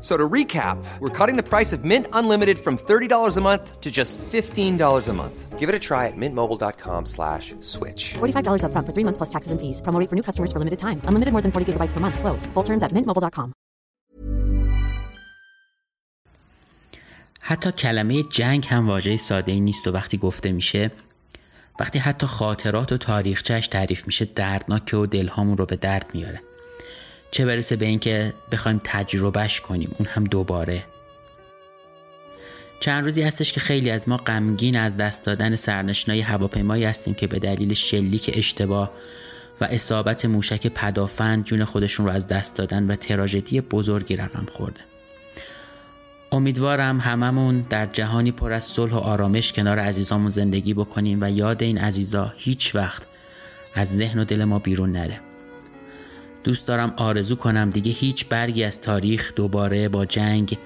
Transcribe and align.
So 0.00 0.16
to 0.16 0.28
recap, 0.28 0.84
we're 0.98 1.16
cutting 1.18 1.36
the 1.36 1.48
price 1.48 1.72
of 1.72 1.84
Mint 1.84 2.08
Unlimited 2.12 2.58
from 2.58 2.76
$30 2.76 3.36
a 3.36 3.40
month 3.40 3.80
to 3.80 3.90
just 3.90 4.18
$15 4.18 5.08
a 5.08 5.12
month. 5.12 5.58
Give 5.60 5.68
it 5.68 5.76
a 5.76 5.78
try 5.78 6.08
at 6.08 6.16
mintmobile.com 6.16 7.06
slash 7.06 7.54
switch. 7.60 8.14
$45 8.14 8.62
upfront 8.66 8.86
for 8.86 8.92
three 8.92 9.04
months 9.06 9.18
plus 9.18 9.30
taxes 9.30 9.52
and 9.52 9.60
fees. 9.60 9.80
Promo 9.80 10.00
rate 10.00 10.10
for 10.10 10.16
new 10.16 10.26
customers 10.28 10.50
for 10.50 10.58
limited 10.58 10.80
time. 10.80 10.98
Unlimited 11.06 11.30
more 11.30 11.40
than 11.40 11.52
40 11.52 11.72
gigabytes 11.72 11.92
per 11.92 12.00
month. 12.00 12.18
Slows. 12.18 12.46
Full 12.54 12.64
terms 12.64 12.82
at 12.82 12.90
mintmobile.com. 12.90 13.52
حتی 17.44 17.72
کلمه 17.72 18.22
جنگ 18.22 18.66
هم 18.68 18.88
واژه 18.88 19.16
ساده 19.16 19.52
ای 19.52 19.60
نیست 19.60 19.86
و 19.86 19.92
وقتی 19.92 20.18
گفته 20.18 20.52
میشه 20.52 20.90
وقتی 21.80 21.98
حتی 21.98 22.26
خاطرات 22.26 22.92
و 22.92 22.96
تاریخچهش 22.96 23.68
تعریف 23.68 24.06
میشه 24.06 24.24
دردناکه 24.24 24.96
و 24.96 25.06
دلهامون 25.06 25.56
رو 25.56 25.66
به 25.66 25.76
درد 25.76 26.10
میاره 26.14 26.40
چه 27.31 27.45
برسه 27.45 27.75
به 27.75 27.85
اینکه 27.85 28.33
بخوایم 28.51 28.81
تجربهش 28.83 29.59
کنیم. 29.59 29.95
اون 29.97 30.07
هم 30.07 30.23
دوباره. 30.23 30.83
چند 32.79 33.05
روزی 33.05 33.21
هستش 33.21 33.53
که 33.53 33.59
خیلی 33.59 33.89
از 33.89 34.09
ما 34.09 34.17
غمگین 34.17 34.77
از 34.77 34.97
دست 34.97 35.25
دادن 35.25 35.55
سرنشنای 35.55 36.21
هواپیمایی 36.21 36.83
هستیم 36.83 37.13
که 37.13 37.27
به 37.27 37.39
دلیل 37.39 37.73
شلیک 37.73 38.31
اشتباه 38.33 38.91
و 39.61 39.65
اصابت 39.65 40.25
موشک 40.25 40.67
پدافند 40.67 41.45
جون 41.45 41.63
خودشون 41.63 42.05
رو 42.05 42.11
از 42.11 42.27
دست 42.27 42.55
دادن 42.55 42.91
و 42.91 42.95
تراژدی 42.95 43.61
بزرگی 43.61 44.15
رقم 44.15 44.45
خورده. 44.51 44.79
امیدوارم 46.31 46.99
هممون 46.99 47.65
در 47.69 47.85
جهانی 47.85 48.31
پر 48.31 48.51
از 48.51 48.63
صلح 48.63 48.93
و 48.93 48.97
آرامش 48.97 49.53
کنار 49.53 49.79
عزیزامون 49.79 50.29
زندگی 50.29 50.73
بکنیم 50.73 51.17
و 51.21 51.31
یاد 51.31 51.63
این 51.63 51.77
عزیزا 51.77 52.33
هیچ 52.37 52.75
وقت 52.75 53.03
از 53.73 53.97
ذهن 53.97 54.19
و 54.19 54.23
دل 54.23 54.43
ما 54.43 54.59
بیرون 54.59 54.91
نره. 54.91 55.26
دوست 56.47 56.67
دارم 56.67 56.93
آرزو 56.97 57.35
کنم 57.35 57.69
دیگه 57.69 57.91
هیچ 57.91 58.25
برگی 58.29 58.63
از 58.63 58.81
تاریخ 58.81 59.33
دوباره 59.35 59.89
با 59.89 60.05
جنگ 60.05 60.57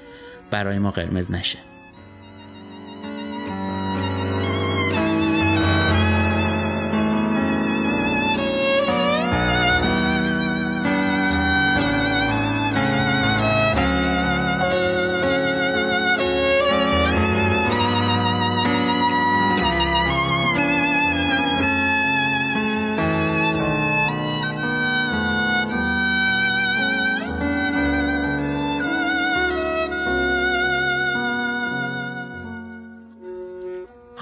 برای 0.52 0.80
ما 0.80 0.92
قرمز 0.92 1.32
نشه. 1.32 1.71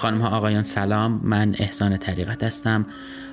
خانم 0.00 0.20
ها 0.20 0.28
آقایان 0.28 0.62
سلام. 0.62 1.20
من 1.24 1.54
احسان 1.58 1.96
طریقت 1.96 2.42
هستم 2.42 2.86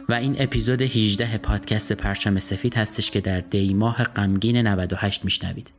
و 0.10 0.14
این 0.14 0.36
اپیزود 0.40 0.82
18 0.82 1.38
پادکست 1.38 1.94
پرچم 1.94 2.40
سفید 2.40 2.76
هستش 2.76 3.12
که 3.12 3.22
در 3.22 3.40
دی 3.40 3.74
ماه 3.74 4.04
غمگین 4.04 4.68
98 4.68 5.26
میشنوید. 5.26 5.72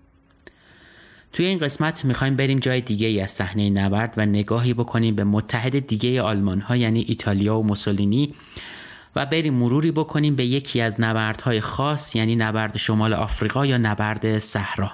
توی 1.33 1.47
این 1.47 1.59
قسمت 1.59 2.05
می‌خوایم 2.05 2.37
بریم 2.37 2.59
جای 2.59 2.81
دیگه 2.81 3.07
ای 3.07 3.21
از 3.21 3.31
صحنه 3.31 3.71
نبرد 3.71 4.15
و 4.17 4.27
نگاهی 4.27 4.75
بکنیم 4.75 5.15
به 5.15 5.25
متحد 5.25 5.87
دیگه 5.87 6.23
آلمان 6.23 6.61
ها 6.61 6.77
یعنی 6.77 7.05
ایتالیا 7.09 7.59
و 7.59 7.67
موسولینی 7.67 8.35
و 9.17 9.27
بریم 9.27 9.55
مروری 9.55 9.91
بکنیم 9.91 10.37
به 10.37 10.45
یکی 10.45 10.81
از 10.81 11.01
نبردهای 11.01 11.61
خاص 11.61 12.17
یعنی 12.17 12.37
نبرد 12.37 12.77
شمال 12.77 13.15
آفریقا 13.15 13.67
یا 13.67 13.79
نبرد 13.79 14.39
صحرا. 14.39 14.91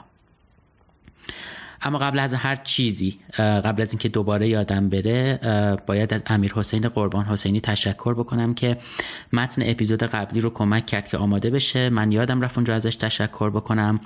اما 1.82 1.98
قبل 1.98 2.18
از 2.18 2.34
هر 2.34 2.56
چیزی 2.56 3.18
قبل 3.38 3.82
از 3.82 3.92
اینکه 3.92 4.08
دوباره 4.08 4.48
یادم 4.48 4.88
بره 4.88 5.40
باید 5.86 6.14
از 6.14 6.24
امیر 6.26 6.52
حسین 6.54 6.88
قربان 6.88 7.24
حسینی 7.24 7.60
تشکر 7.60 8.14
بکنم 8.14 8.54
که 8.54 8.76
متن 9.32 9.62
اپیزود 9.64 10.02
قبلی 10.02 10.40
رو 10.40 10.50
کمک 10.50 10.86
کرد 10.86 11.08
که 11.08 11.18
آماده 11.18 11.50
بشه. 11.50 11.90
من 11.90 12.12
یادم 12.12 12.40
رفت 12.40 12.58
اونجا 12.58 12.74
ازش 12.74 12.96
تشکر 12.96 13.50
بکنم 13.50 14.00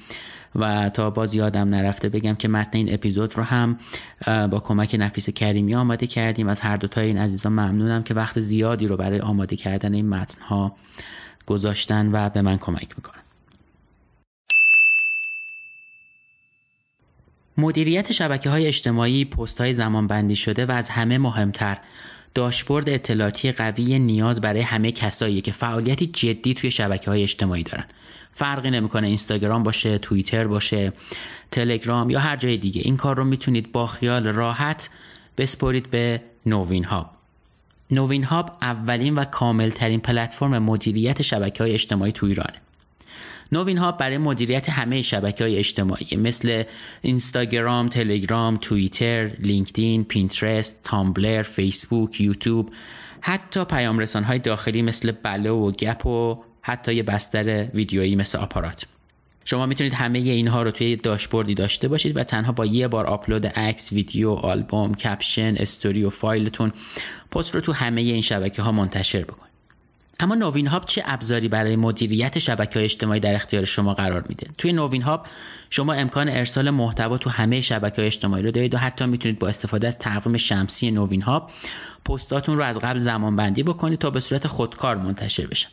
و 0.54 0.88
تا 0.88 1.10
باز 1.10 1.34
یادم 1.34 1.68
نرفته 1.68 2.08
بگم 2.08 2.34
که 2.34 2.48
متن 2.48 2.70
این 2.72 2.94
اپیزود 2.94 3.36
رو 3.36 3.42
هم 3.42 3.78
با 4.26 4.60
کمک 4.60 4.96
نفیس 4.98 5.30
کریمی 5.30 5.74
آماده 5.74 6.06
کردیم. 6.06 6.48
از 6.48 6.60
هر 6.60 6.76
دوتای 6.76 7.06
این 7.06 7.18
عزیزان 7.18 7.52
ممنونم 7.52 8.02
که 8.02 8.14
وقت 8.14 8.40
زیادی 8.40 8.86
رو 8.86 8.96
برای 8.96 9.20
آماده 9.20 9.56
کردن 9.56 9.94
این 9.94 10.08
متن 10.08 10.42
ها 10.42 10.76
گذاشتن 11.46 12.10
و 12.12 12.28
به 12.28 12.42
من 12.42 12.56
کمک 12.56 12.88
می‌کنن. 12.96 13.22
مدیریت 17.58 18.12
شبکه 18.12 18.50
های 18.50 18.66
اجتماعی 18.66 19.24
پست 19.24 19.60
های 19.60 19.72
زمان 19.72 20.06
بندی 20.06 20.36
شده 20.36 20.66
و 20.66 20.70
از 20.70 20.88
همه 20.88 21.18
مهمتر 21.18 21.78
داشبورد 22.34 22.88
اطلاعاتی 22.88 23.52
قوی 23.52 23.98
نیاز 23.98 24.40
برای 24.40 24.60
همه 24.60 24.92
کسایی 24.92 25.40
که 25.40 25.52
فعالیتی 25.52 26.06
جدی 26.06 26.54
توی 26.54 26.70
شبکه 26.70 27.10
های 27.10 27.22
اجتماعی 27.22 27.62
دارن. 27.62 27.84
فرقی 28.32 28.70
نمی‌کنه 28.70 29.06
اینستاگرام 29.06 29.62
باشه 29.62 29.98
توییتر 29.98 30.46
باشه 30.46 30.92
تلگرام 31.50 32.10
یا 32.10 32.20
هر 32.20 32.36
جای 32.36 32.56
دیگه. 32.56 32.82
این 32.84 32.96
کار 32.96 33.16
رو 33.16 33.24
می‌تونید 33.24 33.72
با 33.72 33.86
خیال 33.86 34.26
راحت 34.26 34.90
بسپرید 35.38 35.90
به 35.90 36.22
نوین 36.46 36.84
هاب 36.84 37.10
نوین 37.90 38.24
هاب 38.24 38.56
اولین 38.62 39.14
و 39.14 39.24
کاملترین 39.24 40.00
پلتفرم 40.00 40.58
مدیریت 40.58 41.22
شبکه 41.22 41.62
های 41.62 41.72
اجتماعی 41.72 42.12
تو 42.12 42.26
ایرانه. 42.26 42.67
نوین 43.52 43.78
هاب 43.78 43.92
برای 43.92 44.18
مدیریت 44.18 44.70
همه 44.70 45.02
شبکه 45.02 45.44
های 45.44 45.56
اجتماعی 45.56 46.16
مثل 46.16 46.62
Instagram، 47.02 47.88
Telegram، 47.88 48.56
Twitter، 48.56 49.30
LinkedIn، 49.38 50.04
Pinterest، 50.04 50.80
Tumblr، 50.84 51.42
Facebook، 51.42 52.20
YouTube 52.20 52.70
حتی 53.20 53.64
پیام 53.64 53.98
رسان 53.98 54.24
های 54.24 54.38
داخلی 54.38 54.82
مثل 54.82 55.12
بله 55.12 55.56
و 55.56 55.70
گپ 55.70 56.06
و 56.06 56.42
حتی 56.62 56.94
یه 56.94 57.02
بستر 57.02 57.68
ویدیویی 57.74 58.16
مثل 58.16 58.38
آپارات 58.38 58.86
شما 59.44 59.66
می‌تونید 59.66 59.92
همه 59.94 60.18
اینها 60.18 60.62
رو 60.62 60.70
توی 60.70 60.96
داشبوردی 60.96 61.54
داشته 61.54 61.88
باشید 61.88 62.16
و 62.16 62.24
تنها 62.24 62.52
با 62.52 62.66
یه 62.66 62.88
بار 62.88 63.06
آپلود 63.06 63.46
عکس، 63.46 63.92
ویدیو، 63.92 64.30
آلبوم، 64.30 64.94
caption، 64.94 65.54
story 65.58 66.04
و 66.04 66.10
فایلتون 66.10 66.72
پست 67.30 67.54
رو 67.54 67.60
تو 67.60 67.72
همه 67.72 68.00
این 68.00 68.20
شبکه 68.20 68.62
ها 68.62 68.72
منتشر 68.72 69.22
بکنید. 69.22 69.47
اما 70.20 70.34
نوین 70.34 70.66
هاب 70.66 70.84
چه 70.84 71.02
ابزاری 71.06 71.48
برای 71.48 71.76
مدیریت 71.76 72.38
شبکه 72.38 72.84
اجتماعی 72.84 73.20
در 73.20 73.34
اختیار 73.34 73.64
شما 73.64 73.94
قرار 73.94 74.24
میده؟ 74.28 74.46
توی 74.58 74.72
نوین 74.72 75.02
هاب 75.02 75.26
شما 75.70 75.92
امکان 75.92 76.28
ارسال 76.28 76.70
محتوا 76.70 77.18
تو 77.18 77.30
همه 77.30 77.60
شبکه 77.60 78.06
اجتماعی 78.06 78.42
رو 78.42 78.50
دارید 78.50 78.74
و 78.74 78.78
حتی 78.78 79.06
می‌تونید 79.06 79.38
با 79.38 79.48
استفاده 79.48 79.88
از 79.88 79.98
تقویم 79.98 80.36
شمسی 80.36 80.90
نوین 80.90 81.22
هاب 81.22 81.50
پستاتون 82.04 82.56
رو 82.56 82.62
از 82.62 82.78
قبل 82.78 82.98
زمان 82.98 83.36
بندی 83.36 83.62
بکنید 83.62 83.98
تا 83.98 84.10
به 84.10 84.20
صورت 84.20 84.46
خودکار 84.46 84.96
منتشر 84.96 85.46
بشن 85.46 85.68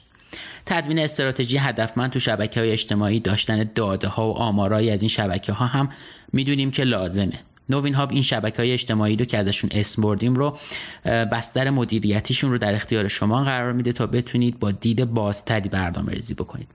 تدوین 0.66 1.00
استراتژی 1.00 1.58
هدفمند 1.58 2.12
تو 2.12 2.20
شبکه 2.20 2.60
های 2.60 2.72
اجتماعی 2.72 3.20
داشتن 3.20 3.64
داده 3.76 4.08
ها 4.08 4.30
و 4.30 4.34
آمارایی 4.34 4.90
از 4.90 5.02
این 5.02 5.10
شبکه 5.10 5.54
ها 5.54 5.66
هم 5.66 5.90
می‌دونیم 6.34 6.72
که 6.72 6.84
لازمه. 6.84 7.40
نوین 7.70 7.94
هاب 7.94 8.12
این 8.12 8.22
شبکه 8.22 8.58
های 8.58 8.72
اجتماعی 8.72 9.16
رو 9.16 9.26
که 9.26 9.38
ازشون 9.38 9.70
اسم 9.74 10.02
بردیم 10.02 10.36
رو 10.36 10.58
بستر 11.06 11.70
مدیریتیشون 11.70 12.52
رو 12.52 12.58
در 12.58 12.76
اختیار 12.76 13.08
شما 13.08 13.44
قرار 13.44 13.74
میده 13.74 13.94
تا 13.94 14.08
بتونید 14.08 14.60
با 14.60 14.72
دید 14.72 15.06
بازتری 15.06 15.70
برنامه 15.70 16.14
ریزی 16.14 16.34
بکنید. 16.34 16.68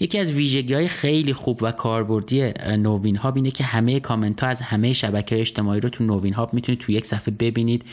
یکی 0.00 0.18
از 0.18 0.32
ویژگی 0.32 0.74
های 0.74 0.88
خیلی 0.88 1.32
خوب 1.32 1.58
و 1.62 1.72
کاربردی 1.72 2.52
نوین 2.78 3.16
هاب 3.16 3.36
اینه 3.36 3.50
که 3.50 3.64
همه 3.64 4.00
کامنت 4.00 4.42
ها 4.42 4.48
از 4.48 4.60
همه 4.60 4.92
شبکه 4.92 5.34
های 5.34 5.40
اجتماعی 5.40 5.80
رو 5.80 5.88
تو 5.88 6.04
نوین 6.04 6.34
هاب 6.34 6.54
می‌تونید 6.54 6.80
تو 6.80 6.92
یک 6.92 7.06
صفحه 7.06 7.34
ببینید 7.34 7.84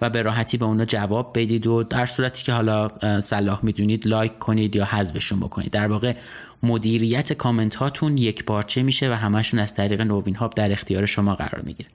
و 0.00 0.10
به 0.10 0.22
راحتی 0.22 0.56
به 0.56 0.64
اونا 0.64 0.84
جواب 0.84 1.38
بدید 1.38 1.66
و 1.66 1.82
در 1.82 2.06
صورتی 2.06 2.44
که 2.44 2.52
حالا 2.52 2.88
صلاح 3.20 3.60
می‌دونید 3.62 4.06
like 4.06 4.38
کنید 4.38 4.76
یا 4.76 4.84
حذفشون 4.84 5.40
بکنید. 5.40 5.70
در 5.70 5.86
واقع 5.86 6.14
مدیریت 6.62 7.32
کامنت 7.32 7.74
هاتون 7.74 8.18
یک 8.18 8.44
پارچه 8.44 8.82
میشه 8.82 9.10
و 9.10 9.14
همشون 9.14 9.60
از 9.60 9.74
طریق 9.74 10.00
نوین 10.00 10.34
هاب 10.34 10.54
در 10.54 10.72
اختیار 10.72 11.06
شما 11.06 11.34
قرار 11.34 11.62
می‌گیره. 11.64 11.88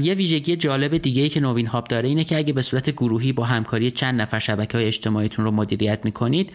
یه 0.00 0.14
ویژگی 0.14 0.56
جالب 0.56 0.96
دیگه 0.96 1.22
ای 1.22 1.28
که 1.28 1.40
نوین 1.40 1.66
هاب 1.66 1.88
داره 1.88 2.08
اینه 2.08 2.24
که 2.24 2.36
اگه 2.36 2.52
به 2.52 2.62
صورت 2.62 2.90
گروهی 2.90 3.32
با 3.32 3.44
همکاری 3.44 3.90
چند 3.90 4.20
نفر 4.20 4.38
شبکه 4.38 4.78
های 4.78 4.86
اجتماعیتون 4.86 5.44
رو 5.44 5.50
مدیریت 5.50 6.00
می‌کنید 6.04 6.52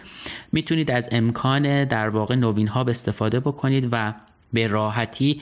می‌تونید 0.52 0.90
از 0.90 1.08
امکان 1.12 1.84
در 1.84 2.08
واقع 2.08 2.34
نوین 2.34 2.68
هاب 2.68 2.88
استفاده 2.88 3.40
بکنید 3.40 3.88
و 3.92 4.14
به 4.52 4.66
راحتی 4.66 5.40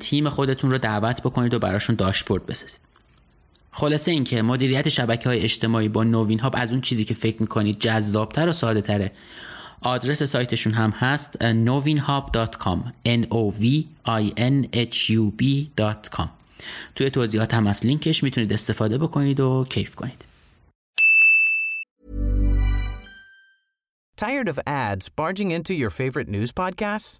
تیم 0.00 0.28
خودتون 0.28 0.70
رو 0.70 0.78
دعوت 0.78 1.20
بکنید 1.20 1.54
و 1.54 1.58
براشون 1.58 1.96
داشبورد 1.96 2.46
بسازید. 2.46 2.80
خلاصه 3.70 4.10
اینکه 4.10 4.42
مدیریت 4.42 4.88
شبکه 4.88 5.28
های 5.28 5.40
اجتماعی 5.40 5.88
با 5.88 6.04
نوین 6.04 6.40
هاب 6.40 6.54
از 6.56 6.72
اون 6.72 6.80
چیزی 6.80 7.04
که 7.04 7.14
فکر 7.14 7.36
می‌کنید 7.40 7.78
جذابتر 7.78 8.48
و 8.48 8.52
ساده 8.52 8.80
تره 8.80 9.12
آدرس 9.80 10.22
سایتشون 10.22 10.72
هم 10.72 10.90
هست 10.90 11.36
novinhub.com 11.40 12.78
n 13.06 13.26
o 13.30 13.62
v 13.62 13.64
i 14.06 14.32
n 14.38 14.68
h 14.74 15.10
u 15.10 15.32
b.com 15.42 16.43
توی 16.95 17.09
توضیحات 17.09 17.53
هم 17.53 17.67
از 17.67 17.85
لینکش 17.85 18.23
میتونید 18.23 18.53
استفاده 18.53 18.97
بکنید 18.97 19.39
و 19.39 19.65
کیف 19.69 19.95
کنید 19.95 20.25
Tired 24.17 24.49
of 24.49 24.59
ads 24.67 25.07
barging 25.07 25.49
into 25.51 25.73
your 25.73 25.89
favorite 25.89 26.27
news 26.27 26.51
podcasts? 26.51 27.19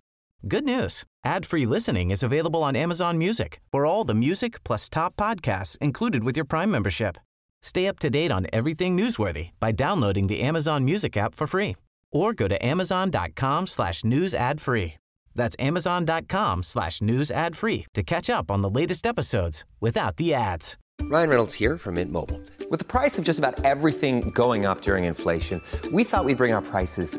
Good 0.53 0.65
news. 0.65 0.93
Ad-free 1.23 1.65
listening 1.65 2.11
is 2.11 2.23
available 2.23 2.61
on 2.61 2.75
Amazon 2.75 3.17
Music 3.17 3.51
for 3.71 3.85
all 3.85 4.03
the 4.03 4.19
music 4.25 4.61
plus 4.65 4.89
top 4.89 5.15
podcasts 5.15 5.77
included 5.79 6.21
with 6.25 6.35
your 6.35 6.43
Prime 6.53 6.71
membership. 6.71 7.17
Stay 7.61 7.87
up 7.87 7.99
to 7.99 8.09
date 8.09 8.31
on 8.31 8.47
everything 8.51 8.97
newsworthy 8.97 9.51
by 9.59 9.71
downloading 9.71 10.27
the 10.27 10.41
Amazon 10.41 10.83
Music 10.83 11.15
app 11.17 11.35
for 11.35 11.47
free 11.47 11.75
or 12.11 12.33
go 12.33 12.47
to 12.47 12.65
amazon.com 12.65 13.67
slash 13.67 14.03
news 14.03 14.33
ad 14.33 14.59
free. 14.61 14.95
That's 15.34 15.56
amazon.com 15.58 16.62
slash 16.62 17.00
news 17.00 17.30
ad 17.30 17.56
free 17.56 17.86
to 17.94 18.02
catch 18.02 18.30
up 18.30 18.50
on 18.50 18.62
the 18.62 18.70
latest 18.70 19.06
episodes 19.06 19.64
without 19.80 20.16
the 20.16 20.34
ads. 20.34 20.76
Ryan 21.02 21.28
Reynolds 21.28 21.54
here 21.54 21.76
from 21.76 21.94
Mint 21.94 22.10
Mobile. 22.10 22.40
With 22.70 22.78
the 22.78 22.84
price 22.84 23.18
of 23.18 23.24
just 23.24 23.38
about 23.38 23.64
everything 23.64 24.30
going 24.30 24.64
up 24.64 24.82
during 24.82 25.04
inflation, 25.04 25.60
we 25.92 26.02
thought 26.02 26.24
we'd 26.24 26.38
bring 26.38 26.54
our 26.54 26.62
prices 26.62 27.18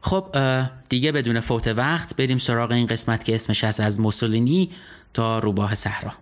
خب 0.00 0.36
دیگه 0.88 1.12
بدون 1.12 1.40
فوت 1.40 1.68
وقت 1.68 2.16
بریم 2.16 2.38
سراغ 2.38 2.70
این 2.70 2.86
قسمت 2.86 3.24
که 3.24 3.34
اسمش 3.34 3.64
هست 3.64 3.80
از 3.80 4.00
موسولینی 4.00 4.70
تا 5.14 5.38
روباه 5.38 5.74
صحرا. 5.74 6.12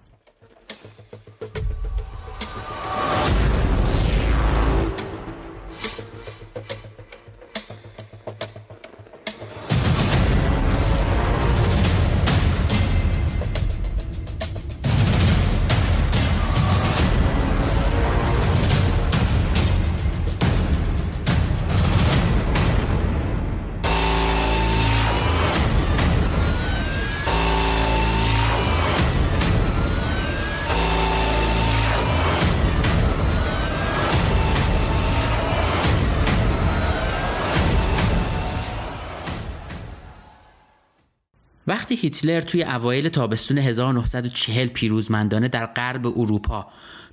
وقتی 41.89 42.01
هیتلر 42.01 42.41
توی 42.41 42.63
اوایل 42.63 43.09
تابستون 43.09 43.59
1940 43.59 44.69
پیروزمندانه 44.69 45.49
در 45.49 45.67
غرب 45.67 46.07
اروپا 46.07 46.67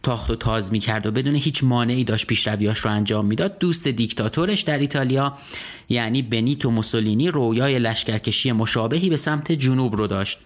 تاخت 0.03 0.29
و 0.29 0.35
تاز 0.35 0.71
می 0.71 0.79
کرد 0.79 1.05
و 1.05 1.11
بدون 1.11 1.35
هیچ 1.35 1.63
مانعی 1.63 2.03
داشت 2.03 2.27
پیشرویاش 2.27 2.79
رو 2.79 2.91
انجام 2.91 3.25
می‌داد 3.25 3.57
دوست 3.57 3.87
دیکتاتورش 3.87 4.61
در 4.61 4.79
ایتالیا 4.79 5.37
یعنی 5.89 6.21
بنیتو 6.21 6.71
موسولینی 6.71 7.29
رویای 7.29 7.79
لشکرکشی 7.79 8.51
مشابهی 8.51 9.09
به 9.09 9.17
سمت 9.17 9.51
جنوب 9.51 9.95
رو 9.95 10.07
داشت. 10.07 10.39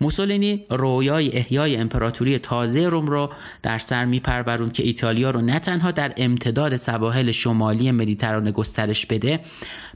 موسولینی 0.00 0.64
رویای 0.70 1.36
احیای 1.36 1.76
امپراتوری 1.76 2.38
تازه 2.38 2.88
روم 2.88 3.06
رو 3.06 3.30
در 3.62 3.78
سر 3.78 4.04
میپرورون 4.04 4.70
که 4.70 4.82
ایتالیا 4.82 5.30
رو 5.30 5.40
نه 5.40 5.58
تنها 5.58 5.90
در 5.90 6.12
امتداد 6.16 6.76
سواحل 6.76 7.30
شمالی 7.30 7.90
مدیترانه 7.90 8.52
گسترش 8.52 9.06
بده 9.06 9.40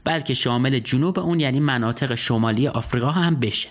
بلکه 0.03 0.33
شامل 0.33 0.79
جنوب 0.79 1.19
اون 1.19 1.39
یعنی 1.39 1.59
مناطق 1.59 2.15
شمالی 2.15 2.67
آفریقا 2.67 3.09
هم 3.09 3.35
بشه. 3.35 3.69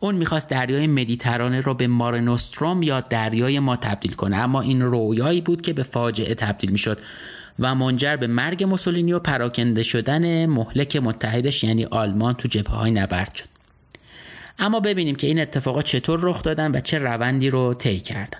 اون 0.00 0.14
می‌خواست 0.14 0.48
دریای 0.48 0.86
مدیترانه 0.86 1.60
رو 1.60 1.74
به 1.74 1.86
مارنوستروم 1.86 2.82
یا 2.82 3.00
دریای 3.00 3.58
ما 3.58 3.76
تبدیل 3.76 4.12
کنه 4.12 4.36
اما 4.36 4.60
این 4.60 4.82
رویایی 4.82 5.40
بود 5.40 5.62
که 5.62 5.72
به 5.72 5.82
فاجعه 5.82 6.34
تبدیل 6.34 6.70
می‌شد 6.70 7.00
و 7.58 7.74
منجر 7.74 8.16
به 8.16 8.26
مرگ 8.26 8.64
موسولینی 8.64 9.12
و 9.12 9.18
پراکنده 9.18 9.82
شدن 9.82 10.46
مهلک 10.46 10.96
متحدش 10.96 11.64
یعنی 11.64 11.84
آلمان 11.84 12.34
تو 12.34 12.48
جبهه 12.48 12.76
های 12.76 12.90
نبرد 12.90 13.34
شد. 13.34 13.51
اما 14.62 14.80
ببینیم 14.80 15.14
که 15.14 15.26
این 15.26 15.40
اتفاقات 15.40 15.84
چطور 15.84 16.20
رخ 16.22 16.42
دادن 16.42 16.70
و 16.70 16.80
چه 16.80 16.98
روندی 16.98 17.50
رو 17.50 17.74
طی 17.74 18.00
کردن. 18.00 18.38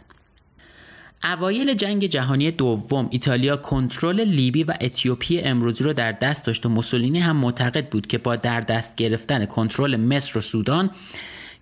اوایل 1.25 1.75
جنگ 1.75 2.07
جهانی 2.07 2.51
دوم 2.51 3.09
ایتالیا 3.11 3.57
کنترل 3.57 4.21
لیبی 4.21 4.65
و 4.65 4.75
اتیوپی 4.81 5.41
امروزی 5.41 5.85
رو 5.85 5.93
در 5.93 6.13
دست 6.13 6.45
داشت 6.45 6.67
و 6.67 6.69
موسولینی 6.69 7.21
هم 7.21 7.37
معتقد 7.37 7.89
بود 7.89 8.07
که 8.07 8.19
با 8.19 8.37
در 8.37 8.61
دست 8.61 8.97
گرفتن 8.97 9.47
کنترل 9.47 9.97
مصر 9.97 10.39
و 10.39 10.43
سودان 10.43 10.91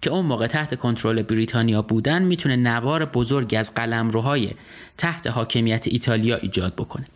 که 0.03 0.11
اون 0.11 0.27
موقع 0.27 0.47
تحت 0.47 0.75
کنترل 0.75 1.23
بریتانیا 1.23 1.83
بودن 1.83 2.23
می‌تونه 2.23 2.57
نوار 2.57 3.05
بزرگی 3.05 3.57
از 3.57 3.75
قلمروهای 3.75 4.51
تحت 4.99 5.27
حاکمیت 5.27 5.89
ایتالیا 5.89 6.37
ایجاد 6.37 6.75
بکنه. 6.75 7.07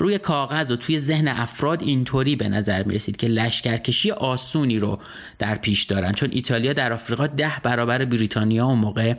روی 0.00 0.18
کاغذ 0.18 0.70
و 0.70 0.76
توی 0.76 0.98
ذهن 0.98 1.28
افراد 1.28 1.82
اینطوری 1.82 2.36
به 2.36 2.48
نظر 2.48 2.82
می 2.82 2.94
رسید 2.94 3.16
که 3.16 3.26
لشکرکشی 3.26 4.10
آسونی 4.10 4.78
رو 4.78 4.98
در 5.38 5.54
پیش 5.54 5.82
دارن 5.82 6.12
چون 6.12 6.28
ایتالیا 6.32 6.72
در 6.72 6.92
آفریقا 6.92 7.26
ده 7.26 7.52
برابر 7.62 8.04
بریتانیا 8.04 8.66
اون 8.66 8.78
موقع 8.78 9.14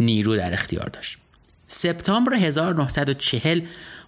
نیرو 0.00 0.36
در 0.36 0.52
اختیار 0.52 0.88
داشت. 0.88 1.18
سپتامبر 1.66 2.34
1940 2.34 3.60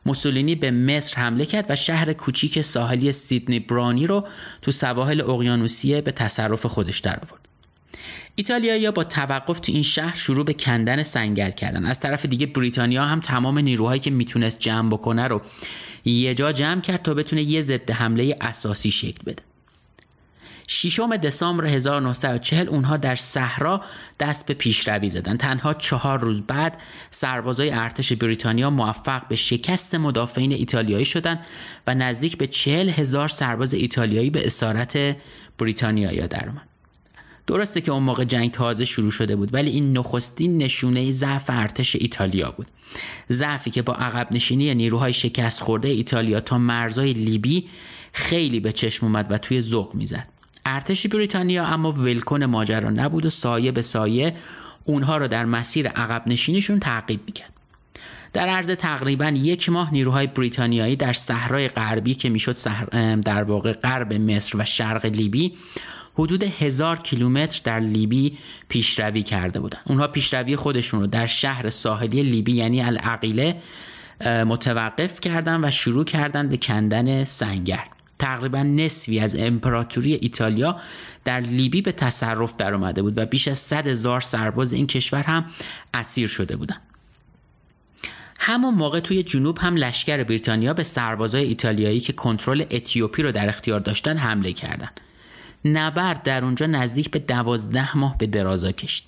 موسولینی 0.07 0.55
به 0.55 0.71
مصر 0.71 1.17
حمله 1.17 1.45
کرد 1.47 1.67
و 1.69 1.77
شهر 1.77 2.13
کوچیک 2.13 2.61
ساحلی 2.61 3.13
سیدنی 3.13 3.61
برانی 3.61 4.07
رو 4.07 4.27
تو 4.63 4.71
سواحل 4.71 5.21
اقیانوسیه 5.21 6.01
به 6.01 6.13
تصرف 6.13 6.67
خودش 6.67 6.99
در 6.99 7.19
آورد. 7.95 8.33
ایتالیایی 8.35 8.91
با 8.91 9.05
توقف 9.05 9.61
تو 9.61 9.73
این 9.73 9.83
شهر 9.83 10.17
شروع 10.17 10.45
به 10.45 10.53
کندن 10.53 11.03
سنگر 11.03 11.51
کردن. 11.51 11.87
از 11.87 12.01
طرف 12.01 12.27
دیگه 12.27 12.47
بریتانیا 12.47 13.05
هم 13.05 13.21
تمام 13.21 13.59
نیروهایی 13.59 14.01
که 14.01 14.11
می‌تونست 14.11 14.59
جمع 14.59 14.91
بکنه 14.91 15.29
رو 15.29 15.43
یه 16.05 16.35
جا 16.35 16.53
جمع 16.53 16.81
کرد 16.81 17.03
تا 17.03 17.15
بتونه 17.15 17.43
یه 17.43 17.61
ضد 17.61 17.91
حمله 17.91 18.37
اساسی 18.41 18.91
شکل 18.91 19.23
بده. 19.27 19.43
ششم 20.71 21.17
دسامبر 21.17 21.67
1940 21.67 22.69
اونها 22.69 22.97
در 22.97 23.15
صحرا 23.15 23.83
دست 24.21 24.47
به 24.47 24.55
پیشروی 24.55 25.09
زدن. 25.09 25.37
تنها 25.37 25.75
چهار 25.75 26.21
روز 26.21 26.43
بعد 26.43 26.79
سربازای 27.11 27.71
ارتش 27.71 28.13
بریتانیا 28.13 28.71
موفق 28.71 29.29
به 29.29 29.37
شکست 29.37 29.95
مدافعین 29.95 30.53
ایتالیایی 30.53 31.05
شدند 31.05 31.47
و 31.87 31.95
نزدیک 31.95 32.39
به 32.39 32.47
چهل 32.47 32.89
هزار 32.89 33.29
سرباز 33.29 33.75
ایتالیایی 33.75 34.31
به 34.31 34.47
اسارت 34.47 35.17
بریتانیا 35.59 36.27
در 36.27 36.49
اومد 36.49 36.69
درسته 37.49 37.81
که 37.81 37.93
اون 37.93 38.03
موقع 38.03 38.25
جنگ 38.25 38.51
تازه 38.51 38.85
شروع 38.85 39.11
شده 39.11 39.37
بود 39.37 39.55
ولی 39.55 39.71
این 39.71 39.99
نخستین 39.99 40.59
نشونه 40.59 41.11
ضعف 41.11 41.45
ارتش 41.49 41.97
ایتالیا 41.97 42.51
بود. 42.51 42.67
ضعفی 43.31 43.71
که 43.71 43.83
با 43.83 43.95
عقب 43.95 44.29
نشینی 44.31 44.75
نیروهای 44.75 45.13
شکست 45.13 45.63
خورده 45.63 45.89
ایتالیا 45.89 46.41
تا 46.41 46.59
مرزای 46.59 47.13
لیبی 47.13 47.67
خیلی 48.13 48.61
به 48.61 48.73
چشم 48.73 49.07
اومد 49.07 49.27
و 49.31 49.39
توی 49.39 49.61
ذوق 49.61 49.95
می‌زد. 49.95 50.29
ارتش 50.67 51.07
بریتانیا 51.07 51.65
اما 51.65 51.93
ولکن 51.93 52.45
ماجرا 52.45 52.91
نبود 52.91 53.27
و 53.27 53.31
سایه 53.31 53.73
به 53.73 53.83
سایه 53.83 54.35
اونها 54.85 55.17
را 55.17 55.27
در 55.27 55.45
مسیر 55.45 55.89
عقب 55.89 56.23
نشینیشون 56.27 56.79
تعقیب 56.79 57.21
می‌کرد. 57.27 57.53
در 58.33 58.49
عرض 58.49 58.71
تقریبا 58.71 59.29
یک 59.29 59.69
ماه 59.69 59.93
نیروهای 59.93 60.27
بریتانیایی 60.27 60.97
در 60.97 61.13
صحرای 61.13 61.69
غربی 61.69 62.15
که 62.15 62.29
می‌شد 62.29 62.57
در 63.21 63.43
واقع 63.43 63.73
غرب 63.73 64.13
مصر 64.15 64.59
و 64.59 64.65
شرق 64.65 65.07
لیبی 65.07 65.53
حدود 66.19 66.43
هزار 66.43 66.99
کیلومتر 66.99 67.61
در 67.65 67.81
لیبی 67.81 68.39
پیشروی 68.69 69.23
کرده 69.23 69.61
بودند. 69.61 69.83
اونها 69.87 70.09
پیشروی 70.09 70.57
خودشون 70.57 71.01
رو 71.01 71.07
در 71.07 71.27
شهر 71.27 71.71
ساحلی 71.71 72.23
لیبی 72.23 72.53
یعنی 72.53 72.83
العقیله 72.83 73.57
متوقف 74.25 75.21
کردند 75.21 75.65
و 75.65 75.71
شروع 75.71 76.05
کردند 76.05 76.51
به 76.51 76.57
کندن 76.57 77.25
سنگر. 77.25 77.85
تقریبا 78.19 78.63
نصفی 78.63 79.21
از 79.21 79.37
امپراتوری 79.37 80.15
ایتالیا 80.15 80.77
در 81.25 81.41
لیبی 81.41 81.83
به 81.83 81.93
تصرف 81.93 82.57
در 82.57 82.75
اومده 82.75 83.03
بود 83.03 83.19
و 83.19 83.27
بیش 83.27 83.49
از 83.49 83.59
100 83.59 83.87
هزار 83.87 84.21
سرباز 84.21 84.73
این 84.73 84.87
کشور 84.87 85.23
هم 85.23 85.45
اسیر 85.95 86.29
شده 86.29 86.57
بودند. 86.57 86.81
همون 88.41 88.75
موقع 88.75 89.01
توی 89.01 89.23
جنوب 89.23 89.59
هم 89.59 89.77
لشکر 89.77 90.25
بریتانیا 90.25 90.75
به 90.75 90.83
سربازای 90.83 91.45
ایتالیایی 91.45 92.01
که 92.01 92.13
کنترل 92.13 92.65
اتیوپی 92.71 93.23
رو 93.23 93.33
در 93.33 93.49
اختیار 93.49 93.81
داشتن 93.81 94.17
حمله 94.17 94.53
کردند. 94.53 95.01
نبرد 95.65 96.23
در 96.23 96.45
اونجا 96.45 96.67
نزدیک 96.67 97.11
به 97.11 97.19
دوازده 97.19 97.97
ماه 97.97 98.19
به 98.19 98.27
درازا 98.27 98.73
کشید. 98.73 99.05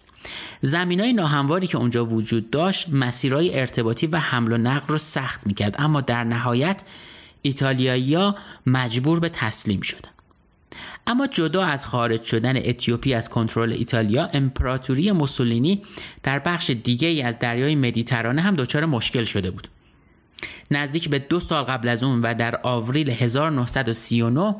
زمین 0.62 1.00
های 1.00 1.12
ناهمواری 1.12 1.66
که 1.66 1.78
اونجا 1.78 2.06
وجود 2.06 2.50
داشت 2.50 2.88
مسیرهای 2.88 3.60
ارتباطی 3.60 4.06
و 4.06 4.16
حمل 4.16 4.52
و 4.52 4.58
نقل 4.58 4.86
رو 4.88 4.98
سخت 4.98 5.46
می‌کرد. 5.46 5.76
اما 5.78 6.00
در 6.00 6.24
نهایت 6.24 6.82
ایتالیایی 7.42 8.32
مجبور 8.66 9.20
به 9.20 9.28
تسلیم 9.28 9.80
شدن. 9.80 10.10
اما 11.06 11.26
جدا 11.26 11.64
از 11.64 11.84
خارج 11.84 12.22
شدن 12.22 12.56
اتیوپی 12.56 13.14
از 13.14 13.28
کنترل 13.28 13.72
ایتالیا 13.72 14.30
امپراتوری 14.32 15.12
موسولینی 15.12 15.82
در 16.22 16.38
بخش 16.38 16.70
دیگه 16.70 17.08
ای 17.08 17.22
از 17.22 17.38
دریای 17.38 17.74
مدیترانه 17.74 18.42
هم 18.42 18.56
دچار 18.56 18.84
مشکل 18.86 19.24
شده 19.24 19.50
بود. 19.50 19.68
نزدیک 20.70 21.08
به 21.08 21.18
دو 21.18 21.40
سال 21.40 21.64
قبل 21.64 21.88
از 21.88 22.02
اون 22.02 22.22
و 22.22 22.34
در 22.34 22.60
آوریل 22.62 23.10
1939 23.10 24.54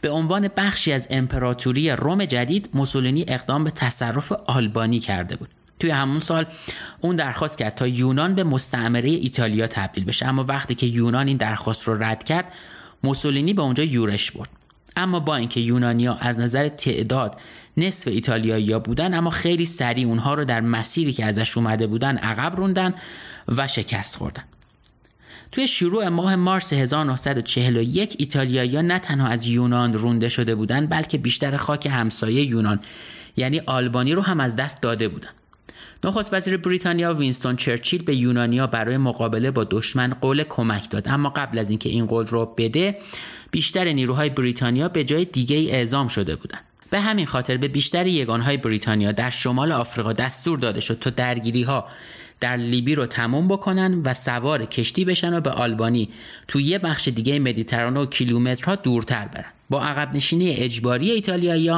به 0.00 0.10
عنوان 0.10 0.48
بخشی 0.56 0.92
از 0.92 1.08
امپراتوری 1.10 1.90
روم 1.90 2.24
جدید 2.24 2.70
موسولینی 2.74 3.24
اقدام 3.28 3.64
به 3.64 3.70
تصرف 3.70 4.32
آلبانی 4.32 5.00
کرده 5.00 5.36
بود. 5.36 5.48
توی 5.80 5.90
همون 5.90 6.20
سال 6.20 6.46
اون 7.00 7.16
درخواست 7.16 7.58
کرد 7.58 7.74
تا 7.74 7.86
یونان 7.86 8.34
به 8.34 8.44
مستعمره 8.44 9.10
ایتالیا 9.10 9.66
تبدیل 9.66 10.04
بشه. 10.04 10.26
اما 10.26 10.44
وقتی 10.44 10.74
که 10.74 10.86
یونان 10.86 11.26
این 11.28 11.36
درخواست 11.36 11.82
رو 11.88 12.02
رد 12.02 12.24
کرد 12.24 12.52
موسولینی 13.02 13.54
به 13.54 13.62
اونجا 13.62 13.84
یورش 13.84 14.30
برد. 14.30 14.48
اما 14.96 15.20
با 15.20 15.36
اینکه 15.36 15.60
یونانیا 15.60 16.14
از 16.14 16.40
نظر 16.40 16.68
تعداد 16.68 17.40
نصف 17.76 18.08
ایتالیایی 18.08 18.78
بودن 18.78 19.14
اما 19.14 19.30
خیلی 19.30 19.66
سریع 19.66 20.06
اونها 20.06 20.34
رو 20.34 20.44
در 20.44 20.60
مسیری 20.60 21.12
که 21.12 21.24
ازش 21.24 21.56
اومده 21.56 21.86
بودن 21.86 22.16
عقب 22.16 22.56
روندن 22.56 22.94
و 23.48 23.68
شکست 23.68 24.16
خوردن. 24.16 24.44
توی 25.52 25.68
شروع 25.68 26.08
ماه 26.08 26.36
مارس 26.36 26.72
1941 26.72 28.16
ایتالیایی 28.18 28.82
نه 28.82 28.98
تنها 28.98 29.28
از 29.28 29.46
یونان 29.46 29.94
رونده 29.94 30.28
شده 30.28 30.54
بودند 30.54 30.90
بلکه 30.90 31.18
بیشتر 31.18 31.56
خاک 31.56 31.86
همسایه 31.86 32.44
یونان 32.44 32.80
یعنی 33.36 33.60
آلبانی 33.66 34.12
رو 34.12 34.22
هم 34.22 34.40
از 34.40 34.56
دست 34.56 34.82
داده 34.82 35.08
بودند. 35.08 35.34
نخست 36.04 36.34
وزیر 36.34 36.56
بریتانیا 36.56 37.14
وینستون 37.14 37.56
چرچیل 37.56 38.02
به 38.02 38.16
یونانیا 38.16 38.66
برای 38.66 38.96
مقابله 38.96 39.50
با 39.50 39.64
دشمن 39.70 40.14
قول 40.20 40.44
کمک 40.44 40.90
داد 40.90 41.08
اما 41.08 41.30
قبل 41.30 41.58
از 41.58 41.70
اینکه 41.70 41.88
این 41.88 42.06
قول 42.06 42.26
رو 42.26 42.54
بده 42.56 42.98
بیشتر 43.50 43.92
نیروهای 43.92 44.30
بریتانیا 44.30 44.88
به 44.88 45.04
جای 45.04 45.24
دیگه 45.24 45.56
اعزام 45.56 46.08
شده 46.08 46.36
بودند 46.36 46.60
به 46.90 47.00
همین 47.00 47.26
خاطر 47.26 47.56
به 47.56 47.68
بیشتر 47.68 48.06
یگانهای 48.06 48.56
بریتانیا 48.56 49.12
در 49.12 49.30
شمال 49.30 49.72
آفریقا 49.72 50.12
دستور 50.12 50.58
داده 50.58 50.80
شد 50.80 50.98
تا 50.98 51.10
درگیری 51.10 51.62
ها 51.62 51.88
در 52.40 52.56
لیبی 52.56 52.94
رو 52.94 53.06
تموم 53.06 53.48
بکنن 53.48 54.02
و 54.04 54.14
سوار 54.14 54.64
کشتی 54.64 55.04
بشن 55.04 55.34
و 55.34 55.40
به 55.40 55.50
آلبانی 55.50 56.08
تو 56.48 56.60
یه 56.60 56.78
بخش 56.78 57.08
دیگه 57.08 57.38
مدیترانه 57.38 58.00
و 58.00 58.06
کیلومترها 58.06 58.74
دورتر 58.74 59.28
برن. 59.28 59.52
با 59.70 59.82
عقب 59.82 60.16
نشینی 60.16 60.50
اجباری 60.50 61.10
ایتالیایی 61.10 61.72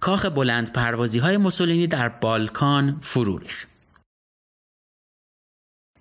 کاخ 0.00 0.26
بلند 0.26 0.72
پروازی 0.72 1.18
های 1.18 1.36
موسولینی 1.36 1.86
در 1.86 2.08
بالکان 2.08 2.98
فرو 3.00 3.38
ریخت. 3.38 3.68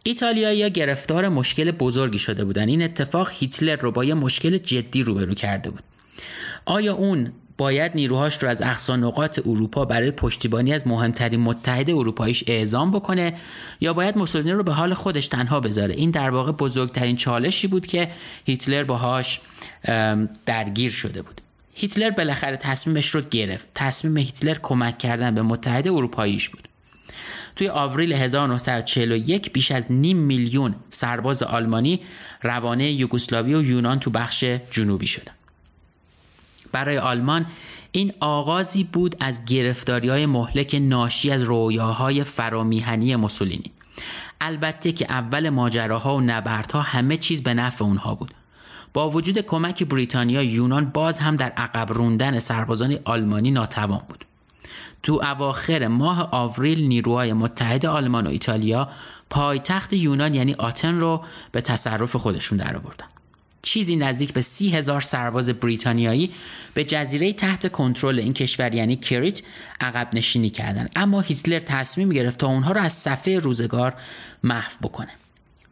ایتالیایی 0.03 0.69
گرفتار 0.69 1.29
مشکل 1.29 1.71
بزرگی 1.71 2.19
شده 2.19 2.45
بودن. 2.45 2.67
این 2.67 2.83
اتفاق 2.83 3.31
هیتلر 3.33 3.75
رو 3.75 3.91
با 3.91 4.05
یه 4.05 4.13
مشکل 4.13 4.57
جدی 4.57 5.03
روبرو 5.03 5.33
کرده 5.33 5.69
بود. 5.69 5.83
آیا 6.65 6.93
اون 6.93 7.33
باید 7.57 7.91
نیروهاش 7.95 8.43
رو 8.43 8.49
از 8.49 8.61
اقصا 8.61 8.95
نقاط 8.95 9.39
اروپا 9.45 9.85
برای 9.85 10.11
پشتیبانی 10.11 10.73
از 10.73 10.87
مهمترین 10.87 11.39
متحد 11.39 11.89
اروپاییش 11.89 12.43
اعزام 12.47 12.91
بکنه 12.91 13.33
یا 13.81 13.93
باید 13.93 14.17
موسولینی 14.17 14.51
رو 14.51 14.63
به 14.63 14.73
حال 14.73 14.93
خودش 14.93 15.27
تنها 15.27 15.59
بذاره. 15.59 15.95
این 15.95 16.11
در 16.11 16.29
واقع 16.29 16.51
بزرگترین 16.51 17.15
چالشی 17.15 17.67
بود 17.67 17.87
که 17.87 18.11
هیتلر 18.45 18.83
باهاش 18.83 19.41
درگیر 20.45 20.91
شده 20.91 21.21
بود. 21.21 21.41
هیتلر 21.73 22.09
بالاخره 22.09 22.57
تصمیمش 22.57 23.09
رو 23.09 23.21
گرفت. 23.21 23.67
تصمیم 23.75 24.17
هیتلر 24.17 24.57
کمک 24.61 24.97
کردن 24.97 25.35
به 25.35 25.41
متحد 25.41 25.87
اروپاییش 25.87 26.49
بود. 26.49 26.67
توی 27.55 27.69
آوریل 27.69 28.13
1941 28.13 29.53
بیش 29.53 29.71
از 29.71 29.91
نیم 29.91 30.17
میلیون 30.17 30.75
سرباز 30.89 31.43
آلمانی 31.43 31.99
روانه 32.41 32.91
یوگسلاوی 32.91 33.55
و 33.55 33.63
یونان 33.63 33.99
تو 33.99 34.09
بخش 34.09 34.43
جنوبی 34.71 35.07
شدن. 35.07 35.34
برای 36.75 36.97
آلمان 36.97 37.45
این 37.91 38.13
آغازی 38.19 38.83
بود 38.83 39.15
از 39.19 39.45
گرفتاری 39.45 40.09
های 40.09 40.25
مهلک 40.25 40.77
ناشی 40.81 41.31
از 41.31 41.43
رویاهای 41.43 42.23
فرامیهنی 42.23 43.15
موسولینی. 43.15 43.71
البته 44.41 44.91
که 44.91 45.05
اول 45.09 45.49
ماجراها 45.49 46.15
و 46.15 46.21
نبردها 46.21 46.81
همه 46.81 47.17
چیز 47.17 47.43
به 47.43 47.53
نفع 47.53 47.85
اونها 47.85 48.15
بود. 48.15 48.33
با 48.93 49.09
وجود 49.09 49.39
کمک 49.39 49.83
بریتانیا 49.83 50.43
یونان 50.43 50.85
باز 50.85 51.19
هم 51.19 51.35
در 51.35 51.49
عقب 51.49 51.93
روندن 51.93 52.39
سربازان 52.39 52.97
آلمانی 53.05 53.51
ناتوان 53.51 54.01
بود. 54.09 54.25
تو 55.03 55.13
اواخر 55.23 55.87
ماه 55.87 56.29
آوریل 56.31 56.87
نیروهای 56.87 57.33
متحد 57.33 57.85
آلمان 57.85 58.27
و 58.27 58.29
ایتالیا 58.29 58.89
پایتخت 59.29 59.93
یونان 59.93 60.33
یعنی 60.33 60.53
آتن 60.53 60.99
رو 60.99 61.23
به 61.51 61.61
تصرف 61.61 62.15
خودشون 62.15 62.57
درآوردن. 62.57 63.14
چیزی 63.65 63.95
نزدیک 63.95 64.33
به 64.33 64.41
سی 64.41 64.69
هزار 64.69 65.01
سرباز 65.01 65.49
بریتانیایی 65.49 66.31
به 66.73 66.83
جزیره 66.83 67.33
تحت 67.33 67.71
کنترل 67.71 68.19
این 68.19 68.33
کشور 68.33 68.73
یعنی 68.75 68.95
کریت 68.95 69.41
عقب 69.81 70.09
نشینی 70.13 70.49
کردند 70.49 70.89
اما 70.95 71.21
هیتلر 71.21 71.59
تصمیم 71.59 72.09
گرفت 72.09 72.39
تا 72.39 72.47
اونها 72.47 72.71
را 72.71 72.81
از 72.81 72.93
صفحه 72.93 73.39
روزگار 73.39 73.93
محو 74.43 74.71
بکنه 74.81 75.11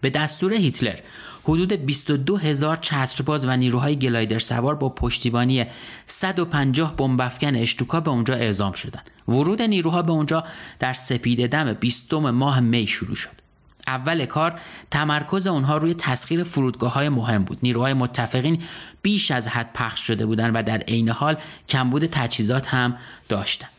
به 0.01 0.09
دستور 0.09 0.53
هیتلر 0.53 0.99
حدود 1.43 1.73
22 1.73 2.37
هزار 2.37 2.75
چترباز 2.75 3.45
و 3.45 3.57
نیروهای 3.57 3.95
گلایدر 3.95 4.39
سوار 4.39 4.75
با 4.75 4.89
پشتیبانی 4.89 5.65
150 6.05 6.95
بمبافکن 6.95 7.55
اشتوکا 7.55 7.99
به 7.99 8.11
اونجا 8.11 8.33
اعزام 8.33 8.71
شدند. 8.71 9.09
ورود 9.27 9.61
نیروها 9.61 10.01
به 10.01 10.11
اونجا 10.11 10.43
در 10.79 10.93
سپید 10.93 11.47
دم 11.49 11.73
20 11.73 12.13
ماه 12.13 12.59
می 12.59 12.87
شروع 12.87 13.15
شد. 13.15 13.42
اول 13.87 14.25
کار 14.25 14.59
تمرکز 14.91 15.47
اونها 15.47 15.77
روی 15.77 15.93
تسخیر 15.93 16.43
فرودگاه 16.43 16.93
های 16.93 17.09
مهم 17.09 17.43
بود. 17.43 17.57
نیروهای 17.63 17.93
متفقین 17.93 18.61
بیش 19.01 19.31
از 19.31 19.47
حد 19.47 19.73
پخش 19.73 19.99
شده 19.99 20.25
بودند 20.25 20.51
و 20.55 20.63
در 20.63 20.77
عین 20.77 21.09
حال 21.09 21.37
کمبود 21.69 22.05
تجهیزات 22.05 22.67
هم 22.67 22.97
داشتند 23.29 23.69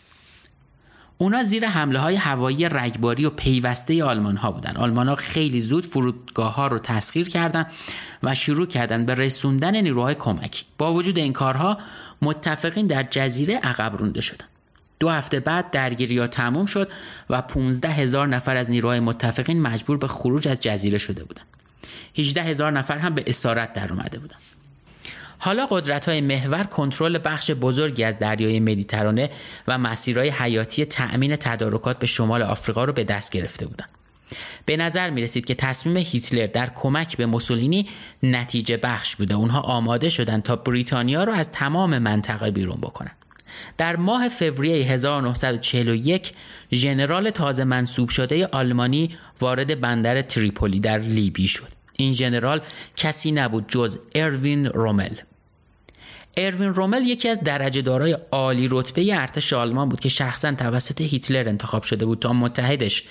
اونا 1.18 1.42
زیر 1.42 1.66
حمله 1.66 1.98
های 1.98 2.16
هوایی 2.16 2.68
رگباری 2.68 3.24
و 3.24 3.30
پیوسته 3.30 4.04
آلمان 4.04 4.36
ها 4.36 4.52
بودن. 4.52 4.76
آلمان 4.76 5.08
ها 5.08 5.14
خیلی 5.14 5.60
زود 5.60 5.86
فرودگاه 5.86 6.54
ها 6.54 6.66
رو 6.66 6.78
تسخیر 6.78 7.28
کردند 7.28 7.66
و 8.22 8.34
شروع 8.34 8.66
کردند 8.66 9.06
به 9.06 9.14
رسوندن 9.14 9.80
نیروهای 9.80 10.14
کمکی. 10.14 10.64
با 10.78 10.94
وجود 10.94 11.18
این 11.18 11.32
کارها 11.32 11.78
متفقین 12.22 12.86
در 12.86 13.02
جزیره 13.02 13.56
عقب 13.56 13.96
رونده 13.96 14.20
شدند 14.20 14.53
دو 15.04 15.10
هفته 15.10 15.40
بعد 15.40 15.70
درگیری 15.70 16.18
ها 16.18 16.26
تموم 16.26 16.66
شد 16.66 16.88
و 17.30 17.42
15 17.42 17.88
هزار 17.88 18.28
نفر 18.28 18.56
از 18.56 18.70
نیروهای 18.70 19.00
متفقین 19.00 19.62
مجبور 19.62 19.98
به 19.98 20.06
خروج 20.06 20.48
از 20.48 20.60
جزیره 20.60 20.98
شده 20.98 21.24
بودند. 21.24 21.46
18 22.18 22.42
هزار 22.42 22.72
نفر 22.72 22.98
هم 22.98 23.14
به 23.14 23.24
اسارت 23.26 23.72
در 23.72 23.92
اومده 23.92 24.18
بودند. 24.18 24.40
حالا 25.38 25.66
قدرت 25.70 26.08
های 26.08 26.20
محور 26.20 26.62
کنترل 26.62 27.18
بخش 27.24 27.50
بزرگی 27.50 28.04
از 28.04 28.18
دریای 28.18 28.60
مدیترانه 28.60 29.30
و 29.68 29.78
مسیرهای 29.78 30.28
حیاتی 30.28 30.84
تأمین 30.84 31.36
تدارکات 31.36 31.98
به 31.98 32.06
شمال 32.06 32.42
آفریقا 32.42 32.84
رو 32.84 32.92
به 32.92 33.04
دست 33.04 33.32
گرفته 33.32 33.66
بودند. 33.66 33.88
به 34.66 34.76
نظر 34.76 35.10
می 35.10 35.22
رسید 35.22 35.44
که 35.44 35.54
تصمیم 35.54 35.96
هیتلر 35.96 36.46
در 36.46 36.70
کمک 36.74 37.16
به 37.16 37.26
موسولینی 37.26 37.88
نتیجه 38.22 38.76
بخش 38.76 39.16
بوده. 39.16 39.34
اونها 39.34 39.60
آماده 39.60 40.08
شدند 40.08 40.42
تا 40.42 40.56
بریتانیا 40.56 41.24
رو 41.24 41.32
از 41.32 41.50
تمام 41.50 41.98
منطقه 41.98 42.50
بیرون 42.50 42.78
بکنند. 42.80 43.23
در 43.78 43.96
ماه 43.96 44.28
فوریه 44.28 44.86
1941 44.86 46.32
ژنرال 46.72 47.30
تازه 47.30 47.64
منصوب 47.64 48.08
شده 48.08 48.46
آلمانی 48.46 49.18
وارد 49.40 49.80
بندر 49.80 50.22
تریپولی 50.22 50.80
در 50.80 50.98
لیبی 50.98 51.48
شد. 51.48 51.68
این 51.96 52.12
ژنرال 52.14 52.60
کسی 52.96 53.32
نبود 53.32 53.64
جز 53.68 53.98
اروین 54.14 54.66
رومل. 54.66 55.14
اروین 56.36 56.74
رومل 56.74 57.02
یکی 57.02 57.28
از 57.28 57.40
درجه 57.40 57.82
دارای 57.82 58.16
عالی 58.32 58.68
رتبه 58.70 59.20
ارتش 59.20 59.52
آلمان 59.52 59.88
بود 59.88 60.00
که 60.00 60.08
شخصا 60.08 60.52
توسط 60.52 61.00
هیتلر 61.00 61.48
انتخاب 61.48 61.82
شده 61.82 62.06
بود 62.06 62.18
تا 62.18 62.32
متحدش 62.32 63.02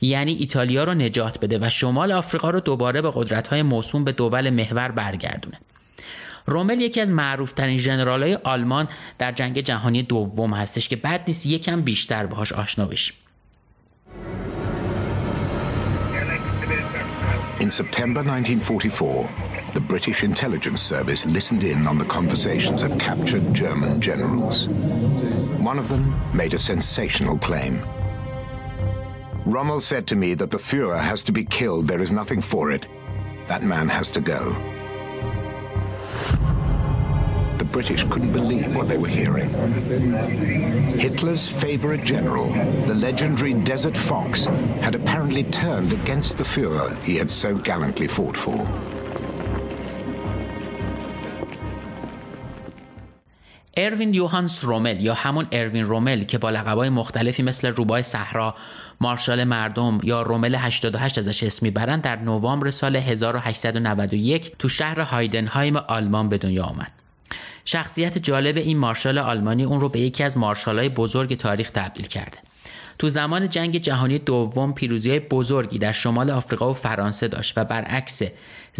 یعنی 0.00 0.32
ایتالیا 0.32 0.84
رو 0.84 0.94
نجات 0.94 1.40
بده 1.40 1.58
و 1.58 1.70
شمال 1.70 2.12
آفریقا 2.12 2.50
رو 2.50 2.60
دوباره 2.60 3.02
به 3.02 3.10
قدرت‌های 3.14 3.62
موسوم 3.62 4.04
به 4.04 4.12
دول 4.12 4.50
محور 4.50 4.88
برگردونه. 4.88 5.58
رومل 6.46 6.80
یکی 6.80 7.00
از 7.00 7.10
معروفترین 7.10 7.76
ژنرالای 7.76 8.34
آلمان 8.34 8.88
در 9.18 9.32
جنگ 9.32 9.60
جهانی 9.60 10.02
دوم 10.02 10.54
هستش 10.54 10.88
که 10.88 10.96
بد 10.96 11.20
نیست 11.26 11.46
یکم 11.46 11.80
بیشتر 11.80 12.26
باهاش 12.26 12.52
آشنا 12.52 12.86
بشیم 12.86 13.16
In 17.60 17.70
September 17.70 18.22
1944, 18.22 19.30
the 19.72 19.80
British 19.80 20.22
intelligence 20.22 20.82
service 20.82 21.24
listened 21.24 21.64
in 21.64 21.86
on 21.86 21.96
the 21.96 22.04
conversations 22.04 22.82
of 22.82 22.98
captured 22.98 23.54
German 23.54 24.02
generals. 24.02 24.68
One 25.70 25.78
of 25.78 25.88
them 25.88 26.14
made 26.34 26.52
a 26.52 26.58
sensational 26.58 27.38
claim. 27.38 27.82
Rommel 29.46 29.80
said 29.80 30.06
to 30.08 30.16
me 30.16 30.34
that 30.34 30.50
the 30.50 30.58
Fuhrer 30.58 31.00
has 31.00 31.22
to 31.24 31.32
be 31.32 31.44
killed. 31.44 31.88
There 31.88 32.02
is 32.02 32.12
nothing 32.12 32.42
for 32.42 32.70
it. 32.70 32.86
That 33.46 33.62
man 33.62 33.88
has 33.88 34.10
to 34.10 34.20
go. 34.20 34.73
British 37.71 38.03
couldn't 38.11 38.33
believe 38.33 38.75
what 38.75 38.87
they 38.89 38.97
were 38.97 39.13
hearing. 39.21 39.49
Hitler's 41.05 41.45
favorite 41.63 42.03
general, 42.03 42.47
the 42.87 42.97
legendary 43.07 43.53
Desert 43.53 43.95
Fox, 43.95 44.45
had 44.85 44.95
apparently 44.95 45.43
turned 45.43 45.91
against 45.93 46.37
the 46.39 46.43
Fuhrer 46.43 46.89
he 47.03 47.15
had 47.21 47.29
so 47.31 47.49
gallantly 47.69 48.07
fought 48.07 48.37
for. 48.37 48.67
اروین 53.77 54.13
یوهانس 54.13 54.65
رومل 54.65 55.01
یا 55.01 55.13
همون 55.13 55.47
اروین 55.51 55.85
رومل 55.85 56.23
که 56.23 56.37
با 56.37 56.49
لقبای 56.49 56.89
مختلفی 56.89 57.43
مثل 57.43 57.67
روبای 57.67 58.03
صحرا، 58.03 58.55
مارشال 59.00 59.44
مردم 59.44 59.98
یا 60.02 60.22
رومل 60.22 60.54
88 60.54 61.18
ازش 61.18 61.42
اسم 61.42 61.66
می‌برند 61.66 62.02
در 62.02 62.16
نوامبر 62.16 62.70
سال 62.70 62.96
1891 62.96 64.52
تو 64.58 64.68
شهر 64.68 65.00
هایدنهایم 65.00 65.76
آلمان 65.76 66.28
به 66.28 66.38
دنیا 66.38 66.64
آمد. 66.64 66.92
شخصیت 67.64 68.18
جالب 68.18 68.56
این 68.56 68.78
مارشال 68.78 69.18
آلمانی 69.18 69.64
اون 69.64 69.80
رو 69.80 69.88
به 69.88 70.00
یکی 70.00 70.24
از 70.24 70.38
مارشالهای 70.38 70.88
بزرگ 70.88 71.36
تاریخ 71.36 71.70
تبدیل 71.70 72.06
کرده. 72.06 72.38
تو 72.98 73.08
زمان 73.08 73.48
جنگ 73.48 73.78
جهانی 73.78 74.18
دوم 74.18 74.72
پیروزی 74.72 75.10
های 75.10 75.20
بزرگی 75.20 75.78
در 75.78 75.92
شمال 75.92 76.30
آفریقا 76.30 76.70
و 76.70 76.74
فرانسه 76.74 77.28
داشت 77.28 77.52
و 77.58 77.64
برعکس 77.64 78.22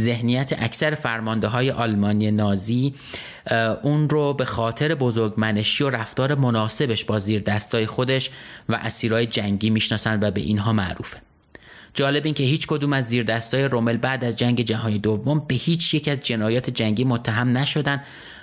ذهنیت 0.01 0.53
اکثر 0.59 0.95
فرمانده 0.95 1.49
های 1.49 1.71
آلمانی 1.71 2.31
نازی 2.31 2.95
اون 3.83 4.09
رو 4.09 4.35
به 4.35 4.45
خاطر 4.45 4.95
بزرگمنشی 4.95 5.85
و 5.85 5.91
رفتار 5.91 6.35
مناسبش 6.35 7.05
با 7.05 7.19
زیر 7.19 7.41
دستای 7.41 7.87
خودش 7.87 8.31
و 8.69 8.75
اسیرای 8.75 9.27
جنگی 9.27 9.71
می‌شناسند 9.71 10.25
و 10.25 10.31
به 10.31 10.41
اینها 10.41 10.73
معروفه. 10.73 11.19
جالب 11.95 12.25
این 12.25 12.35
که 12.35 12.45
هیچ 12.45 12.67
کدوم 12.67 12.93
از 12.93 13.05
زیر 13.05 13.23
دستای 13.25 13.65
رومل 13.65 13.97
بعد 13.97 14.25
از 14.25 14.37
جنگ 14.37 14.61
جهانی 14.61 14.99
دوم 14.99 15.39
به 15.49 15.55
هیچ 15.55 15.95
یک 15.95 16.09
از 16.09 16.21
جنایات 16.21 16.71
جنگی 16.71 17.05
متهم 17.05 17.59
نشدن 17.59 18.03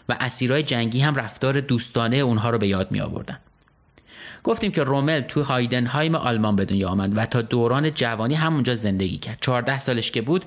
و 0.10 0.18
اسیرای 0.20 0.64
جنگی 0.64 1.00
هم 1.00 1.16
رفتار 1.16 1.62
دوستانه 1.62 2.18
اونها 2.18 2.50
رو 2.50 2.58
به 2.58 2.68
یاد 2.68 2.92
می 2.92 3.02
آوردن. 3.02 3.38
گفتیم 4.44 4.72
که 4.72 4.84
رومل 4.84 5.22
تو 5.22 5.44
هایدنهایم 5.44 6.16
آلمان 6.16 6.56
به 6.56 6.66
دنیا 6.66 6.90
آمد 6.90 7.18
و 7.18 7.26
تا 7.26 7.42
دوران 7.42 7.92
جوانی 7.92 8.36
همونجا 8.36 8.76
زندگی 8.76 9.18
کرد. 9.18 9.38
14 9.42 9.80
سالش 9.80 10.12
که 10.12 10.22
بود 10.22 10.46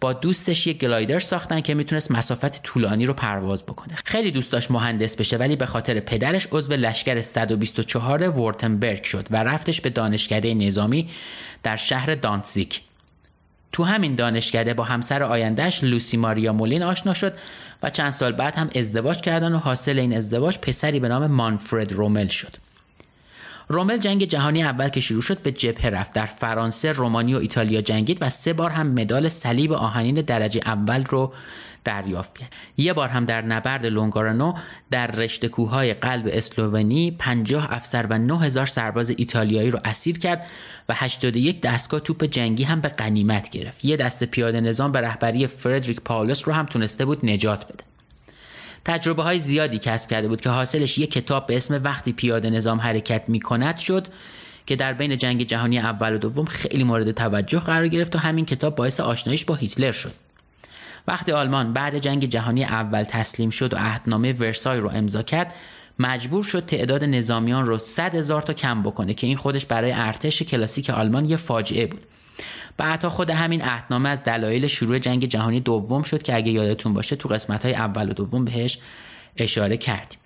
با 0.00 0.12
دوستش 0.12 0.66
یک 0.66 0.78
گلایدر 0.78 1.18
ساختن 1.18 1.60
که 1.60 1.74
می‌تونست 1.74 2.10
مسافت 2.10 2.62
طولانی 2.62 3.06
رو 3.06 3.14
پرواز 3.14 3.62
بکنه. 3.62 3.94
خیلی 4.04 4.30
دوست 4.30 4.52
داشت 4.52 4.70
مهندس 4.70 5.16
بشه 5.16 5.36
ولی 5.36 5.56
به 5.56 5.66
خاطر 5.66 6.00
پدرش 6.00 6.48
عضو 6.52 6.72
لشکر 6.72 7.20
124 7.20 8.28
وورتنبرگ 8.28 9.02
شد 9.02 9.26
و 9.30 9.36
رفتش 9.36 9.80
به 9.80 9.90
دانشکده 9.90 10.54
نظامی 10.54 11.10
در 11.62 11.76
شهر 11.76 12.14
دانتزیک. 12.14 12.80
تو 13.72 13.84
همین 13.84 14.14
دانشکده 14.14 14.74
با 14.74 14.84
همسر 14.84 15.22
آیندهش 15.22 15.84
لوسی 15.84 16.16
ماریا 16.16 16.52
مولین 16.52 16.82
آشنا 16.82 17.14
شد 17.14 17.32
و 17.82 17.90
چند 17.90 18.10
سال 18.10 18.32
بعد 18.32 18.56
هم 18.56 18.70
ازدواج 18.76 19.20
کردن 19.20 19.52
و 19.52 19.58
حاصل 19.58 19.98
این 19.98 20.16
ازدواج 20.16 20.58
پسری 20.58 21.00
به 21.00 21.08
نام 21.08 21.26
مانفرد 21.26 21.92
رومل 21.92 22.28
شد. 22.28 22.56
رومل 23.68 23.96
جنگ 23.96 24.24
جهانی 24.24 24.62
اول 24.62 24.88
که 24.88 25.00
شروع 25.00 25.22
شد 25.22 25.42
به 25.42 25.52
جبهه 25.52 25.86
رفت 25.86 26.12
در 26.12 26.26
فرانسه، 26.26 26.92
رومانی 26.92 27.34
و 27.34 27.38
ایتالیا 27.38 27.80
جنگید 27.80 28.18
و 28.20 28.28
سه 28.28 28.52
بار 28.52 28.70
هم 28.70 28.86
مدال 28.86 29.28
صلیب 29.28 29.72
آهنین 29.72 30.14
درجه 30.14 30.60
اول 30.66 31.04
رو 31.04 31.32
دریافت 31.84 32.38
کرد. 32.38 32.52
یه 32.76 32.92
بار 32.92 33.08
هم 33.08 33.24
در 33.24 33.42
نبرد 33.42 33.86
لونگارانو 33.86 34.54
در 34.90 35.06
رشته 35.06 35.48
کوههای 35.48 35.94
قلب 35.94 36.28
اسلوونی 36.32 37.10
50 37.10 37.72
افسر 37.72 38.06
و 38.10 38.18
9000 38.18 38.66
سرباز 38.66 39.10
ایتالیایی 39.10 39.70
رو 39.70 39.78
اسیر 39.84 40.18
کرد 40.18 40.46
و 40.88 40.94
81 40.96 41.60
دستگاه 41.60 42.00
توپ 42.00 42.24
جنگی 42.24 42.64
هم 42.64 42.80
به 42.80 42.88
غنیمت 42.88 43.50
گرفت. 43.50 43.84
یه 43.84 43.96
دست 43.96 44.24
پیاده 44.24 44.60
نظام 44.60 44.92
به 44.92 45.00
رهبری 45.00 45.46
فردریک 45.46 46.00
پاولوس 46.00 46.48
رو 46.48 46.54
هم 46.54 46.66
تونسته 46.66 47.04
بود 47.04 47.26
نجات 47.26 47.64
بده. 47.64 47.91
تجربه 48.84 49.22
های 49.22 49.38
زیادی 49.38 49.78
کسب 49.78 50.10
کرده 50.10 50.28
بود 50.28 50.40
که 50.40 50.50
حاصلش 50.50 50.98
یک 50.98 51.12
کتاب 51.12 51.46
به 51.46 51.56
اسم 51.56 51.80
وقتی 51.84 52.12
پیاده 52.12 52.50
نظام 52.50 52.80
حرکت 52.80 53.28
می 53.28 53.40
کند 53.40 53.76
شد 53.76 54.06
که 54.66 54.76
در 54.76 54.92
بین 54.92 55.18
جنگ 55.18 55.42
جهانی 55.42 55.78
اول 55.78 56.14
و 56.14 56.18
دوم 56.18 56.44
خیلی 56.44 56.84
مورد 56.84 57.10
توجه 57.10 57.60
قرار 57.60 57.88
گرفت 57.88 58.16
و 58.16 58.18
همین 58.18 58.46
کتاب 58.46 58.74
باعث 58.74 59.00
آشناییش 59.00 59.44
با 59.44 59.54
هیتلر 59.54 59.92
شد. 59.92 60.12
وقتی 61.08 61.32
آلمان 61.32 61.72
بعد 61.72 61.98
جنگ 61.98 62.24
جهانی 62.24 62.64
اول 62.64 63.04
تسلیم 63.04 63.50
شد 63.50 63.74
و 63.74 63.76
عهدنامه 63.76 64.32
ورسای 64.32 64.78
رو 64.78 64.88
امضا 64.88 65.22
کرد 65.22 65.54
مجبور 65.98 66.42
شد 66.42 66.66
تعداد 66.66 67.04
نظامیان 67.04 67.66
رو 67.66 67.78
100 67.78 68.14
هزار 68.14 68.42
تا 68.42 68.52
کم 68.52 68.82
بکنه 68.82 69.14
که 69.14 69.26
این 69.26 69.36
خودش 69.36 69.66
برای 69.66 69.92
ارتش 69.92 70.42
کلاسیک 70.42 70.90
آلمان 70.90 71.30
یه 71.30 71.36
فاجعه 71.36 71.86
بود. 71.86 72.00
بعدها 72.76 73.10
خود 73.10 73.30
همین 73.30 73.62
عهدنامه 73.62 74.08
از 74.08 74.24
دلایل 74.24 74.66
شروع 74.66 74.98
جنگ 74.98 75.24
جهانی 75.24 75.60
دوم 75.60 76.02
شد 76.02 76.22
که 76.22 76.36
اگه 76.36 76.52
یادتون 76.52 76.94
باشه 76.94 77.16
تو 77.16 77.28
قسمت 77.28 77.64
های 77.64 77.74
اول 77.74 78.10
و 78.10 78.12
دوم 78.12 78.44
بهش 78.44 78.78
اشاره 79.36 79.76
کردیم. 79.76 80.18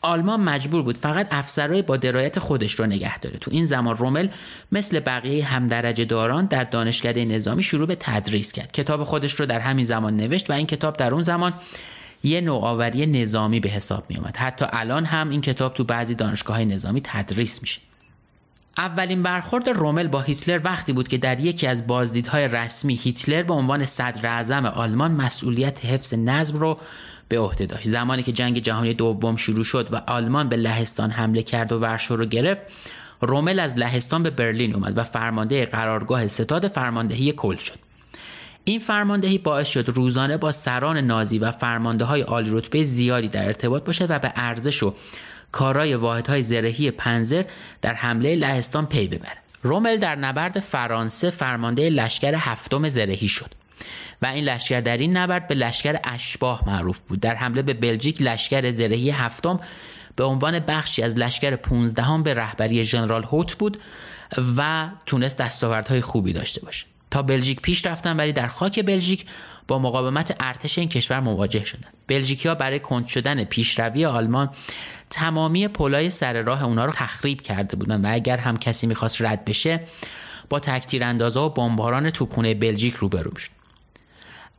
آلمان 0.00 0.40
مجبور 0.40 0.82
بود 0.82 0.98
فقط 0.98 1.28
افسرهای 1.30 1.82
با 1.82 1.96
درایت 1.96 2.38
خودش 2.38 2.72
رو 2.72 2.86
نگه 2.86 3.18
داره. 3.18 3.38
تو 3.38 3.50
این 3.50 3.64
زمان 3.64 3.96
رومل 3.96 4.28
مثل 4.72 5.00
بقیه 5.00 5.44
همدرجه 5.44 6.04
داران 6.04 6.46
در 6.46 6.64
دانشکده 6.64 7.24
نظامی 7.24 7.62
شروع 7.62 7.86
به 7.86 7.96
تدریس 8.00 8.52
کرد. 8.52 8.72
کتاب 8.72 9.04
خودش 9.04 9.34
رو 9.34 9.46
در 9.46 9.60
همین 9.60 9.84
زمان 9.84 10.16
نوشت 10.16 10.50
و 10.50 10.52
این 10.52 10.66
کتاب 10.66 10.96
در 10.96 11.12
اون 11.12 11.22
زمان 11.22 11.54
یه 12.24 12.40
نوآوری 12.40 13.06
نظامی 13.06 13.60
به 13.60 13.68
حساب 13.68 14.04
می 14.08 14.16
اومد 14.16 14.36
حتی 14.36 14.66
الان 14.72 15.04
هم 15.04 15.30
این 15.30 15.40
کتاب 15.40 15.74
تو 15.74 15.84
بعضی 15.84 16.14
دانشگاه 16.14 16.56
های 16.56 16.64
نظامی 16.64 17.00
تدریس 17.04 17.62
میشه. 17.62 17.80
اولین 18.78 19.22
برخورد 19.22 19.68
رومل 19.68 20.08
با 20.08 20.20
هیتلر 20.20 20.60
وقتی 20.64 20.92
بود 20.92 21.08
که 21.08 21.18
در 21.18 21.40
یکی 21.40 21.66
از 21.66 21.86
بازدیدهای 21.86 22.48
رسمی 22.48 22.94
هیتلر 22.94 23.42
به 23.42 23.54
عنوان 23.54 23.84
صدر 23.84 24.26
اعظم 24.26 24.66
آلمان 24.66 25.12
مسئولیت 25.12 25.84
حفظ 25.84 26.14
نظم 26.14 26.58
رو 26.58 26.78
به 27.28 27.38
عهده 27.38 27.66
داشت. 27.66 27.88
زمانی 27.88 28.22
که 28.22 28.32
جنگ 28.32 28.58
جهانی 28.58 28.94
دوم 28.94 29.36
شروع 29.36 29.64
شد 29.64 29.88
و 29.92 29.96
آلمان 30.06 30.48
به 30.48 30.56
لهستان 30.56 31.10
حمله 31.10 31.42
کرد 31.42 31.72
و 31.72 31.78
ورشو 31.78 32.16
رو 32.16 32.24
گرفت 32.24 32.62
رومل 33.20 33.60
از 33.60 33.78
لهستان 33.78 34.22
به 34.22 34.30
برلین 34.30 34.74
اومد 34.74 34.98
و 34.98 35.04
فرمانده 35.04 35.66
قرارگاه 35.66 36.26
ستاد 36.26 36.68
فرماندهی 36.68 37.32
کل 37.32 37.56
شد. 37.56 37.78
این 38.64 38.78
فرماندهی 38.78 39.38
باعث 39.38 39.68
شد 39.68 39.88
روزانه 39.88 40.36
با 40.36 40.52
سران 40.52 40.98
نازی 40.98 41.38
و 41.38 41.50
فرمانده 41.50 42.04
های 42.04 42.20
عالی 42.20 42.50
رتبه 42.50 42.82
زیادی 42.82 43.28
در 43.28 43.46
ارتباط 43.46 43.84
باشه 43.84 44.04
و 44.04 44.18
به 44.18 44.32
ارزش 44.36 44.82
و 44.82 44.94
کارای 45.56 45.94
واحدهای 45.94 46.42
زرهی 46.42 46.90
پنزر 46.90 47.44
در 47.82 47.94
حمله 47.94 48.34
لهستان 48.34 48.86
پی 48.86 49.08
ببره. 49.08 49.38
رومل 49.62 49.96
در 49.96 50.16
نبرد 50.16 50.60
فرانسه 50.60 51.30
فرمانده 51.30 51.90
لشکر 51.90 52.34
هفتم 52.34 52.88
زرهی 52.88 53.28
شد 53.28 53.50
و 54.22 54.26
این 54.26 54.44
لشکر 54.44 54.80
در 54.80 54.96
این 54.96 55.16
نبرد 55.16 55.48
به 55.48 55.54
لشکر 55.54 55.98
اشباه 56.04 56.62
معروف 56.66 56.98
بود. 56.98 57.20
در 57.20 57.34
حمله 57.34 57.62
به 57.62 57.74
بلژیک 57.74 58.22
لشکر 58.22 58.70
زرهی 58.70 59.10
هفتم 59.10 59.60
به 60.16 60.24
عنوان 60.24 60.58
بخشی 60.58 61.02
از 61.02 61.18
لشکر 61.18 61.56
15 61.56 62.22
به 62.22 62.34
رهبری 62.34 62.84
ژنرال 62.84 63.22
هوت 63.22 63.54
بود 63.54 63.78
و 64.56 64.88
تونست 65.06 65.38
دستاوردهای 65.38 66.00
خوبی 66.00 66.32
داشته 66.32 66.60
باشه. 66.60 66.86
بلژیک 67.22 67.60
پیش 67.60 67.86
رفتن 67.86 68.16
ولی 68.16 68.32
در 68.32 68.46
خاک 68.46 68.84
بلژیک 68.84 69.26
با 69.68 69.78
مقاومت 69.78 70.36
ارتش 70.40 70.78
این 70.78 70.88
کشور 70.88 71.20
مواجه 71.20 71.64
شدند 71.64 71.94
بلژیکیا 72.06 72.54
برای 72.54 72.80
کند 72.80 73.06
شدن 73.06 73.44
پیشروی 73.44 74.04
آلمان 74.04 74.50
تمامی 75.10 75.68
پلای 75.68 76.10
سر 76.10 76.42
راه 76.42 76.64
اونا 76.64 76.84
رو 76.84 76.92
تخریب 76.92 77.40
کرده 77.40 77.76
بودن 77.76 78.04
و 78.04 78.08
اگر 78.12 78.36
هم 78.36 78.56
کسی 78.56 78.86
می‌خواست 78.86 79.22
رد 79.22 79.44
بشه 79.44 79.80
با 80.50 80.58
تکتیر 80.58 81.04
اندازه 81.04 81.40
و 81.40 81.48
بمباران 81.48 82.10
توپخونه 82.10 82.54
بلژیک 82.54 82.94
روبرو 82.94 83.36
شد 83.36 83.55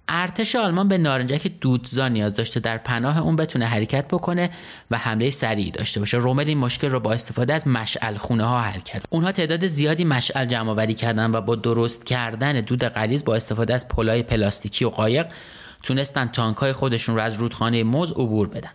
ارتش 0.09 0.55
آلمان 0.55 0.87
به 0.87 0.97
نارنجک 0.97 1.51
دودزا 1.61 2.07
نیاز 2.07 2.35
داشته 2.35 2.59
در 2.59 2.77
پناه 2.77 3.21
اون 3.21 3.35
بتونه 3.35 3.65
حرکت 3.65 4.07
بکنه 4.07 4.49
و 4.91 4.97
حمله 4.97 5.29
سریعی 5.29 5.71
داشته 5.71 5.99
باشه. 5.99 6.17
رومل 6.17 6.47
این 6.47 6.57
مشکل 6.57 6.89
رو 6.89 6.99
با 6.99 7.13
استفاده 7.13 7.53
از 7.53 7.67
مشعل 7.67 8.15
خونه 8.15 8.43
ها 8.43 8.61
حل 8.61 8.79
کرد. 8.79 9.05
اونها 9.09 9.31
تعداد 9.31 9.67
زیادی 9.67 10.03
مشعل 10.03 10.45
جمع 10.45 10.69
آوری 10.69 10.93
کردن 10.93 11.31
و 11.31 11.41
با 11.41 11.55
درست 11.55 12.05
کردن 12.05 12.61
دود 12.61 12.83
غلیظ 12.83 13.23
با 13.23 13.35
استفاده 13.35 13.73
از 13.73 13.87
پلای 13.87 14.23
پلاستیکی 14.23 14.85
و 14.85 14.89
قایق 14.89 15.27
تونستن 15.83 16.25
تانکای 16.27 16.73
خودشون 16.73 17.15
رو 17.15 17.21
از 17.21 17.35
رودخانه 17.35 17.83
موز 17.83 18.11
عبور 18.11 18.47
بدن. 18.47 18.71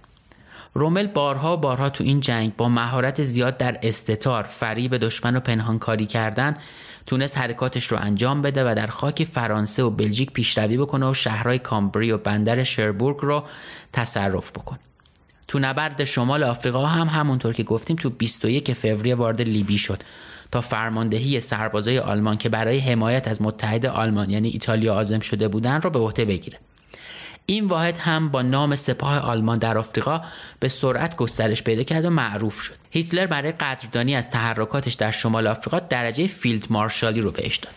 رومل 0.75 1.07
بارها 1.07 1.57
بارها 1.57 1.91
تو 1.91 2.05
این 2.05 2.21
جنگ 2.21 2.57
با 2.57 2.69
مهارت 2.69 3.23
زیاد 3.23 3.57
در 3.57 3.79
استتار 3.83 4.43
فریب 4.43 4.97
دشمن 4.97 5.37
و 5.37 5.41
پنهانکاری 5.41 6.07
کردن 6.07 6.57
تونست 7.07 7.39
حرکاتش 7.39 7.87
رو 7.87 7.99
انجام 8.01 8.43
بده 8.43 8.71
و 8.71 8.75
در 8.75 8.87
خاک 8.87 9.25
فرانسه 9.25 9.83
و 9.83 9.91
بلژیک 9.91 10.33
پیشروی 10.33 10.77
بکنه 10.77 11.11
و 11.11 11.15
شهرهای 11.15 11.59
کامبری 11.59 12.13
و 12.13 12.19
بندر 12.19 12.63
شربورگ 12.63 13.17
رو 13.21 13.45
تصرف 13.93 14.51
بکنه 14.51 14.79
تو 15.49 15.59
نبرد 15.59 16.05
شمال 16.05 16.45
آفریقا 16.45 16.87
هم 16.87 17.07
همونطور 17.07 17.53
که 17.53 17.63
گفتیم 17.63 17.97
تو 17.97 18.11
21 18.11 18.73
فوریه 18.73 19.15
وارد 19.15 19.43
لیبی 19.43 19.79
شد. 19.79 20.03
تا 20.53 20.61
فرماندهی 20.61 21.41
سربازای 21.41 21.99
آلمان 21.99 22.37
که 22.37 22.49
برای 22.49 22.79
حمایت 22.79 23.29
از 23.29 23.43
متحد 23.43 23.87
آلمان 23.87 24.31
یعنی 24.31 24.49
ایتالیا 24.49 24.95
عازم 24.95 25.21
شده 25.21 25.49
بودن 25.49 25.81
رو 25.81 25.91
به 25.91 25.99
عهده 25.99 26.25
بگیره. 26.25 26.59
این 27.47 27.67
واحد 27.67 27.99
هم 27.99 28.29
با 28.29 28.43
نام 28.43 28.75
سپاه 28.75 29.19
آلمان 29.19 29.59
در 29.59 29.79
آفریقا 29.79 30.21
به 30.61 30.69
سرعت 30.69 31.17
گسترش 31.17 31.63
پیدا 31.63 31.83
کرد 31.83 32.05
و 32.05 32.11
معروف 32.11 32.61
شد. 32.61 32.75
هیتلر 32.91 33.27
برای 33.27 33.53
قدردانی 33.53 34.17
از 34.17 34.31
تحرکاتش 34.31 34.93
در 34.93 35.11
شمال 35.11 35.47
آفریقا 35.47 35.79
درجه 35.79 36.27
فیلد 36.27 36.67
مارشالی 36.71 37.21
رو 37.21 37.31
بهش 37.31 37.57
داد. 37.57 37.75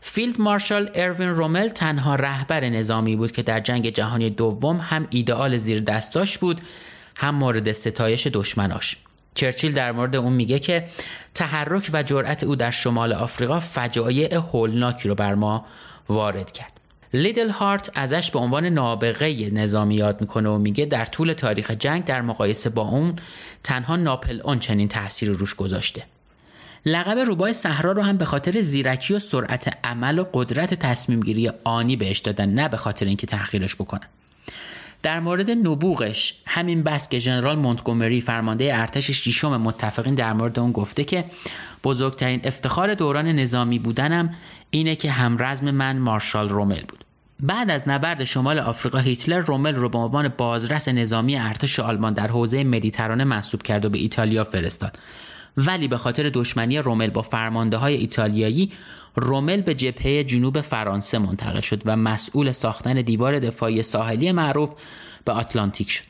فیلد 0.00 0.40
مارشال 0.40 0.90
اروین 0.94 1.28
رومل 1.28 1.68
تنها 1.68 2.14
رهبر 2.14 2.68
نظامی 2.68 3.16
بود 3.16 3.32
که 3.32 3.42
در 3.42 3.60
جنگ 3.60 3.88
جهانی 3.88 4.30
دوم 4.30 4.76
هم 4.76 5.06
ایدئال 5.10 5.56
زیر 5.56 5.80
دستاش 5.80 6.38
بود 6.38 6.60
هم 7.16 7.34
مورد 7.34 7.72
ستایش 7.72 8.26
دشمناش. 8.26 8.96
چرچیل 9.34 9.72
در 9.72 9.92
مورد 9.92 10.16
اون 10.16 10.32
میگه 10.32 10.58
که 10.58 10.84
تحرک 11.34 11.90
و 11.92 12.02
جرأت 12.02 12.44
او 12.44 12.56
در 12.56 12.70
شمال 12.70 13.12
آفریقا 13.12 13.60
فجایع 13.60 14.34
هولناکی 14.34 15.08
رو 15.08 15.14
بر 15.14 15.34
ما 15.34 15.66
وارد 16.08 16.52
کرد. 16.52 16.72
لیدل 17.14 17.50
هارت 17.50 17.90
ازش 17.94 18.30
به 18.30 18.38
عنوان 18.38 18.66
نابغه 18.66 19.50
نظامی 19.50 19.94
یاد 19.94 20.20
می‌کنه 20.20 20.48
و 20.48 20.58
میگه 20.58 20.84
در 20.84 21.04
طول 21.04 21.32
تاریخ 21.32 21.70
جنگ 21.70 22.04
در 22.04 22.22
مقایسه 22.22 22.70
با 22.70 22.82
اون 22.82 23.16
تنها 23.64 23.96
ناپل 23.96 24.40
اون 24.44 24.58
چنین 24.58 24.88
تاثیر 24.88 25.30
روش 25.30 25.54
گذاشته. 25.54 26.02
لقب 26.86 27.18
روبای 27.18 27.52
صحرا 27.52 27.92
رو 27.92 28.02
هم 28.02 28.16
به 28.16 28.24
خاطر 28.24 28.60
زیرکی 28.60 29.14
و 29.14 29.18
سرعت 29.18 29.78
عمل 29.84 30.18
و 30.18 30.24
قدرت 30.32 30.74
تصمیم 30.74 31.20
گیری 31.20 31.50
آنی 31.64 31.96
بهش 31.96 32.18
دادن 32.18 32.48
نه 32.48 32.68
به 32.68 32.76
خاطر 32.76 33.06
اینکه 33.06 33.26
تحقیرش 33.26 33.74
بکنن. 33.74 34.08
در 35.02 35.20
مورد 35.20 35.50
نبوغش 35.50 36.34
همین 36.46 36.82
بس 36.82 37.08
که 37.08 37.18
ژنرال 37.18 37.58
مونتگومری 37.58 38.20
فرمانده 38.20 38.76
ارتش 38.78 39.10
ششم 39.10 39.56
متفقین 39.56 40.14
در 40.14 40.32
مورد 40.32 40.58
اون 40.58 40.72
گفته 40.72 41.04
که 41.04 41.24
بزرگترین 41.84 42.40
افتخار 42.44 42.94
دوران 42.94 43.26
نظامی 43.26 43.78
بودنم 43.78 44.34
اینه 44.70 44.96
که 44.96 45.10
همرزم 45.10 45.70
من 45.70 45.98
مارشال 45.98 46.48
رومل 46.48 46.80
بود. 46.88 47.04
بعد 47.40 47.70
از 47.70 47.88
نبرد 47.88 48.24
شمال 48.24 48.58
آفریقا 48.58 48.98
هیتلر 48.98 49.40
رومل 49.40 49.74
رو 49.74 49.88
به 49.88 49.98
عنوان 49.98 50.28
بازرس 50.28 50.88
نظامی 50.88 51.36
ارتش 51.36 51.80
آلمان 51.80 52.12
در 52.12 52.26
حوزه 52.26 52.64
مدیترانه 52.64 53.24
منصوب 53.24 53.62
کرد 53.62 53.84
و 53.84 53.90
به 53.90 53.98
ایتالیا 53.98 54.44
فرستاد. 54.44 54.96
ولی 55.56 55.88
به 55.88 55.96
خاطر 55.96 56.30
دشمنی 56.34 56.78
رومل 56.78 57.10
با 57.10 57.22
فرمانده 57.22 57.76
های 57.76 57.94
ایتالیایی 57.94 58.72
رومل 59.16 59.60
به 59.60 59.74
جبهه 59.74 60.24
جنوب 60.24 60.60
فرانسه 60.60 61.18
منتقل 61.18 61.60
شد 61.60 61.82
و 61.84 61.96
مسئول 61.96 62.52
ساختن 62.52 63.02
دیوار 63.02 63.38
دفاعی 63.38 63.82
ساحلی 63.82 64.32
معروف 64.32 64.70
به 65.24 65.32
آتلانتیک 65.32 65.90
شد. 65.90 66.04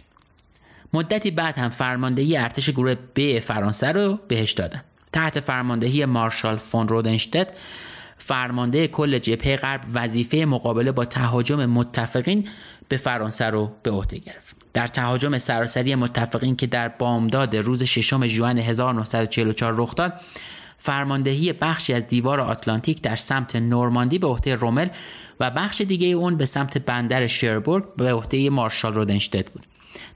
مدتی 0.93 1.31
بعد 1.31 1.59
هم 1.59 1.69
فرماندهی 1.69 2.37
ارتش 2.37 2.71
گروه 2.71 2.95
ب 3.17 3.39
فرانسه 3.39 3.93
رو 3.93 4.19
بهش 4.29 4.53
دادن. 4.53 4.83
تحت 5.13 5.41
فرماندهی 5.41 6.05
مارشال 6.05 6.57
فون 6.57 6.89
رودنشتت 6.89 7.53
فرمانده 8.19 8.89
کل 8.89 9.19
جبهه 9.19 9.57
غرب 9.57 9.81
وظیفه 9.95 10.37
مقابله 10.37 10.93
با 10.93 11.05
تهاجم 11.05 11.67
متفقین 11.67 12.49
به 12.89 12.97
فرانسه 12.97 13.45
رو 13.45 13.73
به 13.83 13.91
عهده 13.91 14.19
گرفت. 14.19 14.57
در 14.73 14.87
تهاجم 14.87 15.39
سراسری 15.39 15.95
متفقین 15.95 16.57
که 16.57 16.67
در 16.67 16.89
بامداد 16.89 17.57
روز 17.57 17.83
ششم 17.83 18.27
ژوئن 18.27 18.59
1944 18.59 19.75
رخ 19.77 19.95
داد 19.95 20.13
فرماندهی 20.79 21.53
بخشی 21.53 21.93
از 21.93 22.07
دیوار 22.07 22.41
آتلانتیک 22.41 23.03
در 23.03 23.17
سمت 23.17 23.57
نورماندی 23.57 24.19
به 24.19 24.27
عهده 24.27 24.55
رومل 24.55 24.89
و 25.41 25.51
بخش 25.51 25.81
دیگه 25.81 26.07
اون 26.07 26.37
به 26.37 26.45
سمت 26.45 26.79
بندر 26.79 27.27
شربورگ 27.27 27.97
به 27.97 28.13
عهده 28.13 28.51
مارشال 28.51 28.95
رودنشتت 28.95 29.51
بود. 29.51 29.67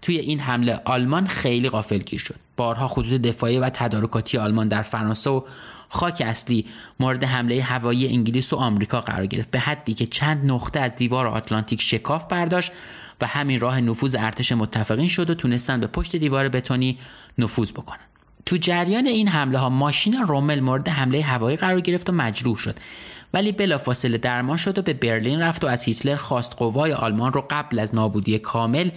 توی 0.02 0.18
این 0.18 0.40
حمله 0.40 0.80
آلمان 0.84 1.26
خیلی 1.26 1.68
غافلگیر 1.68 2.20
شد. 2.20 2.45
بارها 2.56 2.88
خطوط 2.88 3.20
دفاعی 3.20 3.58
و 3.58 3.70
تدارکاتی 3.70 4.38
آلمان 4.38 4.68
در 4.68 4.82
فرانسه 4.82 5.30
و 5.30 5.42
خاک 5.88 6.22
اصلی 6.26 6.66
مورد 7.00 7.24
حمله 7.24 7.62
هوایی 7.62 8.08
انگلیس 8.08 8.52
و 8.52 8.56
آمریکا 8.56 9.00
قرار 9.00 9.26
گرفت. 9.26 9.50
به 9.50 9.58
حدی 9.58 9.94
که 9.94 10.06
چند 10.06 10.50
نقطه 10.50 10.80
از 10.80 10.94
دیوار 10.94 11.26
آتلانتیک 11.26 11.82
شکاف 11.82 12.24
برداشت 12.24 12.72
و 13.20 13.26
همین 13.26 13.60
راه 13.60 13.80
نفوذ 13.80 14.16
ارتش 14.18 14.52
متفقین 14.52 15.08
شد 15.08 15.30
و 15.30 15.34
تونستن 15.34 15.80
به 15.80 15.86
پشت 15.86 16.16
دیوار 16.16 16.48
بتونی 16.48 16.98
نفوذ 17.38 17.72
بکنن. 17.72 17.98
تو 18.46 18.56
جریان 18.56 19.06
این 19.06 19.28
حمله 19.28 19.58
ها 19.58 19.68
ماشین 19.68 20.14
رومل 20.28 20.60
مورد 20.60 20.88
حمله 20.88 21.22
هوایی 21.22 21.56
قرار 21.56 21.80
گرفت 21.80 22.10
و 22.10 22.12
مجروح 22.12 22.56
شد. 22.56 22.76
ولی 23.34 23.52
بلافاصله 23.52 24.18
درمان 24.18 24.56
شد 24.56 24.78
و 24.78 24.82
به 24.82 24.92
برلین 24.92 25.40
رفت 25.40 25.64
و 25.64 25.66
از 25.66 25.84
هیتلر 25.84 26.16
خواست 26.16 26.56
قوای 26.56 26.92
آلمان 26.92 27.32
رو 27.32 27.46
قبل 27.50 27.78
از 27.78 27.94
نابودی 27.94 28.38
کامل 28.38 28.90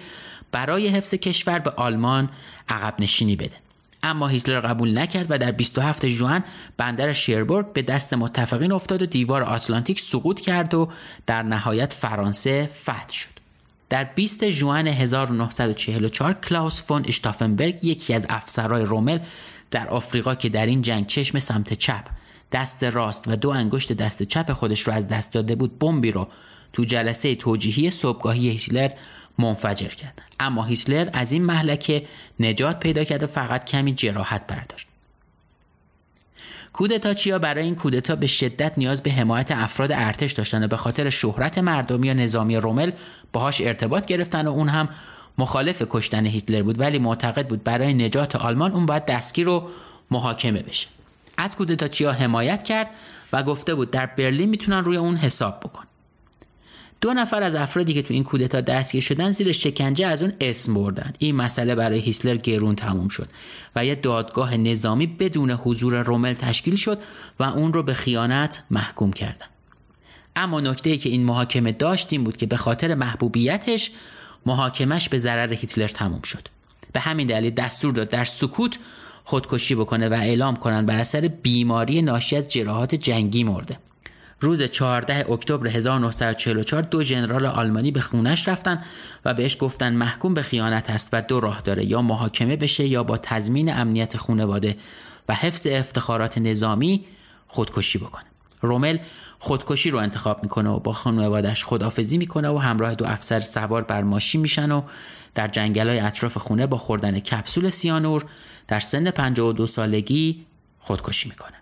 برای 0.51 0.87
حفظ 0.87 1.13
کشور 1.13 1.59
به 1.59 1.69
آلمان 1.69 2.29
عقب 2.69 2.93
نشینی 2.99 3.35
بده. 3.35 3.55
اما 4.03 4.27
هیتلر 4.27 4.59
قبول 4.59 4.99
نکرد 4.99 5.25
و 5.29 5.37
در 5.37 5.51
27 5.51 6.07
ژوئن 6.07 6.43
بندر 6.77 7.13
شیربورگ 7.13 7.73
به 7.73 7.81
دست 7.81 8.13
متفقین 8.13 8.71
افتاد 8.71 9.01
و 9.01 9.05
دیوار 9.05 9.43
آتلانتیک 9.43 9.99
سقوط 9.99 10.41
کرد 10.41 10.73
و 10.73 10.89
در 11.25 11.43
نهایت 11.43 11.93
فرانسه 11.93 12.69
فتح 12.83 13.11
شد. 13.11 13.39
در 13.89 14.03
20 14.03 14.49
ژوئن 14.49 14.87
1944 14.87 16.33
کلاوس 16.33 16.81
فون 16.81 17.05
اشتافنبرگ 17.07 17.83
یکی 17.83 18.13
از 18.13 18.25
افسرهای 18.29 18.83
رومل 18.85 19.19
در 19.71 19.87
آفریقا 19.87 20.35
که 20.35 20.49
در 20.49 20.65
این 20.65 20.81
جنگ 20.81 21.07
چشم 21.07 21.39
سمت 21.39 21.73
چپ 21.73 22.03
دست 22.51 22.83
راست 22.83 23.27
و 23.27 23.35
دو 23.35 23.49
انگشت 23.49 23.93
دست 23.93 24.23
چپ 24.23 24.53
خودش 24.53 24.81
رو 24.81 24.93
از 24.93 25.07
دست 25.07 25.33
داده 25.33 25.55
بود 25.55 25.79
بمبی 25.79 26.11
رو 26.11 26.27
تو 26.73 26.83
جلسه 26.83 27.35
توجیهی 27.35 27.89
صبحگاهی 27.89 28.49
هیتلر 28.49 28.91
منفجر 29.39 29.87
کرد. 29.87 30.21
اما 30.39 30.63
هیتلر 30.63 31.09
از 31.13 31.31
این 31.31 31.43
محلکه 31.43 32.05
نجات 32.39 32.79
پیدا 32.79 33.03
کرد 33.03 33.23
و 33.23 33.27
فقط 33.27 33.65
کمی 33.65 33.93
جراحت 33.93 34.47
برداشت. 34.47 34.87
کودتاچیا 36.73 37.39
برای 37.39 37.63
این 37.63 37.75
کودتا 37.75 38.15
به 38.15 38.27
شدت 38.27 38.77
نیاز 38.77 39.03
به 39.03 39.11
حمایت 39.11 39.51
افراد 39.51 39.91
ارتش 39.91 40.31
داشتن 40.31 40.63
و 40.63 40.67
به 40.67 40.77
خاطر 40.77 41.09
شهرت 41.09 41.57
مردمی 41.57 42.07
یا 42.07 42.13
نظامی 42.13 42.55
رومل 42.55 42.91
باهاش 43.33 43.61
ارتباط 43.61 44.05
گرفتن 44.05 44.47
و 44.47 44.51
اون 44.51 44.69
هم 44.69 44.89
مخالف 45.37 45.83
کشتن 45.89 46.25
هیتلر 46.25 46.63
بود 46.63 46.79
ولی 46.79 46.99
معتقد 46.99 47.47
بود 47.47 47.63
برای 47.63 47.93
نجات 47.93 48.35
آلمان 48.35 48.71
اون 48.71 48.85
باید 48.85 49.05
دستگیر 49.05 49.49
و 49.49 49.69
محاکمه 50.11 50.61
بشه. 50.61 50.87
از 51.37 51.55
کودتاچیا 51.55 52.11
حمایت 52.11 52.63
کرد 52.63 52.89
و 53.33 53.43
گفته 53.43 53.75
بود 53.75 53.91
در 53.91 54.05
برلین 54.05 54.49
می‌تونن 54.49 54.83
روی 54.83 54.97
اون 54.97 55.15
حساب 55.15 55.59
بکن. 55.59 55.83
دو 57.01 57.13
نفر 57.13 57.43
از 57.43 57.55
افرادی 57.55 57.93
که 57.93 58.01
تو 58.01 58.13
این 58.13 58.23
کودتا 58.23 58.61
دستگیر 58.61 59.01
شدن 59.01 59.31
زیر 59.31 59.51
شکنجه 59.51 60.07
از 60.07 60.21
اون 60.21 60.33
اسم 60.41 60.73
بردن. 60.73 61.13
این 61.19 61.35
مسئله 61.35 61.75
برای 61.75 61.99
هیتلر 61.99 62.35
گرون 62.35 62.75
تموم 62.75 63.07
شد 63.07 63.27
و 63.75 63.85
یه 63.85 63.95
دادگاه 63.95 64.57
نظامی 64.57 65.07
بدون 65.07 65.51
حضور 65.51 66.03
رومل 66.03 66.33
تشکیل 66.33 66.75
شد 66.75 66.99
و 67.39 67.43
اون 67.43 67.73
رو 67.73 67.83
به 67.83 67.93
خیانت 67.93 68.63
محکوم 68.71 69.13
کردن. 69.13 69.45
اما 70.35 70.59
نکته 70.59 70.89
ای 70.89 70.97
که 70.97 71.09
این 71.09 71.23
محاکمه 71.23 71.71
داشت 71.71 72.07
این 72.13 72.23
بود 72.23 72.37
که 72.37 72.45
به 72.45 72.57
خاطر 72.57 72.95
محبوبیتش 72.95 73.91
محاکمش 74.45 75.09
به 75.09 75.17
ضرر 75.17 75.53
هیتلر 75.53 75.87
تموم 75.87 76.21
شد. 76.21 76.47
به 76.93 76.99
همین 76.99 77.27
دلیل 77.27 77.53
دستور 77.53 77.93
داد 77.93 78.09
در 78.09 78.23
سکوت 78.23 78.79
خودکشی 79.23 79.75
بکنه 79.75 80.09
و 80.09 80.13
اعلام 80.13 80.55
کنند 80.55 80.85
بر 80.85 80.95
اثر 80.95 81.27
بیماری 81.27 82.01
ناشی 82.01 82.35
از 82.35 82.49
جراحات 82.49 82.95
جنگی 82.95 83.43
مرده. 83.43 83.77
روز 84.41 84.63
14 84.63 85.31
اکتبر 85.31 85.67
1944 85.67 86.83
دو 86.83 87.03
ژنرال 87.03 87.45
آلمانی 87.45 87.91
به 87.91 88.01
خونش 88.01 88.47
رفتن 88.47 88.83
و 89.25 89.33
بهش 89.33 89.57
گفتن 89.59 89.93
محکوم 89.93 90.33
به 90.33 90.41
خیانت 90.41 90.89
است 90.89 91.09
و 91.13 91.21
دو 91.21 91.39
راه 91.39 91.61
داره 91.61 91.85
یا 91.85 92.01
محاکمه 92.01 92.55
بشه 92.55 92.87
یا 92.87 93.03
با 93.03 93.17
تضمین 93.17 93.73
امنیت 93.73 94.17
خانواده 94.17 94.77
و 95.29 95.33
حفظ 95.33 95.67
افتخارات 95.71 96.37
نظامی 96.37 97.05
خودکشی 97.47 97.97
بکنه. 97.97 98.23
رومل 98.61 98.97
خودکشی 99.39 99.89
رو 99.89 99.99
انتخاب 99.99 100.43
می‌کنه 100.43 100.69
و 100.69 100.79
با 100.79 100.93
خانوادش 100.93 101.65
خدافزی 101.65 102.17
می‌کنه 102.17 102.49
و 102.49 102.57
همراه 102.57 102.95
دو 102.95 103.05
افسر 103.05 103.39
سوار 103.39 103.81
بر 103.81 104.03
ماشین 104.03 104.41
میشن 104.41 104.71
و 104.71 104.81
در 105.35 105.47
جنگل 105.47 105.89
های 105.89 105.99
اطراف 105.99 106.37
خونه 106.37 106.67
با 106.67 106.77
خوردن 106.77 107.19
کپسول 107.19 107.69
سیانور 107.69 108.25
در 108.67 108.79
سن 108.79 109.11
52 109.11 109.67
سالگی 109.67 110.45
خودکشی 110.79 111.29
می‌کنه. 111.29 111.58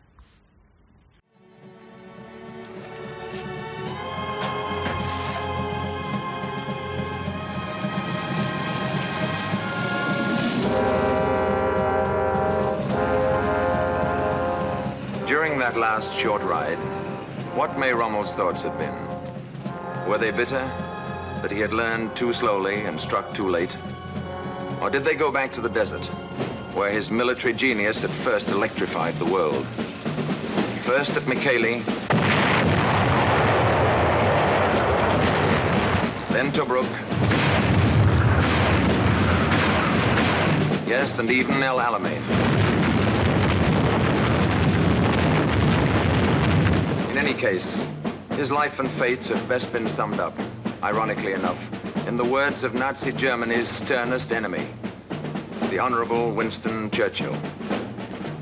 That 15.67 15.75
last 15.77 16.13
short 16.13 16.41
ride, 16.43 16.77
what 17.53 17.77
may 17.77 17.91
Rommel's 17.91 18.33
thoughts 18.33 18.63
have 18.63 18.77
been? 18.77 18.95
Were 20.07 20.17
they 20.17 20.31
bitter 20.31 20.65
that 21.41 21.51
he 21.51 21.59
had 21.59 21.73
learned 21.73 22.15
too 22.15 22.31
slowly 22.31 22.85
and 22.85 23.01
struck 23.01 23.33
too 23.33 23.49
late? 23.49 23.75
Or 24.79 24.89
did 24.89 25.03
they 25.03 25.13
go 25.13 25.29
back 25.29 25.51
to 25.51 25.59
the 25.59 25.67
desert, 25.67 26.05
where 26.73 26.89
his 26.89 27.11
military 27.11 27.53
genius 27.53 28.01
had 28.01 28.11
first 28.11 28.49
electrified 28.49 29.15
the 29.17 29.25
world? 29.25 29.67
First 30.83 31.17
at 31.17 31.23
Mikkeli, 31.23 31.83
then 36.31 36.49
Tobruk, 36.53 36.87
yes, 40.87 41.19
and 41.19 41.29
even 41.29 41.61
El 41.61 41.79
Alamein. 41.79 42.76
Any 47.27 47.37
case, 47.37 47.83
his 48.37 48.51
life 48.51 48.79
and 48.79 48.89
fate 48.89 49.27
have 49.27 49.49
best 49.49 49.69
been 49.73 49.89
summed 49.89 50.17
up, 50.17 50.33
ironically 50.81 51.33
enough, 51.33 51.69
in 52.07 52.15
the 52.15 52.23
words 52.23 52.63
of 52.63 52.73
Nazi 52.73 53.11
Germany's 53.11 53.67
sternest 53.67 54.31
enemy, 54.31 54.65
the 55.69 55.77
Honorable 55.77 56.31
Winston 56.31 56.89
Churchill. 56.89 57.35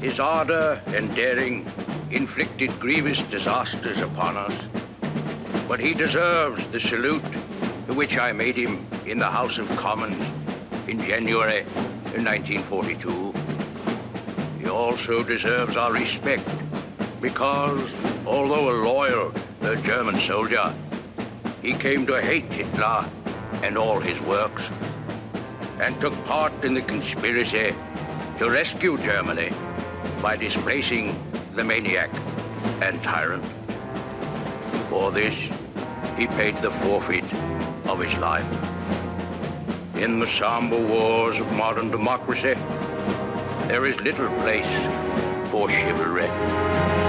His 0.01 0.19
ardor 0.19 0.79
and 0.85 1.15
daring 1.15 1.65
inflicted 2.11 2.79
grievous 2.79 3.23
disasters 3.23 4.01
upon 4.01 4.37
us, 4.37 4.53
but 5.67 5.79
he 5.79 5.95
deserves 5.95 6.63
the 6.67 6.79
salute 6.79 7.25
to 7.87 7.93
which 7.95 8.19
I 8.19 8.33
made 8.33 8.55
him 8.55 8.85
in 9.07 9.17
the 9.17 9.31
House 9.31 9.57
of 9.57 9.67
Commons 9.77 10.23
in 10.87 10.99
January 10.99 11.63
1942. 12.13 13.33
He 14.59 14.69
also 14.69 15.23
deserves 15.23 15.75
our 15.75 15.91
respect 15.91 16.47
because, 17.21 17.89
although 18.25 18.69
a 18.69 18.78
loyal 18.84 19.34
uh, 19.62 19.75
German 19.75 20.19
soldier, 20.19 20.73
he 21.62 21.73
came 21.73 22.06
to 22.08 22.21
hate 22.21 22.51
Hitler 22.54 23.10
and 23.63 23.78
all 23.78 23.99
his 23.99 24.19
works 24.21 24.63
and 25.80 25.99
took 25.99 26.13
part 26.25 26.54
in 26.63 26.73
the 26.73 26.82
conspiracy 26.82 27.73
to 28.38 28.49
rescue 28.49 28.97
Germany 28.99 29.51
by 30.21 30.36
displacing 30.36 31.15
the 31.56 31.63
maniac 31.63 32.10
and 32.82 33.01
tyrant. 33.04 33.43
For 34.89 35.12
this, 35.12 35.34
he 36.17 36.28
paid 36.28 36.58
the 36.62 36.71
forfeit 36.71 37.25
of 37.86 37.99
his 37.99 38.13
life. 38.19 38.45
In 39.95 40.19
the 40.19 40.28
somber 40.28 40.80
wars 40.80 41.39
of 41.39 41.51
modern 41.54 41.89
democracy, 41.89 42.56
there 43.67 43.86
is 43.86 43.99
little 44.01 44.30
place 44.41 44.65
for 45.49 45.69
chivalry. 45.69 47.04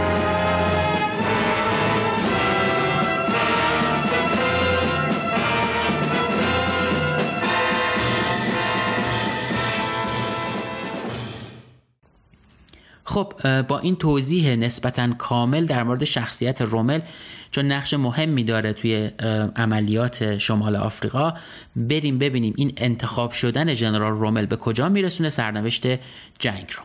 خب 13.16 13.62
با 13.62 13.78
این 13.78 13.96
توضیح 13.96 14.54
نسبتا 14.54 15.12
کامل 15.12 15.66
در 15.66 15.82
مورد 15.82 16.04
شخصیت 16.04 16.62
رومل 16.62 17.00
چون 17.50 17.72
نقش 17.72 17.94
مهمی 17.94 18.44
داره 18.44 18.72
توی 18.72 19.10
عملیات 19.56 20.38
شمال 20.38 20.76
آفریقا 20.76 21.34
بریم 21.76 22.18
ببینیم 22.18 22.54
این 22.56 22.72
انتخاب 22.76 23.30
شدن 23.32 23.74
جنرال 23.74 24.12
رومل 24.12 24.46
به 24.46 24.56
کجا 24.56 24.88
میرسونه 24.88 25.30
سرنوشت 25.30 25.86
جنگ 26.38 26.72
رو. 26.76 26.82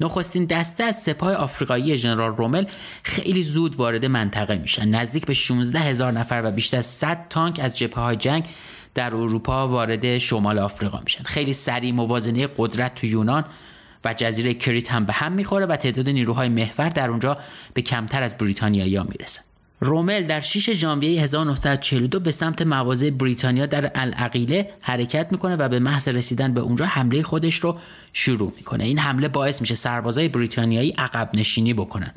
نخستین 0.00 0.44
دسته 0.44 0.84
از 0.84 1.02
سپاه 1.02 1.34
آفریقایی 1.34 1.98
جنرال 1.98 2.36
رومل 2.36 2.64
خیلی 3.02 3.42
زود 3.42 3.76
وارد 3.76 4.04
منطقه 4.04 4.56
میشن. 4.56 4.88
نزدیک 4.88 5.26
به 5.26 5.34
16 5.34 5.78
هزار 5.78 6.12
نفر 6.12 6.42
و 6.44 6.50
بیشتر 6.50 6.78
از 6.78 6.86
100 6.86 7.26
تانک 7.30 7.60
از 7.62 7.78
جبهه 7.78 8.04
های 8.04 8.16
جنگ 8.16 8.44
در 8.94 9.16
اروپا 9.16 9.68
وارد 9.68 10.18
شمال 10.18 10.58
آفریقا 10.58 11.00
میشن. 11.04 11.22
خیلی 11.22 11.52
سریع 11.52 11.92
موازنه 11.92 12.48
قدرت 12.56 12.94
تو 12.94 13.06
یونان 13.06 13.44
و 14.04 14.14
جزیره 14.14 14.54
کریت 14.54 14.92
هم 14.92 15.04
به 15.04 15.12
هم 15.12 15.32
می‌خوره 15.32 15.66
و 15.66 15.76
تعداد 15.76 16.08
نیروهای 16.08 16.48
محور 16.48 16.88
در 16.88 17.10
اونجا 17.10 17.38
به 17.74 17.82
کمتر 17.82 18.22
از 18.22 18.38
بریتانیایی 18.38 18.98
می‌رسن 18.98 19.42
رومل 19.82 20.26
در 20.26 20.40
6 20.40 20.70
ژانویه 20.70 21.22
1942 21.22 22.20
به 22.20 22.30
سمت 22.30 22.62
مواضع 22.62 23.10
بریتانیا 23.10 23.66
در 23.66 23.90
العقیله 23.94 24.70
حرکت 24.80 25.28
می‌کنه 25.30 25.56
و 25.56 25.68
به 25.68 25.78
محض 25.78 26.08
رسیدن 26.08 26.54
به 26.54 26.60
اونجا 26.60 26.86
حمله 26.86 27.22
خودش 27.22 27.54
رو 27.54 27.78
شروع 28.12 28.52
می‌کنه. 28.56 28.84
این 28.84 28.98
حمله 28.98 29.28
باعث 29.28 29.60
میشه 29.60 29.74
سربازای 29.74 30.28
بریتانیایی 30.28 30.90
عقب 30.90 31.30
نشینی 31.34 31.74
بکنن. 31.74 32.14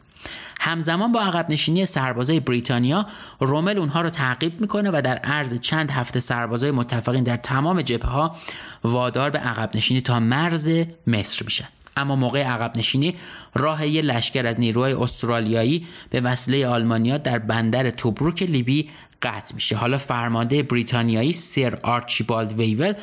همزمان 0.59 1.11
با 1.11 1.21
عقب 1.21 1.49
نشینی 1.49 1.85
سربازای 1.85 2.39
بریتانیا 2.39 3.07
رومل 3.39 3.77
اونها 3.77 4.01
رو 4.01 4.09
تعقیب 4.09 4.61
می‌کنه 4.61 4.89
و 4.93 5.01
در 5.01 5.17
عرض 5.17 5.59
چند 5.59 5.91
هفته 5.91 6.19
سربازای 6.19 6.71
متفقین 6.71 7.23
در 7.23 7.37
تمام 7.37 7.81
جبهه 7.81 8.09
ها 8.09 8.35
وادار 8.83 9.29
به 9.29 9.39
عقب 9.39 9.75
نشینی 9.75 10.01
تا 10.01 10.19
مرز 10.19 10.69
مصر 11.07 11.45
میشن. 11.45 11.67
اما 11.97 12.15
موقع 12.15 12.43
عقب 12.43 12.77
نشینی 12.77 13.15
راه 13.55 13.87
یه 13.87 14.01
لشکر 14.01 14.47
از 14.47 14.59
نیروهای 14.59 14.93
استرالیایی 14.93 15.87
به 16.09 16.21
وسیله 16.21 16.67
آلمانیا 16.67 17.17
در 17.17 17.39
بندر 17.39 17.89
توبروک 17.89 18.43
لیبی 18.43 18.89
قطع 19.23 19.55
میشه. 19.55 19.75
حالا 19.75 19.97
فرمانده 19.97 20.63
بریتانیایی 20.63 21.31
سر 21.31 21.79
آرچیبالد 21.83 22.53
ویول 22.53 22.93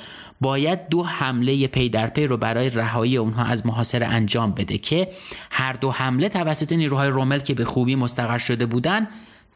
باید 0.41 0.89
دو 0.89 1.03
حمله 1.03 1.67
پی 1.67 1.89
در 1.89 2.07
پی 2.07 2.27
رو 2.27 2.37
برای 2.37 2.71
رهایی 2.71 3.17
اونها 3.17 3.45
از 3.45 3.67
محاصره 3.67 4.07
انجام 4.07 4.53
بده 4.53 4.79
که 4.79 5.09
هر 5.51 5.73
دو 5.73 5.91
حمله 5.91 6.29
توسط 6.29 6.73
نیروهای 6.73 7.09
رومل 7.09 7.39
که 7.39 7.55
به 7.55 7.65
خوبی 7.65 7.95
مستقر 7.95 8.39
شده 8.39 8.67
بودن 8.67 9.09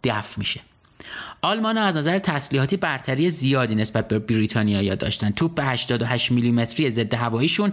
دفع 0.05 0.38
میشه. 0.38 0.61
آلمان 1.42 1.79
از 1.79 1.97
نظر 1.97 2.18
تسلیحاتی 2.18 2.77
برتری 2.77 3.31
زیادی 3.31 3.75
نسبت 3.75 4.09
به 4.09 4.18
بریتانیا 4.18 4.94
داشتن. 4.94 5.31
توپ 5.31 5.61
88 5.62 6.33
میلیمتری 6.33 6.90
ضد 6.90 7.14
هواییشون 7.14 7.73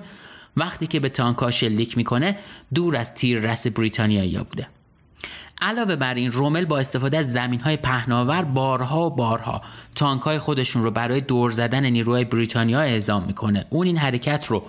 وقتی 0.58 0.88
که 0.88 1.00
به 1.00 1.10
تانکا 1.10 1.52
شلیک 1.52 1.98
می‌کنه 1.98 2.38
دور 2.74 2.96
از 2.96 3.14
تیر 3.14 3.40
رس 3.40 3.68
بریتانیایی 3.68 4.38
بوده. 4.38 4.68
علاوه 5.62 5.96
بر 5.96 6.14
این 6.14 6.32
رومل 6.32 6.66
با 6.66 6.80
استفاده 6.80 7.18
از 7.18 7.32
زمین 7.32 7.60
های 7.60 7.78
پهناور 7.78 8.42
بارها 8.42 9.06
و 9.06 9.10
بارها 9.10 9.62
تانک 9.96 10.22
های 10.22 10.40
خودشون 10.40 10.84
رو 10.84 10.92
برای 10.92 11.22
دور 11.22 11.52
زدن 11.52 11.86
نیروهای 11.86 12.26
بریتانیا 12.26 12.82
اعزام 12.82 13.24
می‌کنه. 13.24 13.66
اون 13.70 13.88
این 13.88 13.98
حرکت 13.98 14.48
رو 14.48 14.64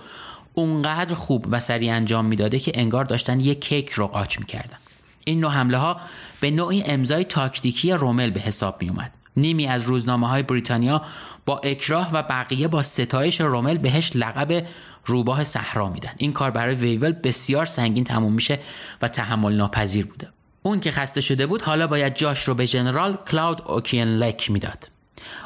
اونقدر 0.55 1.14
خوب 1.14 1.47
و 1.51 1.61
سریع 1.61 1.95
انجام 1.95 2.25
می‌داده 2.25 2.59
که 2.59 2.73
انگار 2.75 3.05
داشتن 3.05 3.40
یک 3.40 3.61
کیک 3.61 3.90
رو 3.90 4.07
قاچ 4.07 4.38
می‌کردن. 4.38 4.77
این 5.25 5.40
نوع 5.40 5.51
حمله 5.51 5.79
ها 5.79 6.01
به 6.40 6.51
نوعی 6.51 6.83
امضای 6.83 7.25
تاکتیکی 7.25 7.92
رومل 7.92 8.31
به 8.31 8.40
حساب 8.40 8.83
می 8.83 8.88
اومد 8.88 9.12
نیمی 9.37 9.66
از 9.66 9.83
روزنامه 9.83 10.29
های 10.29 10.42
بریتانیا 10.42 11.03
با 11.47 11.59
اکراه 11.59 12.11
و 12.12 12.23
بقیه 12.23 12.68
با 12.68 12.83
ستایش 12.83 13.40
رومل 13.40 13.79
بهش 13.79 14.12
لقب 14.14 14.66
روباه 15.04 15.44
صحرا 15.44 15.88
میدن. 15.88 16.12
این 16.16 16.32
کار 16.32 16.50
برای 16.50 16.74
ویول 16.74 17.12
بسیار 17.12 17.66
سنگین 17.66 18.04
تموم 18.04 18.32
میشه 18.32 18.58
و 19.02 19.08
تحمل 19.08 19.56
ناپذیر 19.56 20.06
بوده. 20.06 20.28
اون 20.62 20.80
که 20.80 20.90
خسته 20.90 21.20
شده 21.20 21.46
بود 21.46 21.62
حالا 21.62 21.86
باید 21.86 22.14
جاش 22.14 22.48
رو 22.48 22.54
به 22.54 22.66
جنرال 22.66 23.18
کلاود 23.30 23.62
اوکین 23.66 24.08
لک 24.08 24.50
می‌داد. 24.50 24.88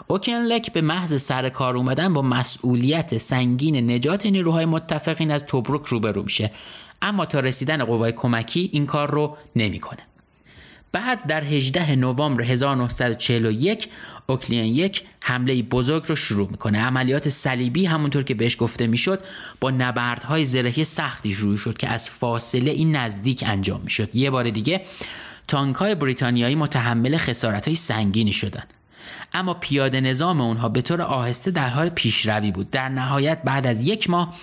اوکین 0.06 0.42
لک 0.42 0.72
به 0.72 0.80
محض 0.80 1.22
سر 1.22 1.48
کار 1.48 1.76
اومدن 1.76 2.12
با 2.12 2.22
مسئولیت 2.22 3.18
سنگین 3.18 3.90
نجات 3.90 4.26
نیروهای 4.26 4.64
متفقین 4.64 5.30
از 5.30 5.46
توبروک 5.46 5.86
روبرو 5.86 6.22
میشه. 6.22 6.50
اما 7.02 7.26
تا 7.26 7.40
رسیدن 7.40 7.84
قوای 7.84 8.12
کمکی 8.12 8.70
این 8.72 8.86
کار 8.86 9.10
رو 9.10 9.36
نمی‌کنه. 9.56 10.02
بعد 10.92 11.26
در 11.26 11.44
18 11.44 11.96
نوامبر 11.96 12.42
1941 12.42 13.88
اوکلین 14.26 14.64
یک 14.64 15.02
حمله 15.22 15.62
بزرگ 15.62 16.04
رو 16.06 16.16
شروع 16.16 16.50
می‌کنه. 16.50 16.80
عملیات 16.80 17.28
صلیبی 17.28 17.86
همونطور 17.86 18.22
که 18.22 18.34
بهش 18.34 18.56
گفته 18.60 18.86
می‌شد 18.86 19.24
با 19.60 19.70
نبردهای 19.70 20.44
زرهی 20.44 20.84
سختی 20.84 21.32
شروع 21.32 21.56
شد 21.56 21.78
که 21.78 21.88
از 21.88 22.10
فاصله 22.10 22.70
این 22.70 22.96
نزدیک 22.96 23.44
انجام 23.46 23.80
می‌شد. 23.84 24.16
یه 24.16 24.30
بار 24.30 24.50
دیگه 24.50 24.80
تانک 25.48 25.76
های 25.76 25.94
بریتانیایی 25.94 26.54
متحمل 26.54 27.16
خسارت 27.16 27.66
های 27.66 27.74
سنگینی 27.74 28.32
شدن. 28.32 28.64
اما 29.32 29.54
پیاده 29.54 30.00
نظام 30.00 30.40
اونها 30.40 30.68
به 30.68 30.82
طور 30.82 31.02
آهسته 31.02 31.50
در 31.50 31.68
حال 31.68 31.88
پیشروی 31.88 32.50
بود. 32.50 32.70
در 32.70 32.88
نهایت 32.88 33.42
بعد 33.42 33.66
از 33.66 33.82
یک 33.82 34.10
ماه 34.10 34.34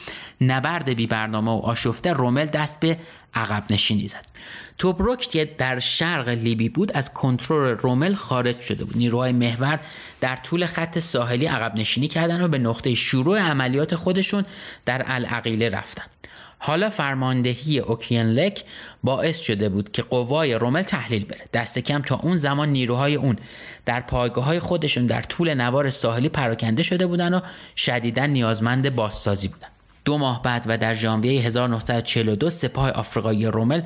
نبرد 0.42 0.90
بی 0.90 1.08
برنامه 1.08 1.52
و 1.52 1.60
آشفته 1.60 2.14
رومل 2.14 2.46
دست 2.46 2.80
به 2.80 2.98
عقب 3.34 3.64
نشینی 3.70 4.08
زد. 4.08 4.26
توبروک 4.78 5.20
که 5.20 5.56
در 5.58 5.80
شرق 5.80 6.30
لیبی 6.30 6.70
بود 6.70 6.92
از 6.92 7.14
کنترل 7.14 7.78
رومل 7.78 8.16
خارج 8.16 8.62
شده 8.62 8.86
بود. 8.86 8.98
نیروهای 8.98 9.32
محور 9.32 9.80
در 10.22 10.36
طول 10.36 10.66
خط 10.66 11.00
ساحلی 11.00 11.46
عقب 11.46 11.76
نشینی 11.76 12.08
کردن 12.08 12.42
و 12.42 12.48
به 12.48 12.58
نقطه 12.58 12.96
شروع 12.96 13.40
عملیات 13.40 13.96
خودشون 13.96 14.46
در 14.86 15.04
العقیله 15.08 15.70
رفتن. 15.70 16.04
حالا 16.66 16.90
فرماندهی 16.90 17.80
اوکینلک 17.80 18.64
باعث 19.04 19.40
شده 19.40 19.70
بود 19.70 19.92
که 19.92 20.02
قوای 20.02 20.54
رومل 20.54 20.82
تحلیل 20.82 21.26
بره. 21.26 21.46
دست 21.54 21.80
کم 21.80 22.02
تا 22.02 22.16
اون 22.16 22.36
زمان 22.36 22.70
نیروهای 22.70 23.16
اون 23.16 23.38
در 23.86 24.02
پایگاه 24.02 24.46
های 24.46 24.60
خودشون 24.60 25.06
در 25.06 25.22
طول 25.22 25.54
نوار 25.54 25.90
ساحلی 25.90 26.30
پراکنده 26.30 26.84
شده 26.84 27.08
بودن 27.08 27.34
و 27.34 27.40
شدیدا 27.76 28.26
نیازمند 28.26 28.96
بازسازی 28.96 29.48
بودن. 29.48 29.68
دو 30.06 30.18
ماه 30.18 30.42
بعد 30.42 30.64
و 30.68 30.78
در 30.78 30.94
ژانویه 30.94 31.42
1942 31.42 32.50
سپاه 32.50 32.92
آفریقایی 32.92 33.46
رومل 33.46 33.82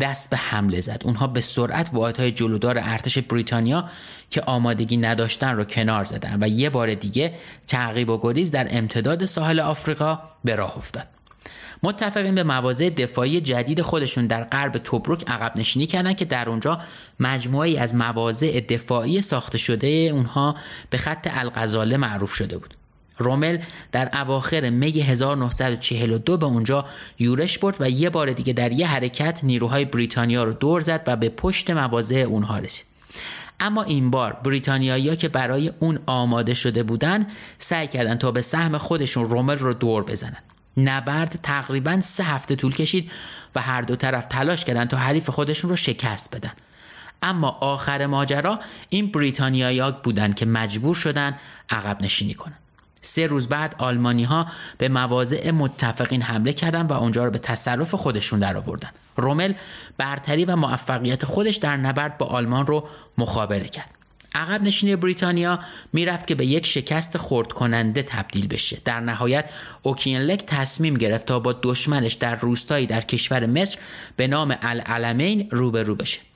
دست 0.00 0.30
به 0.30 0.36
حمله 0.36 0.80
زد. 0.80 1.02
اونها 1.04 1.26
به 1.26 1.40
سرعت 1.40 1.90
واحدهای 1.92 2.32
جلودار 2.32 2.78
ارتش 2.78 3.18
بریتانیا 3.18 3.88
که 4.30 4.40
آمادگی 4.40 4.96
نداشتن 4.96 5.56
رو 5.56 5.64
کنار 5.64 6.04
زدن 6.04 6.38
و 6.40 6.48
یه 6.48 6.70
بار 6.70 6.94
دیگه 6.94 7.34
تعقیب 7.66 8.10
و 8.10 8.18
گریز 8.18 8.50
در 8.50 8.66
امتداد 8.70 9.24
ساحل 9.24 9.60
آفریقا 9.60 10.18
به 10.44 10.54
راه 10.54 10.78
افتاد. 10.78 11.19
متفقین 11.82 12.34
به 12.34 12.42
مواضع 12.42 12.90
دفاعی 12.90 13.40
جدید 13.40 13.82
خودشون 13.82 14.26
در 14.26 14.44
غرب 14.44 14.78
توبروک 14.78 15.30
عقب 15.30 15.52
نشینی 15.56 15.86
کردن 15.86 16.12
که 16.12 16.24
در 16.24 16.48
اونجا 16.48 16.80
مجموعی 17.20 17.76
از 17.76 17.94
مواضع 17.94 18.60
دفاعی 18.60 19.22
ساخته 19.22 19.58
شده 19.58 19.86
اونها 19.86 20.56
به 20.90 20.98
خط 20.98 21.28
الغزاله 21.30 21.96
معروف 21.96 22.34
شده 22.34 22.58
بود. 22.58 22.74
رومل 23.18 23.58
در 23.92 24.10
اواخر 24.20 24.70
می 24.70 24.90
1942 24.90 26.36
به 26.36 26.46
اونجا 26.46 26.84
یورش 27.18 27.58
برد 27.58 27.76
و 27.80 27.90
یه 27.90 28.10
بار 28.10 28.32
دیگه 28.32 28.52
در 28.52 28.72
یه 28.72 28.86
حرکت 28.86 29.40
نیروهای 29.42 29.84
بریتانیا 29.84 30.44
رو 30.44 30.52
دور 30.52 30.80
زد 30.80 31.02
و 31.06 31.16
به 31.16 31.28
پشت 31.28 31.70
مواضع 31.70 32.16
اونها 32.16 32.58
رسید. 32.58 32.84
اما 33.60 33.82
این 33.82 34.10
بار 34.10 34.32
بریتانیایی 34.32 35.16
که 35.16 35.28
برای 35.28 35.72
اون 35.78 35.98
آماده 36.06 36.54
شده 36.54 36.82
بودن 36.82 37.26
سعی 37.58 37.88
کردن 37.88 38.14
تا 38.14 38.30
به 38.30 38.40
سهم 38.40 38.78
خودشون 38.78 39.30
رومل 39.30 39.58
رو 39.58 39.74
دور 39.74 40.04
بزنن. 40.04 40.42
نبرد 40.76 41.40
تقریبا 41.42 42.00
سه 42.00 42.24
هفته 42.24 42.56
طول 42.56 42.74
کشید 42.74 43.10
و 43.54 43.60
هر 43.60 43.82
دو 43.82 43.96
طرف 43.96 44.26
تلاش 44.26 44.64
کردند 44.64 44.88
تا 44.88 44.96
حریف 44.96 45.30
خودشون 45.30 45.70
رو 45.70 45.76
شکست 45.76 46.36
بدن 46.36 46.52
اما 47.22 47.48
آخر 47.48 48.06
ماجرا 48.06 48.60
این 48.88 49.12
بریتانیایی 49.12 49.82
بودند 50.02 50.34
که 50.34 50.46
مجبور 50.46 50.94
شدن 50.94 51.38
عقب 51.70 52.02
نشینی 52.02 52.34
کنند 52.34 52.58
سه 53.00 53.26
روز 53.26 53.48
بعد 53.48 53.74
آلمانی 53.78 54.24
ها 54.24 54.46
به 54.78 54.88
مواضع 54.88 55.50
متفقین 55.50 56.22
حمله 56.22 56.52
کردند 56.52 56.90
و 56.90 56.94
اونجا 56.94 57.24
رو 57.24 57.30
به 57.30 57.38
تصرف 57.38 57.94
خودشون 57.94 58.38
در 58.38 58.56
آوردن. 58.56 58.90
رومل 59.16 59.54
برتری 59.96 60.44
و 60.44 60.56
موفقیت 60.56 61.24
خودش 61.24 61.56
در 61.56 61.76
نبرد 61.76 62.18
با 62.18 62.26
آلمان 62.26 62.66
رو 62.66 62.88
مخابره 63.18 63.68
کرد. 63.68 63.99
عقب 64.34 64.62
نشینی 64.62 64.96
بریتانیا 64.96 65.60
می‌رفت 65.92 66.26
که 66.26 66.34
به 66.34 66.46
یک 66.46 66.66
شکست 66.66 67.16
خورد 67.16 67.52
کننده 67.52 68.02
تبدیل 68.02 68.46
بشه. 68.46 68.78
در 68.84 69.00
نهایت 69.00 69.50
اوکینلک 69.82 70.44
تصمیم 70.46 70.94
گرفت 70.94 71.26
تا 71.26 71.40
با 71.40 71.52
دشمنش 71.62 72.14
در 72.14 72.34
روستایی 72.34 72.86
در 72.86 73.00
کشور 73.00 73.46
مصر 73.46 73.78
به 74.16 74.26
نام 74.26 74.56
العلمین 74.62 75.48
روبرو 75.50 75.94
بشه. 75.94 76.29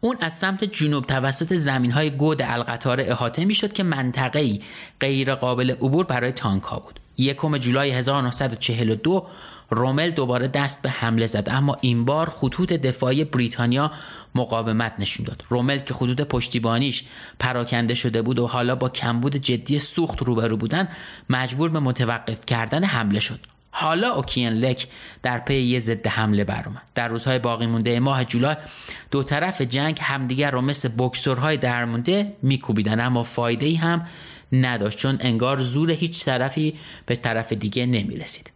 اون 0.00 0.16
از 0.20 0.32
سمت 0.32 0.64
جنوب 0.64 1.06
توسط 1.06 1.54
زمین 1.54 1.90
های 1.90 2.10
گود 2.10 2.42
القطار 2.42 3.00
احاطه 3.00 3.44
می 3.44 3.54
شد 3.54 3.72
که 3.72 3.82
منطقه 3.82 4.60
غیر 5.00 5.34
قابل 5.34 5.70
عبور 5.70 6.06
برای 6.06 6.32
تانک 6.32 6.62
ها 6.62 6.78
بود. 6.78 7.00
یکم 7.18 7.58
جولای 7.58 7.90
1942 7.90 9.26
رومل 9.70 10.10
دوباره 10.10 10.48
دست 10.48 10.82
به 10.82 10.90
حمله 10.90 11.26
زد 11.26 11.48
اما 11.50 11.76
این 11.80 12.04
بار 12.04 12.30
خطوط 12.30 12.72
دفاعی 12.72 13.24
بریتانیا 13.24 13.92
مقاومت 14.34 14.92
نشون 14.98 15.26
داد 15.26 15.44
رومل 15.48 15.78
که 15.78 15.94
خطوط 15.94 16.20
پشتیبانیش 16.20 17.04
پراکنده 17.38 17.94
شده 17.94 18.22
بود 18.22 18.38
و 18.38 18.46
حالا 18.46 18.76
با 18.76 18.88
کمبود 18.88 19.36
جدی 19.36 19.78
سوخت 19.78 20.22
روبرو 20.22 20.56
بودن 20.56 20.88
مجبور 21.30 21.70
به 21.70 21.80
متوقف 21.80 22.46
کردن 22.46 22.84
حمله 22.84 23.20
شد 23.20 23.40
حالا 23.74 24.14
اوکین 24.14 24.48
لک 24.48 24.86
در 25.22 25.38
پی 25.38 25.54
یه 25.54 25.78
ضد 25.78 26.06
حمله 26.06 26.44
برآمد 26.44 26.82
در 26.94 27.08
روزهای 27.08 27.38
باقی 27.38 27.66
مونده 27.66 28.00
ماه 28.00 28.24
جولای 28.24 28.56
دو 29.10 29.22
طرف 29.22 29.62
جنگ 29.62 29.98
همدیگر 30.02 30.50
رو 30.50 30.60
مثل 30.60 30.88
بکسورهای 30.98 31.56
درمونده 31.56 32.36
میکوبیدن 32.42 33.00
اما 33.00 33.22
فایده 33.22 33.66
ای 33.66 33.74
هم 33.74 34.06
نداشت 34.52 34.98
چون 34.98 35.18
انگار 35.20 35.60
زور 35.60 35.90
هیچ 35.90 36.24
طرفی 36.24 36.78
به 37.06 37.16
طرف 37.16 37.52
دیگه 37.52 37.86
نمی‌رسید. 37.86 38.52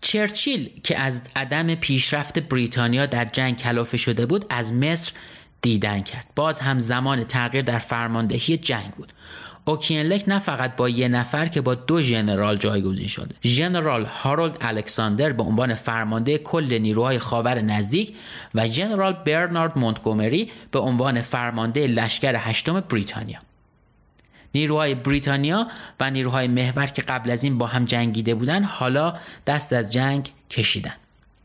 چرچیل 0.00 0.70
که 0.82 0.98
از 0.98 1.22
عدم 1.36 1.74
پیشرفت 1.74 2.38
بریتانیا 2.38 3.06
در 3.06 3.24
جنگ 3.24 3.56
کلافه 3.56 3.96
شده 3.96 4.26
بود 4.26 4.46
از 4.50 4.72
مصر 4.72 5.12
دیدن 5.62 6.02
کرد. 6.02 6.26
باز 6.34 6.60
هم 6.60 6.78
زمان 6.78 7.24
تغییر 7.24 7.64
در 7.64 7.78
فرماندهی 7.78 8.56
جنگ 8.56 8.90
بود. 8.90 9.12
اوکینلک 9.68 10.24
نه 10.26 10.38
فقط 10.38 10.76
با 10.76 10.88
یه 10.88 11.08
نفر 11.08 11.46
که 11.46 11.60
با 11.60 11.74
دو 11.74 12.02
ژنرال 12.02 12.56
جایگزین 12.56 13.08
شده. 13.08 13.34
ژنرال 13.44 14.04
هارولد 14.04 14.56
الکساندر 14.60 15.32
به 15.32 15.42
عنوان 15.42 15.74
فرمانده 15.74 16.38
کل 16.38 16.78
نیروهای 16.78 17.18
خاور 17.18 17.60
نزدیک 17.60 18.16
و 18.54 18.68
ژنرال 18.68 19.12
برنارد 19.12 19.78
مونتگومری 19.78 20.50
به 20.70 20.78
عنوان 20.78 21.20
فرمانده 21.20 21.86
لشکر 21.86 22.36
هشتم 22.36 22.80
بریتانیا. 22.80 23.38
نیروهای 24.54 24.94
بریتانیا 24.94 25.66
و 26.00 26.10
نیروهای 26.10 26.48
محور 26.48 26.86
که 26.86 27.02
قبل 27.02 27.30
از 27.30 27.44
این 27.44 27.58
با 27.58 27.66
هم 27.66 27.84
جنگیده 27.84 28.34
بودن 28.34 28.64
حالا 28.64 29.14
دست 29.46 29.72
از 29.72 29.92
جنگ 29.92 30.30
کشیدن. 30.50 30.94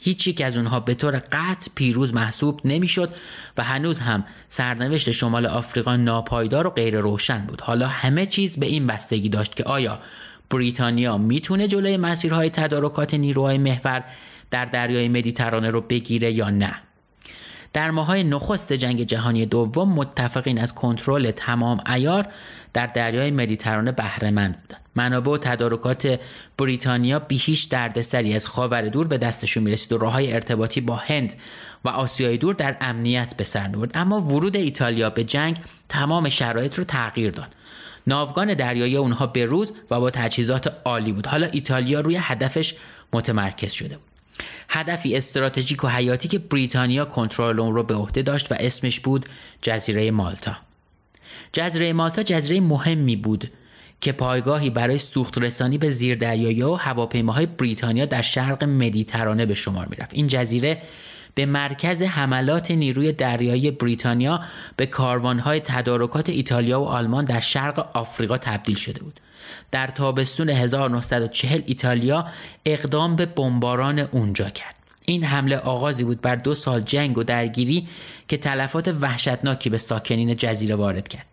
هیچ 0.04 0.28
یک 0.28 0.42
از 0.42 0.58
اونها 0.58 0.80
به 0.80 0.94
طور 0.94 1.24
قطع 1.32 1.72
پیروز 1.76 2.14
محسوب 2.14 2.62
نمی‌شد 2.66 3.10
و 3.58 3.64
هنوز 3.64 4.00
هم 4.00 4.26
سرنوشت 4.50 5.12
شمال 5.12 5.46
آفریقا 5.46 5.96
ناپایدار 5.96 6.68
و 6.68 6.70
غیر 6.70 7.00
روشن 7.00 7.46
بود. 7.46 7.62
حالا 7.62 7.88
همه 7.88 8.26
چیز 8.26 8.60
به 8.60 8.66
این 8.66 8.88
بستگی 8.88 9.30
داشت 9.30 9.56
که 9.56 9.64
آیا 9.64 10.00
بریتانیا 10.50 11.18
می‌تونه 11.18 11.68
جلوی 11.68 11.98
مسیرهای 11.98 12.50
تدارکات 12.50 13.14
نیروهای 13.14 13.58
محور 13.58 14.04
در 14.52 14.66
دریای 14.66 15.08
مدیترانه 15.08 15.70
رو 15.70 15.82
بگیره 15.82 16.32
یا 16.32 16.50
نه. 16.50 16.76
در 17.74 17.92
ماهای 17.92 18.24
نخست 18.24 18.74
جنگ 18.74 19.04
جهانی 19.04 19.46
دوم 19.46 19.94
متفقین 19.94 20.60
از 20.60 20.76
کنترل 20.76 21.32
تمام 21.32 21.84
ایار 21.94 22.28
در 22.74 22.86
دریای 22.88 23.32
مدیترانه 23.32 23.92
بهرهمند 23.92 24.62
بودند. 24.62 24.82
منابع 24.96 25.32
و 25.32 25.38
تدارکات 25.38 26.20
بریتانیا 26.58 27.20
بی 27.20 27.38
هیچ 27.38 27.70
دردسری 27.70 28.36
از 28.36 28.48
خاور 28.48 28.82
دور 28.82 29.08
به 29.08 29.18
دستشون 29.18 29.64
می‌رسید 29.64 29.94
و 29.94 29.98
راههای 29.98 30.34
ارتباطی 30.34 30.82
با 30.82 30.96
هند 30.96 31.34
و 31.86 31.90
آسیای 31.90 32.38
دور 32.38 32.54
در 32.54 32.78
امنیت 32.82 33.38
به 33.38 33.44
سر 33.44 33.68
برد 33.68 33.92
اما 33.94 34.22
ورود 34.22 34.56
ایتالیا 34.56 35.10
به 35.10 35.24
جنگ 35.24 35.58
تمام 35.90 36.30
شرایط 36.30 36.76
رو 36.76 36.84
تغییر 36.84 37.32
داد. 37.32 37.56
ناوگان 38.08 38.54
دریایی 38.54 38.98
اونها 38.98 39.28
به 39.28 39.46
روز 39.46 39.74
و 39.92 40.00
با 40.00 40.10
تجهیزات 40.10 40.74
عالی 40.86 41.12
بود. 41.12 41.28
حالا 41.28 41.48
ایتالیا 41.48 42.00
روی 42.00 42.18
هدفش 42.22 42.76
متمرکز 43.14 43.72
شده 43.72 43.98
بود. 43.98 44.11
هدفی 44.70 45.18
استراتژیک 45.18 45.84
و 45.84 45.88
حیاتی 45.88 46.28
که 46.28 46.40
بریتانیا 46.40 47.06
کنترل 47.06 47.60
اون 47.60 47.76
رو 47.76 47.84
به 47.84 47.96
عهده 47.96 48.22
داشت 48.22 48.52
و 48.52 48.56
اسمش 48.60 49.00
بود 49.00 49.26
جزیره 49.62 50.12
مالتا 50.12 50.58
جزیره 51.54 51.94
مالتا 51.94 52.24
جزیره 52.24 52.60
مهمی 52.60 53.16
بود 53.16 53.52
که 54.02 54.12
پایگاهی 54.12 54.70
برای 54.70 54.98
سوخت 54.98 55.38
رسانی 55.38 55.78
به 55.78 55.90
زیردریایی 55.90 56.64
و 56.64 56.74
هواپیماهای 56.74 57.46
بریتانیا 57.46 58.06
در 58.06 58.22
شرق 58.22 58.64
مدیترانه 58.64 59.46
به 59.46 59.54
شمار 59.54 59.88
می‌رفت 59.88 60.14
این 60.14 60.28
جزیره 60.28 60.82
به 61.36 61.46
مرکز 61.46 62.02
حملات 62.02 62.72
نیروی 62.72 63.12
دریایی 63.12 63.72
بریتانیا 63.72 64.42
به 64.76 64.86
کاروانهای 64.86 65.60
تدارکات 65.60 66.30
ایتالیا 66.30 66.82
و 66.82 66.86
آلمان 66.86 67.26
در 67.26 67.40
شرق 67.40 67.90
آفریقا 67.94 68.38
تبدیل 68.38 68.76
شده 68.76 69.00
بود. 69.00 69.20
در 69.72 69.88
تابستون 69.88 70.50
1940 70.50 71.62
ایتالیا 71.66 72.26
اقدام 72.66 73.16
به 73.16 73.26
بمباران 73.26 74.00
اونجا 74.00 74.50
کرد. 74.50 74.76
این 75.06 75.24
حمله 75.24 75.58
آغازی 75.58 76.04
بود 76.04 76.22
بر 76.22 76.36
دو 76.36 76.56
سال 76.56 76.82
جنگ 76.82 77.18
و 77.18 77.24
درگیری 77.24 77.88
که 78.28 78.38
تلفات 78.38 78.88
وحشتناکی 78.88 79.70
به 79.70 79.78
ساکنین 79.78 80.36
جزیره 80.36 80.76
وارد 80.76 81.08
کرد. 81.08 81.26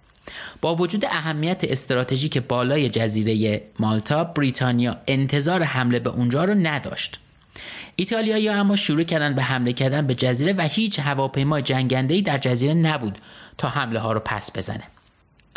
با 0.60 0.74
وجود 0.74 1.04
اهمیت 1.04 1.64
استراتژیک 1.64 2.38
بالای 2.38 2.90
جزیره 2.90 3.62
مالتا 3.78 4.24
بریتانیا 4.24 4.96
انتظار 5.06 5.62
حمله 5.62 5.98
به 5.98 6.10
اونجا 6.10 6.44
رو 6.44 6.54
نداشت. 6.54 7.20
ایتالیایی 7.96 8.48
اما 8.48 8.76
شروع 8.76 9.02
کردن 9.02 9.34
به 9.34 9.42
حمله 9.42 9.72
کردن 9.72 10.06
به 10.06 10.14
جزیره 10.14 10.52
و 10.52 10.62
هیچ 10.62 10.98
هواپیما 10.98 11.60
جنگنده 11.60 12.20
در 12.20 12.38
جزیره 12.38 12.74
نبود 12.74 13.18
تا 13.58 13.68
حمله 13.68 14.00
ها 14.00 14.12
رو 14.12 14.20
پس 14.20 14.56
بزنه 14.56 14.82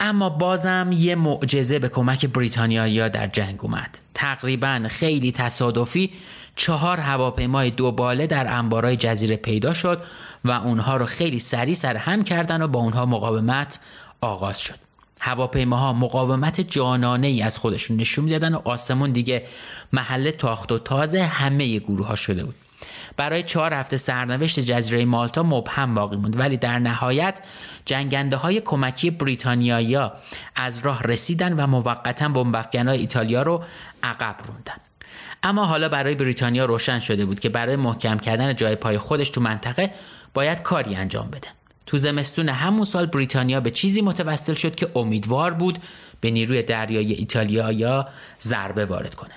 اما 0.03 0.29
بازم 0.29 0.89
یه 0.93 1.15
معجزه 1.15 1.79
به 1.79 1.89
کمک 1.89 2.25
بریتانیایی 2.25 3.09
در 3.09 3.27
جنگ 3.27 3.65
اومد. 3.65 3.99
تقریبا 4.13 4.85
خیلی 4.89 5.31
تصادفی 5.31 6.11
چهار 6.55 6.97
هواپیمای 6.97 7.71
دو 7.71 7.91
باله 7.91 8.27
در 8.27 8.53
انبارای 8.53 8.97
جزیره 8.97 9.35
پیدا 9.35 9.73
شد 9.73 10.01
و 10.45 10.51
اونها 10.51 10.97
رو 10.97 11.05
خیلی 11.05 11.39
سریع 11.39 11.73
سر 11.73 11.97
هم 11.97 12.23
کردن 12.23 12.61
و 12.61 12.67
با 12.67 12.79
اونها 12.79 13.05
مقاومت 13.05 13.79
آغاز 14.21 14.59
شد. 14.59 14.75
هواپیماها 15.19 15.93
مقاومت 15.93 16.61
جانانه 16.61 17.27
ای 17.27 17.41
از 17.41 17.57
خودشون 17.57 17.97
نشون 17.97 18.25
می‌دادن 18.25 18.55
و 18.55 18.61
آسمون 18.63 19.11
دیگه 19.11 19.43
محل 19.93 20.31
تاخت 20.31 20.71
و 20.71 20.79
تازه 20.79 21.23
همه 21.23 21.79
گروه 21.79 22.07
ها 22.07 22.15
شده 22.15 22.43
بود. 22.43 22.55
برای 23.17 23.43
چهار 23.43 23.73
هفته 23.73 23.97
سرنوشت 23.97 24.59
جزیره 24.59 25.05
مالتا 25.05 25.43
مبهم 25.43 25.95
باقی 25.95 26.15
موند. 26.15 26.39
ولی 26.39 26.57
در 26.57 26.79
نهایت 26.79 27.39
جنگنده 27.85 28.35
های 28.35 28.61
کمکی 28.61 29.11
بریتانیایی 29.11 29.97
از 30.55 30.79
راه 30.79 31.03
رسیدن 31.03 31.53
و 31.53 31.67
موقتا 31.67 32.29
بمب 32.29 32.65
ایتالیا 32.75 33.41
رو 33.41 33.63
عقب 34.03 34.35
روندن. 34.47 34.77
اما 35.43 35.65
حالا 35.65 35.89
برای 35.89 36.15
بریتانیا 36.15 36.65
روشن 36.65 36.99
شده 36.99 37.25
بود 37.25 37.39
که 37.39 37.49
برای 37.49 37.75
محکم 37.75 38.17
کردن 38.17 38.55
جای 38.55 38.75
پای 38.75 38.97
خودش 38.97 39.29
تو 39.29 39.41
منطقه 39.41 39.91
باید 40.33 40.61
کاری 40.61 40.95
انجام 40.95 41.29
بده. 41.29 41.47
تو 41.85 41.97
زمستون 41.97 42.49
همون 42.49 42.83
سال 42.83 43.05
بریتانیا 43.05 43.59
به 43.59 43.71
چیزی 43.71 44.01
متوسل 44.01 44.53
شد 44.53 44.75
که 44.75 44.87
امیدوار 44.95 45.53
بود 45.53 45.79
به 46.21 46.31
نیروی 46.31 46.63
دریایی 46.63 47.13
ایتالیا 47.13 47.71
یا 47.71 48.07
ضربه 48.41 48.85
وارد 48.85 49.15
کنه. 49.15 49.33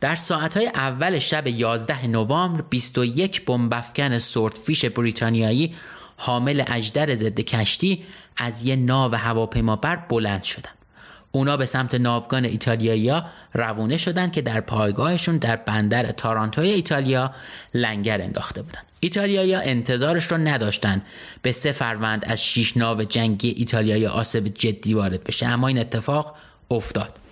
در 0.00 0.14
ساعتهای 0.14 0.66
اول 0.66 1.18
شب 1.18 1.46
11 1.46 2.06
نوامبر 2.06 2.62
21 2.70 3.44
بمبافکن 3.44 4.18
سورتفیش 4.18 4.84
بریتانیایی 4.84 5.74
حامل 6.16 6.64
اجدر 6.66 7.14
ضد 7.14 7.40
کشتی 7.40 8.04
از 8.36 8.64
یه 8.64 8.76
ناو 8.76 9.14
هواپیمابر 9.14 9.96
بلند 9.96 10.42
شدند. 10.42 10.74
اونا 11.32 11.56
به 11.56 11.66
سمت 11.66 11.94
ناوگان 11.94 12.44
ایتالیایی 12.44 13.22
روونه 13.54 13.96
شدند 13.96 14.32
که 14.32 14.42
در 14.42 14.60
پایگاهشون 14.60 15.36
در 15.36 15.56
بندر 15.56 16.12
تارانتوی 16.12 16.70
ایتالیا 16.70 17.34
لنگر 17.74 18.20
انداخته 18.20 18.62
بودند. 18.62 18.84
ایتالیایی 19.00 19.54
انتظارش 19.54 20.26
رو 20.26 20.36
نداشتن 20.36 21.02
به 21.42 21.52
سه 21.52 21.72
فروند 21.72 22.24
از 22.24 22.44
شیش 22.44 22.76
ناو 22.76 23.02
جنگی 23.02 23.48
ایتالیایی 23.48 24.06
آسب 24.06 24.48
جدی 24.48 24.94
وارد 24.94 25.24
بشه 25.24 25.46
اما 25.46 25.68
این 25.68 25.78
اتفاق 25.78 26.36
افتاد. 26.70 27.25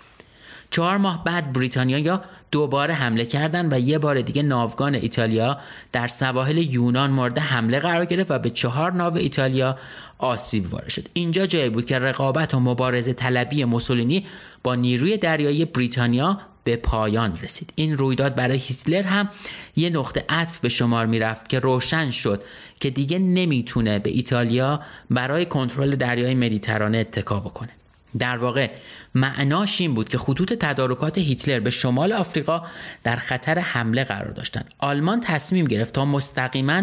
چهار 0.74 0.96
ماه 0.96 1.24
بعد 1.24 1.52
بریتانیا 1.52 2.20
دوباره 2.50 2.94
حمله 2.94 3.26
کردند 3.26 3.72
و 3.72 3.78
یه 3.78 3.98
بار 3.98 4.20
دیگه 4.20 4.42
ناوگان 4.42 4.94
ایتالیا 4.94 5.58
در 5.92 6.08
سواحل 6.08 6.58
یونان 6.58 7.10
مورد 7.10 7.38
حمله 7.38 7.78
قرار 7.78 8.04
گرفت 8.04 8.30
و 8.30 8.38
به 8.38 8.50
چهار 8.50 8.92
ناو 8.92 9.16
ایتالیا 9.16 9.78
آسیب 10.18 10.72
وارد 10.72 10.88
شد. 10.88 11.08
اینجا 11.12 11.46
جایی 11.46 11.70
بود 11.70 11.84
که 11.84 11.98
رقابت 11.98 12.54
و 12.54 12.60
مبارزه 12.60 13.12
طلبی 13.12 13.64
موسولینی 13.64 14.26
با 14.62 14.74
نیروی 14.74 15.16
دریایی 15.16 15.64
بریتانیا 15.64 16.38
به 16.64 16.76
پایان 16.76 17.38
رسید. 17.42 17.72
این 17.74 17.98
رویداد 17.98 18.34
برای 18.34 18.58
هیتلر 18.58 19.02
هم 19.02 19.28
یه 19.76 19.90
نقطه 19.90 20.24
عطف 20.28 20.60
به 20.60 20.68
شمار 20.68 21.06
می‌رفت 21.06 21.48
که 21.48 21.58
روشن 21.58 22.10
شد 22.10 22.42
که 22.80 22.90
دیگه 22.90 23.18
نمی‌تونه 23.18 23.98
به 23.98 24.10
ایتالیا 24.10 24.80
برای 25.10 25.46
کنترل 25.46 25.96
دریای 25.96 26.34
مدیترانه 26.34 26.98
اتکا 26.98 27.40
بکنه. 27.40 27.70
در 28.18 28.36
واقع 28.36 28.70
معناش 29.14 29.80
این 29.80 29.94
بود 29.94 30.08
که 30.08 30.18
خطوط 30.18 30.52
تدارکات 30.52 31.18
هیتلر 31.18 31.60
به 31.60 31.70
شمال 31.70 32.12
آفریقا 32.12 32.62
در 33.04 33.16
خطر 33.16 33.58
حمله 33.58 34.04
قرار 34.04 34.30
داشتند. 34.30 34.74
آلمان 34.78 35.20
تصمیم 35.20 35.64
گرفت 35.64 35.94
تا 35.94 36.04
مستقیما 36.04 36.82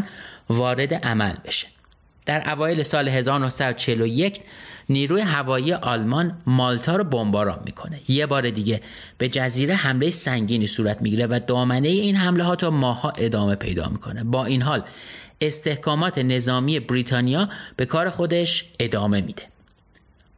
وارد 0.50 0.94
عمل 0.94 1.36
بشه. 1.46 1.68
در 2.26 2.50
اوایل 2.50 2.84
سال 2.84 3.10
1941 3.10 4.42
نیروی 4.90 5.22
هوایی 5.22 5.74
آلمان 5.74 6.38
مالتا 6.46 6.96
رو 6.96 7.04
بمباران 7.04 7.60
می‌کنه 7.66 8.00
یه 8.08 8.26
بار 8.26 8.50
دیگه 8.50 8.82
به 9.18 9.30
جزیره 9.30 9.76
حمله 9.76 10.10
سنگینی 10.10 10.68
صورت 10.68 11.02
می‌گیره 11.02 11.28
و 11.28 11.40
دامنه 11.48 11.88
این 11.88 12.16
حمله 12.16 12.44
ها 12.44 12.56
تا 12.56 12.70
ماها 12.70 13.10
ادامه 13.18 13.56
پیدا 13.56 13.90
می‌کنه 13.90 14.24
با 14.24 14.46
این 14.46 14.62
حال 14.62 14.84
استحکامات 15.42 16.18
نظامی 16.18 16.80
بریتانیا 16.80 17.50
به 17.76 17.86
کار 17.86 18.10
خودش 18.10 18.66
ادامه 18.80 19.22
میده 19.22 19.44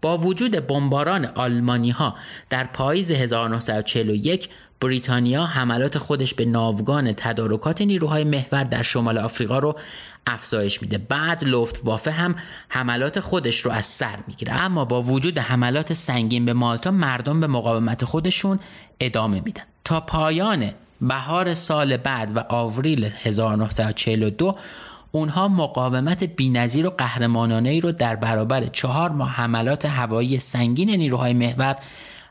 با 0.03 0.17
وجود 0.17 0.67
بمباران 0.67 1.25
آلمانی 1.25 1.89
ها 1.89 2.15
در 2.49 2.63
پاییز 2.63 3.11
1941 3.11 4.49
بریتانیا 4.81 5.45
حملات 5.45 5.97
خودش 5.97 6.33
به 6.33 6.45
ناوگان 6.45 7.13
تدارکات 7.13 7.81
نیروهای 7.81 8.23
محور 8.23 8.63
در 8.63 8.81
شمال 8.81 9.17
آفریقا 9.17 9.59
رو 9.59 9.79
افزایش 10.27 10.81
میده. 10.81 10.97
بعد 10.97 11.43
لفت 11.43 11.81
وافه 11.83 12.11
هم 12.11 12.35
حملات 12.69 13.19
خودش 13.19 13.59
رو 13.59 13.71
از 13.71 13.85
سر 13.85 14.17
می‌گیره. 14.27 14.61
اما 14.61 14.85
با 14.85 15.01
وجود 15.01 15.37
حملات 15.37 15.93
سنگین 15.93 16.45
به 16.45 16.53
مالتا 16.53 16.91
مردم 16.91 17.39
به 17.39 17.47
مقاومت 17.47 18.05
خودشون 18.05 18.59
ادامه 18.99 19.41
میدن. 19.45 19.63
تا 19.83 19.99
پایان 19.99 20.71
بهار 21.01 21.53
سال 21.53 21.97
بعد 21.97 22.37
و 22.37 22.39
آوریل 22.49 23.09
1942 23.23 24.55
اونها 25.15 25.47
مقاومت 25.47 26.23
بینظیر 26.23 26.87
و 26.87 26.89
قهرمانانه 26.89 27.69
ای 27.69 27.81
رو 27.81 27.91
در 27.91 28.15
برابر 28.15 28.67
چهار 28.67 29.11
ماه 29.11 29.29
حملات 29.29 29.85
هوایی 29.85 30.39
سنگین 30.39 30.89
نیروهای 30.89 31.33
محور 31.33 31.75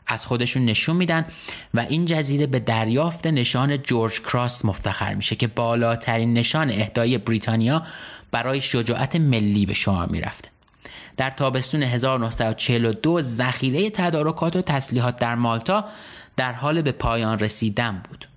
از 0.07 0.25
خودشون 0.25 0.65
نشون 0.65 0.95
میدن 0.95 1.25
و 1.73 1.79
این 1.79 2.05
جزیره 2.05 2.47
به 2.47 2.59
دریافت 2.59 3.27
نشان 3.27 3.77
جورج 3.77 4.21
کراس 4.21 4.65
مفتخر 4.65 5.13
میشه 5.13 5.35
که 5.35 5.47
بالاترین 5.47 6.33
نشان 6.33 6.69
اهدای 6.69 7.17
بریتانیا 7.17 7.83
برای 8.31 8.61
شجاعت 8.61 9.15
ملی 9.15 9.65
به 9.65 9.73
شما 9.73 10.05
می‌رفته 10.05 10.49
در 11.17 11.29
تابستون 11.29 11.83
1942 11.83 13.21
ذخیره 13.21 13.89
تدارکات 13.89 14.55
و 14.55 14.61
تسلیحات 14.61 15.19
در 15.19 15.35
مالتا 15.35 15.85
در 16.35 16.51
حال 16.51 16.81
به 16.81 16.91
پایان 16.91 17.39
رسیدن 17.39 18.01
بود. 18.09 18.32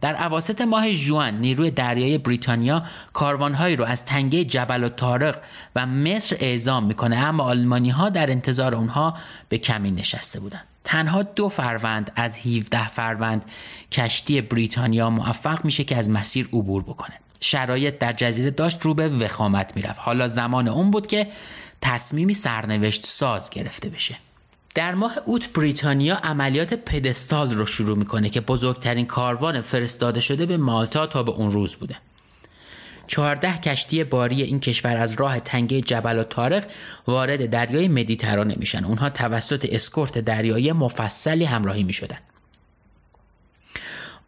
در 0.00 0.14
عواسط 0.14 0.60
ماه 0.60 0.92
جوان 0.92 1.40
نیروی 1.40 1.70
دریایی 1.70 2.18
بریتانیا 2.18 2.82
کاروانهایی 3.12 3.76
رو 3.76 3.84
از 3.84 4.04
تنگه 4.04 4.44
جبل 4.44 4.84
و 4.84 4.88
تارق 4.88 5.40
و 5.76 5.86
مصر 5.86 6.36
اعزام 6.40 6.84
می‌کنه 6.84 7.16
اما 7.16 7.44
آلمانی 7.44 7.90
ها 7.90 8.08
در 8.08 8.30
انتظار 8.30 8.74
اونها 8.74 9.16
به 9.48 9.58
کمین 9.58 9.94
نشسته 9.94 10.40
بودند. 10.40 10.64
تنها 10.84 11.22
دو 11.22 11.48
فروند 11.48 12.12
از 12.16 12.38
17 12.46 12.88
فروند 12.88 13.44
کشتی 13.92 14.40
بریتانیا 14.40 15.10
موفق 15.10 15.64
میشه 15.64 15.84
که 15.84 15.96
از 15.96 16.10
مسیر 16.10 16.48
عبور 16.52 16.82
بکنه. 16.82 17.14
شرایط 17.40 17.98
در 17.98 18.12
جزیره 18.12 18.50
داشت 18.50 18.82
رو 18.82 18.94
به 18.94 19.08
وخامت 19.08 19.76
می‌رفت. 19.76 19.98
حالا 19.98 20.28
زمان 20.28 20.68
اون 20.68 20.90
بود 20.90 21.06
که 21.06 21.26
تصمیمی 21.80 22.34
سرنوشت 22.34 23.06
ساز 23.06 23.50
گرفته 23.50 23.88
بشه. 23.88 24.16
در 24.76 24.94
ماه 24.94 25.18
اوت 25.24 25.52
بریتانیا 25.52 26.16
عملیات 26.16 26.74
پدستال 26.74 27.50
رو 27.50 27.66
شروع 27.66 27.98
می‌کنه 27.98 28.30
که 28.30 28.40
بزرگترین 28.40 29.06
کاروان 29.06 29.60
فرستاده 29.60 30.20
شده 30.20 30.46
به 30.46 30.56
مالتا 30.56 31.06
تا 31.06 31.22
به 31.22 31.32
اون 31.32 31.50
روز 31.50 31.74
بوده. 31.74 31.96
14 33.06 33.58
کشتی 33.58 34.04
باری 34.04 34.42
این 34.42 34.60
کشور 34.60 34.96
از 34.96 35.14
راه 35.20 35.40
تنگه 35.40 35.80
جبل 35.80 36.18
و 36.18 36.22
تارق 36.22 36.64
وارد 37.06 37.50
دریای 37.50 37.88
مدیترانه 37.88 38.54
میشن. 38.58 38.84
اونها 38.84 39.10
توسط 39.10 39.66
اسکورت 39.70 40.18
دریایی 40.18 40.72
مفصلی 40.72 41.44
همراهی 41.44 41.82
می‌شدن. 41.82 42.18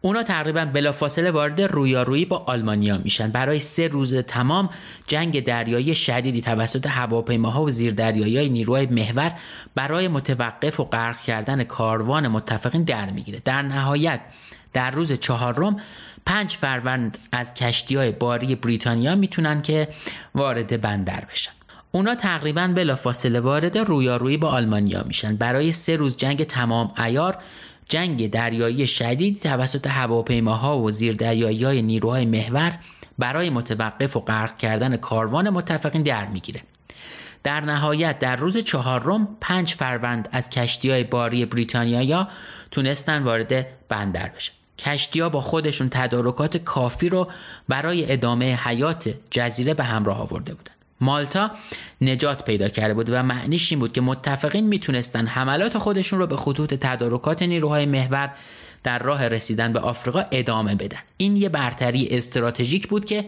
اونا 0.01 0.23
تقریبا 0.23 0.65
بلافاصله 0.65 1.31
وارد 1.31 1.61
رویارویی 1.61 2.25
با 2.25 2.37
آلمانیا 2.37 2.97
میشن. 2.97 3.31
برای 3.31 3.59
سه 3.59 3.87
روز 3.87 4.15
تمام 4.15 4.69
جنگ 5.07 5.43
دریایی 5.43 5.95
شدیدی 5.95 6.41
توسط 6.41 6.87
هواپیماها 6.87 7.63
و 7.63 7.69
زیردریایی 7.69 8.49
نیروهای 8.49 8.85
محور 8.85 9.31
برای 9.75 10.07
متوقف 10.07 10.79
و 10.79 10.83
غرق 10.83 11.21
کردن 11.21 11.63
کاروان 11.63 12.27
متفقین 12.27 12.83
در 12.83 13.09
می‌گیره. 13.09 13.39
در 13.45 13.61
نهایت 13.61 14.21
در 14.73 14.91
روز 14.91 15.13
چهارم 15.13 15.77
پنج 16.25 16.51
فروند 16.51 17.17
از 17.31 17.53
کشتی 17.53 17.95
های 17.95 18.11
باری 18.11 18.55
بریتانیا 18.55 19.15
می‌تونن 19.15 19.61
که 19.61 19.87
وارد 20.35 20.81
بندر 20.81 21.25
بشن. 21.31 21.51
اونا 21.91 22.15
تقریبا 22.15 22.67
بلافاصله 22.67 23.39
وارد 23.39 23.77
رویارویی 23.77 24.37
با 24.37 24.49
آلمانیا 24.49 25.03
میشن. 25.03 25.35
برای 25.35 25.71
سه 25.71 25.95
روز 25.95 26.17
جنگ 26.17 26.43
تمام 26.43 26.91
ایار 26.97 27.37
جنگ 27.89 28.31
دریایی 28.31 28.87
شدید 28.87 29.41
توسط 29.41 29.87
هواپیماها 29.87 30.79
و 30.79 30.91
زیردریایی 30.91 31.63
های 31.63 31.81
نیروهای 31.81 32.25
محور 32.25 32.79
برای 33.19 33.49
متوقف 33.49 34.17
و 34.17 34.19
غرق 34.19 34.57
کردن 34.57 34.97
کاروان 34.97 35.49
متفقین 35.49 36.03
در 36.03 36.25
می‌گیره. 36.25 36.61
در 37.43 37.61
نهایت 37.61 38.19
در 38.19 38.35
روز 38.35 38.57
چهارم 38.57 39.37
پنج 39.41 39.73
فروند 39.73 40.29
از 40.31 40.49
کشتی 40.49 40.89
های 40.89 41.03
باری 41.03 41.45
بریتانیا 41.45 42.27
تونستن 42.71 43.23
وارد 43.23 43.65
بندر 43.87 44.29
بشن. 44.29 44.53
کشتی 44.79 45.19
ها 45.19 45.29
با 45.29 45.41
خودشون 45.41 45.89
تدارکات 45.89 46.57
کافی 46.57 47.09
رو 47.09 47.27
برای 47.67 48.11
ادامه 48.11 48.55
حیات 48.55 49.13
جزیره 49.31 49.73
به 49.73 49.83
همراه 49.83 50.21
آورده 50.21 50.53
بودن. 50.53 50.78
مالتا 51.01 51.51
نجات 52.01 52.45
پیدا 52.45 52.69
کرده 52.69 52.93
بود 52.93 53.09
و 53.09 53.23
معنیش 53.23 53.71
این 53.71 53.79
بود 53.79 53.93
که 53.93 54.01
متفقین 54.01 54.67
می‌تونستن 54.67 55.27
حملات 55.27 55.77
خودشون 55.77 56.19
رو 56.19 56.27
به 56.27 56.37
خطوط 56.37 56.73
تدارکات 56.73 57.43
نیروهای 57.43 57.85
محور 57.85 58.31
در 58.83 58.99
راه 58.99 59.27
رسیدن 59.27 59.73
به 59.73 59.79
آفریقا 59.79 60.23
ادامه 60.31 60.75
بدن. 60.75 60.99
این 61.17 61.35
یه 61.35 61.49
برتری 61.49 62.07
استراتژیک 62.11 62.87
بود 62.87 63.05
که 63.05 63.25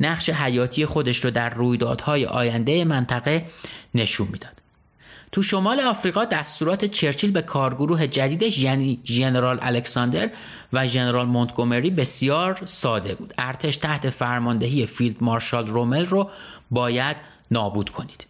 نقش 0.00 0.30
حیاتی 0.30 0.86
خودش 0.86 1.24
رو 1.24 1.30
در 1.30 1.50
رویدادهای 1.50 2.26
آینده 2.26 2.84
منطقه 2.84 3.46
نشون 3.94 4.28
می‌داد. 4.32 4.63
تو 5.34 5.42
شمال 5.42 5.80
آفریقا 5.80 6.24
دستورات 6.24 6.84
چرچیل 6.84 7.30
به 7.30 7.42
کارگروه 7.42 8.06
جدیدش 8.06 8.58
یعنی 8.58 9.00
ژنرال 9.04 9.58
الکساندر 9.62 10.30
و 10.72 10.86
ژنرال 10.86 11.26
مونتگومری 11.26 11.90
بسیار 11.90 12.62
ساده 12.64 13.14
بود 13.14 13.34
ارتش 13.38 13.76
تحت 13.76 14.10
فرماندهی 14.10 14.86
فیلد 14.86 15.16
مارشال 15.20 15.66
رومل 15.66 16.06
رو 16.06 16.30
باید 16.70 17.16
نابود 17.50 17.90
کنید 17.90 18.26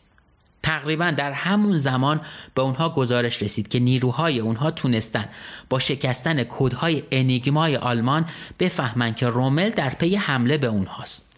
تقریبا 0.63 1.11
در 1.11 1.33
همون 1.33 1.77
زمان 1.77 2.21
به 2.55 2.63
اونها 2.63 2.89
گزارش 2.89 3.43
رسید 3.43 3.69
که 3.69 3.79
نیروهای 3.79 4.41
اونها 4.41 4.71
تونستن 4.71 5.25
با 5.71 5.79
شکستن 5.79 6.45
کودهای 6.45 7.03
انیگمای 7.13 7.77
آلمان 7.77 8.27
بفهمن 8.61 9.15
که 9.15 9.29
رومل 9.29 9.71
در 9.71 9.91
پی 9.91 10.17
حمله 10.17 10.59
به 10.59 10.67
اونهاست. 10.67 11.33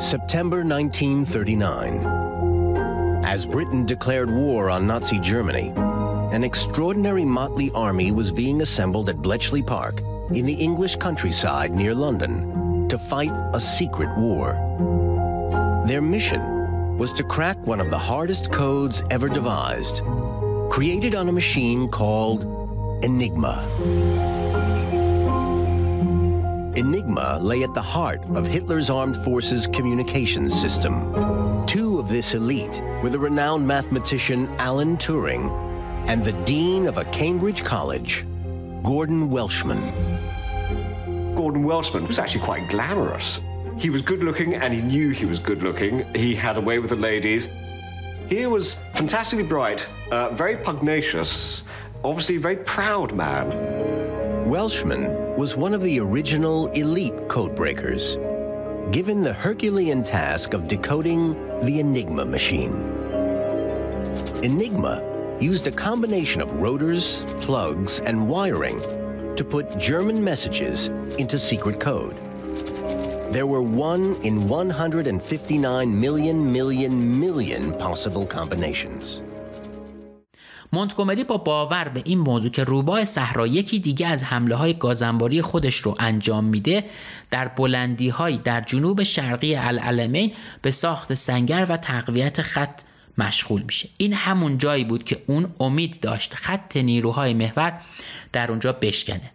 September 0.00 0.64
1939. 0.64 3.22
As 3.22 3.44
Britain 3.44 3.84
declared 3.84 4.30
war 4.30 4.70
on 4.70 4.86
Nazi 4.86 5.18
Germany, 5.18 5.74
an 6.32 6.42
extraordinary 6.42 7.26
motley 7.26 7.70
army 7.72 8.10
was 8.10 8.32
being 8.32 8.62
assembled 8.62 9.10
at 9.10 9.20
Bletchley 9.20 9.62
Park 9.62 10.00
in 10.30 10.46
the 10.46 10.54
English 10.54 10.96
countryside 10.96 11.72
near 11.72 11.94
London 11.94 12.88
to 12.88 12.96
fight 12.96 13.30
a 13.52 13.60
secret 13.60 14.08
war. 14.16 14.54
Their 15.86 16.00
mission 16.00 16.96
was 16.96 17.12
to 17.12 17.22
crack 17.22 17.58
one 17.66 17.78
of 17.78 17.90
the 17.90 17.98
hardest 17.98 18.50
codes 18.50 19.02
ever 19.10 19.28
devised, 19.28 20.00
created 20.70 21.14
on 21.14 21.28
a 21.28 21.32
machine 21.32 21.88
called 21.88 22.44
Enigma. 23.04 24.39
Enigma 26.80 27.38
lay 27.42 27.62
at 27.62 27.74
the 27.74 27.82
heart 27.82 28.26
of 28.30 28.46
Hitler's 28.46 28.88
armed 28.88 29.16
forces 29.18 29.66
communications 29.66 30.58
system. 30.58 31.66
Two 31.66 31.98
of 31.98 32.08
this 32.08 32.32
elite 32.32 32.80
were 33.02 33.10
the 33.10 33.18
renowned 33.18 33.66
mathematician 33.66 34.48
Alan 34.58 34.96
Turing 34.96 35.50
and 36.08 36.24
the 36.24 36.32
dean 36.44 36.86
of 36.86 36.96
a 36.96 37.04
Cambridge 37.04 37.64
college, 37.64 38.24
Gordon 38.82 39.28
Welshman. 39.28 39.78
Gordon 41.34 41.64
Welshman 41.64 42.06
was 42.06 42.18
actually 42.18 42.44
quite 42.44 42.66
glamorous. 42.70 43.40
He 43.76 43.90
was 43.90 44.00
good 44.00 44.24
looking 44.24 44.54
and 44.54 44.72
he 44.72 44.80
knew 44.80 45.10
he 45.10 45.26
was 45.26 45.38
good 45.38 45.62
looking. 45.62 46.06
He 46.14 46.34
had 46.34 46.56
a 46.56 46.62
way 46.62 46.78
with 46.78 46.88
the 46.88 46.96
ladies. 46.96 47.50
He 48.30 48.46
was 48.46 48.80
fantastically 48.94 49.44
bright, 49.44 49.86
uh, 50.10 50.30
very 50.30 50.56
pugnacious, 50.56 51.64
obviously 52.02 52.36
a 52.36 52.40
very 52.40 52.56
proud 52.56 53.12
man. 53.12 54.48
Welshman 54.48 55.29
was 55.36 55.56
one 55.56 55.72
of 55.72 55.82
the 55.82 56.00
original 56.00 56.66
elite 56.68 57.14
codebreakers, 57.28 58.16
given 58.92 59.22
the 59.22 59.32
Herculean 59.32 60.02
task 60.02 60.52
of 60.52 60.66
decoding 60.66 61.34
the 61.60 61.80
Enigma 61.80 62.24
machine. 62.24 62.72
Enigma 64.42 65.02
used 65.40 65.66
a 65.66 65.70
combination 65.70 66.40
of 66.40 66.52
rotors, 66.52 67.22
plugs, 67.40 68.00
and 68.00 68.28
wiring 68.28 68.80
to 69.36 69.44
put 69.44 69.78
German 69.78 70.22
messages 70.22 70.88
into 71.18 71.38
secret 71.38 71.80
code. 71.80 72.16
There 73.32 73.46
were 73.46 73.62
one 73.62 74.16
in 74.22 74.48
159 74.48 76.00
million 76.00 76.52
million 76.52 77.20
million 77.20 77.72
possible 77.78 78.26
combinations. 78.26 79.22
مونتگومری 80.72 81.24
با 81.24 81.36
باور 81.36 81.88
به 81.88 82.02
این 82.04 82.18
موضوع 82.18 82.50
که 82.50 82.64
روباه 82.64 83.04
صحرا 83.04 83.46
یکی 83.46 83.80
دیگه 83.80 84.06
از 84.06 84.24
حمله 84.24 84.54
های 84.54 84.74
گازنباری 84.74 85.42
خودش 85.42 85.76
رو 85.76 85.96
انجام 85.98 86.44
میده 86.44 86.84
در 87.30 87.48
بلندی 87.48 88.08
های 88.08 88.36
در 88.36 88.60
جنوب 88.60 89.02
شرقی 89.02 89.54
العلمین 89.54 90.32
به 90.62 90.70
ساخت 90.70 91.14
سنگر 91.14 91.66
و 91.68 91.76
تقویت 91.76 92.42
خط 92.42 92.82
مشغول 93.18 93.62
میشه. 93.62 93.88
این 93.98 94.12
همون 94.12 94.58
جایی 94.58 94.84
بود 94.84 95.04
که 95.04 95.22
اون 95.26 95.54
امید 95.60 96.00
داشت 96.00 96.34
خط 96.34 96.76
نیروهای 96.76 97.34
محور 97.34 97.80
در 98.32 98.50
اونجا 98.50 98.72
بشکنه. 98.72 99.30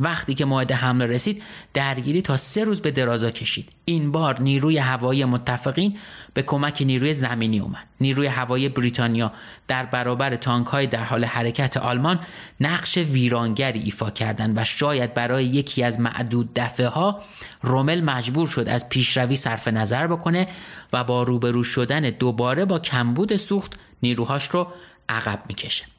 وقتی 0.00 0.34
که 0.34 0.44
موعد 0.44 0.72
حمله 0.72 1.06
رسید 1.06 1.42
درگیری 1.74 2.22
تا 2.22 2.36
سه 2.36 2.64
روز 2.64 2.82
به 2.82 2.90
درازا 2.90 3.30
کشید. 3.30 3.68
این 3.84 4.12
بار 4.12 4.40
نیروی 4.40 4.78
هوایی 4.78 5.24
متفقین 5.24 5.98
به 6.34 6.42
کمک 6.42 6.82
نیروی 6.82 7.14
زمینی 7.14 7.58
اومد. 7.58 7.86
نیروی 8.00 8.26
هوایی 8.26 8.68
بریتانیا 8.68 9.32
در 9.68 9.86
برابر 9.86 10.36
تانک 10.36 10.66
های 10.66 10.86
در 10.86 11.04
حال 11.04 11.24
حرکت 11.24 11.76
آلمان 11.76 12.20
نقش 12.60 12.98
ویرانگری 12.98 13.80
ایفا 13.80 14.10
کردند 14.10 14.58
و 14.58 14.64
شاید 14.64 15.14
برای 15.14 15.44
یکی 15.44 15.82
از 15.82 16.00
معدود 16.00 16.50
دفعه 16.54 16.86
ها 16.86 17.22
رومل 17.62 18.00
مجبور 18.00 18.46
شد 18.46 18.68
از 18.68 18.88
پیشروی 18.88 19.36
صرف 19.36 19.68
نظر 19.68 20.06
بکنه 20.06 20.48
و 20.92 21.04
با 21.04 21.22
روبرو 21.22 21.64
شدن 21.64 22.00
دوباره 22.00 22.64
با 22.64 22.78
کمبود 22.78 23.36
سوخت 23.36 23.72
نیروهاش 24.02 24.48
رو 24.48 24.66
عقب 25.08 25.42
می‌کشه. 25.48 25.95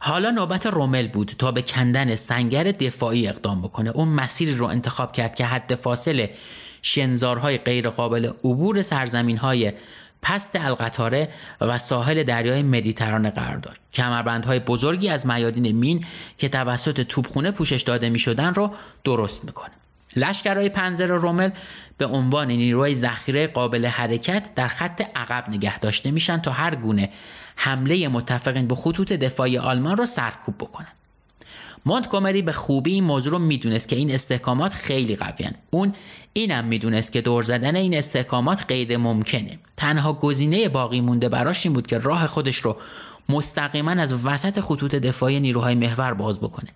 حالا 0.00 0.30
نوبت 0.30 0.66
رومل 0.66 1.08
بود 1.08 1.32
تا 1.38 1.52
به 1.52 1.62
کندن 1.62 2.14
سنگر 2.14 2.64
دفاعی 2.64 3.28
اقدام 3.28 3.62
بکنه. 3.62 3.90
اون 3.90 4.08
مسیری 4.08 4.54
رو 4.54 4.66
انتخاب 4.66 5.12
کرد 5.12 5.34
که 5.34 5.44
حد 5.44 5.74
فاصله 5.74 6.30
شنزارهای 6.82 7.58
غیرقابل 7.58 8.30
عبور 8.44 8.82
سرزمین 8.82 9.36
های 9.36 9.72
پست 10.22 10.50
القطاره 10.54 11.28
و 11.60 11.78
ساحل 11.78 12.22
دریای 12.22 12.62
مدیترانه 12.62 13.30
قرار 13.30 13.56
داشت 13.56 13.80
کمربندهای 13.92 14.58
بزرگی 14.58 15.08
از 15.08 15.26
میادین 15.26 15.72
مین 15.72 16.04
که 16.38 16.48
توسط 16.48 17.00
توپخونه 17.00 17.50
پوشش 17.50 17.82
داده 17.82 18.10
می 18.10 18.18
شدن 18.18 18.54
رو 18.54 18.70
درست 19.04 19.44
می‌کنه. 19.44 19.70
لشکرهای 20.16 20.68
پنزر 20.68 21.06
رومل 21.06 21.50
به 21.98 22.06
عنوان 22.06 22.48
نیروهای 22.48 22.94
ذخیره 22.94 23.46
قابل 23.46 23.86
حرکت 23.86 24.54
در 24.54 24.68
خط 24.68 25.02
عقب 25.16 25.48
نگه 25.48 25.78
داشته 25.78 26.10
میشن 26.10 26.38
تا 26.38 26.50
هر 26.50 26.74
گونه 26.74 27.10
حمله 27.60 28.08
متفقین 28.08 28.66
به 28.66 28.74
خطوط 28.74 29.12
دفاعی 29.12 29.58
آلمان 29.58 29.96
را 29.96 30.06
سرکوب 30.06 30.54
بکنن. 30.58 30.92
مونتگومری 31.86 32.42
به 32.42 32.52
خوبی 32.52 32.92
این 32.92 33.04
موضوع 33.04 33.32
رو 33.32 33.38
می‌دونست 33.38 33.88
که 33.88 33.96
این 33.96 34.10
استحکامات 34.10 34.74
خیلی 34.74 35.16
قویان 35.16 35.52
اون 35.70 35.94
اینم 36.32 36.64
می‌دونست 36.64 37.12
که 37.12 37.20
دور 37.20 37.42
زدن 37.42 37.76
این 37.76 37.94
استحکامات 37.94 38.64
غیر 38.68 38.96
ممکنه. 38.96 39.58
تنها 39.76 40.12
گزینه 40.12 40.68
باقی 40.68 41.00
مونده 41.00 41.28
براش 41.28 41.66
این 41.66 41.72
بود 41.72 41.86
که 41.86 41.98
راه 41.98 42.26
خودش 42.26 42.56
رو 42.56 42.76
مستقیما 43.28 43.90
از 43.90 44.24
وسط 44.24 44.60
خطوط 44.60 44.94
دفاعی 44.94 45.40
نیروهای 45.40 45.74
محور 45.74 46.14
باز 46.14 46.40
بکنه. 46.40 46.68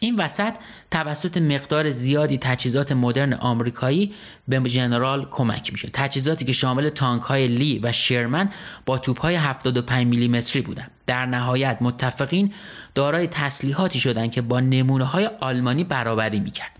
این 0.00 0.16
وسط 0.16 0.54
توسط 0.90 1.36
مقدار 1.36 1.90
زیادی 1.90 2.38
تجهیزات 2.38 2.92
مدرن 2.92 3.32
آمریکایی 3.32 4.14
به 4.48 4.60
جنرال 4.60 5.26
کمک 5.30 5.72
میشه. 5.72 5.90
تجهیزاتی 5.92 6.44
که 6.44 6.52
شامل 6.52 6.90
تانک 6.90 7.22
های 7.22 7.46
لی 7.46 7.78
و 7.82 7.92
شرمن 7.92 8.50
با 8.86 8.98
توپ 8.98 9.20
های 9.20 9.34
75 9.34 10.06
میلیمتری 10.06 10.62
بودند. 10.62 10.90
در 11.06 11.26
نهایت 11.26 11.78
متفقین 11.80 12.52
دارای 12.94 13.26
تسلیحاتی 13.26 14.00
شدند 14.00 14.32
که 14.32 14.42
با 14.42 14.60
نمونه 14.60 15.04
های 15.04 15.30
آلمانی 15.40 15.84
برابری 15.84 16.40
می‌کرد. 16.40 16.70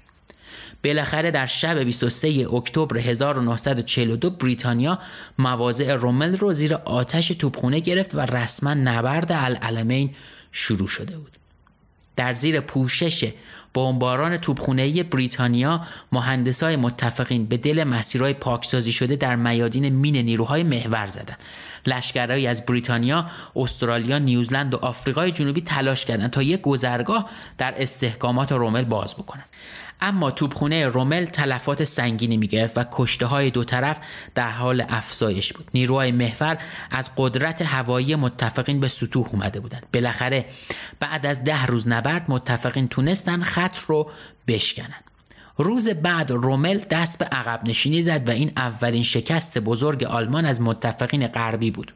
بالاخره 0.84 1.30
در 1.30 1.46
شب 1.46 1.78
23 1.78 2.46
اکتبر 2.52 2.98
1942 2.98 4.30
بریتانیا 4.30 4.98
مواضع 5.38 5.94
رومل 5.94 6.36
رو 6.36 6.52
زیر 6.52 6.74
آتش 6.74 7.28
توپخونه 7.28 7.80
گرفت 7.80 8.14
و 8.14 8.20
رسما 8.20 8.74
نبرد 8.74 9.32
العلمین 9.32 10.14
شروع 10.52 10.88
شده 10.88 11.16
بود. 11.16 11.38
در 12.18 12.34
زیر 12.34 12.60
پوشش 12.60 13.32
بمباران 13.74 14.36
توپخانه‌ای 14.36 15.02
بریتانیا 15.02 15.80
مهندسای 16.12 16.76
متفقین 16.76 17.46
به 17.46 17.56
دل 17.56 17.84
مسیرهای 17.84 18.34
پاکسازی 18.34 18.92
شده 18.92 19.16
در 19.16 19.36
میادین 19.36 19.88
مین 19.88 20.16
نیروهای 20.16 20.62
محور 20.62 21.06
زدند. 21.06 21.38
لشکرهایی 21.86 22.46
از 22.46 22.66
بریتانیا، 22.66 23.26
استرالیا، 23.56 24.18
نیوزلند 24.18 24.74
و 24.74 24.76
آفریقای 24.76 25.32
جنوبی 25.32 25.60
تلاش 25.60 26.04
کردند 26.04 26.30
تا 26.30 26.42
یک 26.42 26.60
گذرگاه 26.60 27.30
در 27.58 27.74
استحکامات 27.76 28.52
رومل 28.52 28.84
باز 28.84 29.14
بکنند. 29.14 29.48
اما 30.01 30.30
توپخونه 30.30 30.86
رومل 30.86 31.24
تلفات 31.24 31.84
سنگینی 31.84 32.36
می‌گرفت 32.36 32.78
و 32.78 32.84
کشته 32.92 33.26
های 33.26 33.51
دو 33.51 33.64
طرف 33.64 33.99
در 34.34 34.51
حال 34.51 34.84
افزایش 34.88 35.53
بود. 35.53 35.68
نیروهای 35.74 36.12
محور 36.12 36.59
از 36.90 37.11
قدرت 37.16 37.62
هوایی 37.62 38.14
متفقین 38.16 38.80
به 38.80 38.88
سطوح 38.88 39.28
اومده 39.32 39.61
بودند. 39.61 39.86
بالاخره 39.94 40.44
بعد 41.01 41.26
از 41.26 41.44
ده 41.44 41.66
روز 41.66 41.88
نبرد 41.88 42.24
متفقین 42.28 42.88
تونستن 42.88 43.42
خط 43.42 43.78
رو 43.78 44.11
بشکنن. 44.49 45.01
روز 45.59 45.88
بعد 45.88 46.30
رومل 46.30 46.78
دست 46.90 47.18
به 47.18 47.24
عقب 47.24 47.68
نشینی 47.68 48.03
زد 48.03 48.28
و 48.28 48.32
این 48.32 48.53
اولین 48.57 49.03
شکست 49.03 49.59
بزرگ 49.59 50.05
آلمان 50.05 50.44
از 50.44 50.61
متفقین 50.61 51.26
غربی 51.26 51.70
بود. 51.70 51.92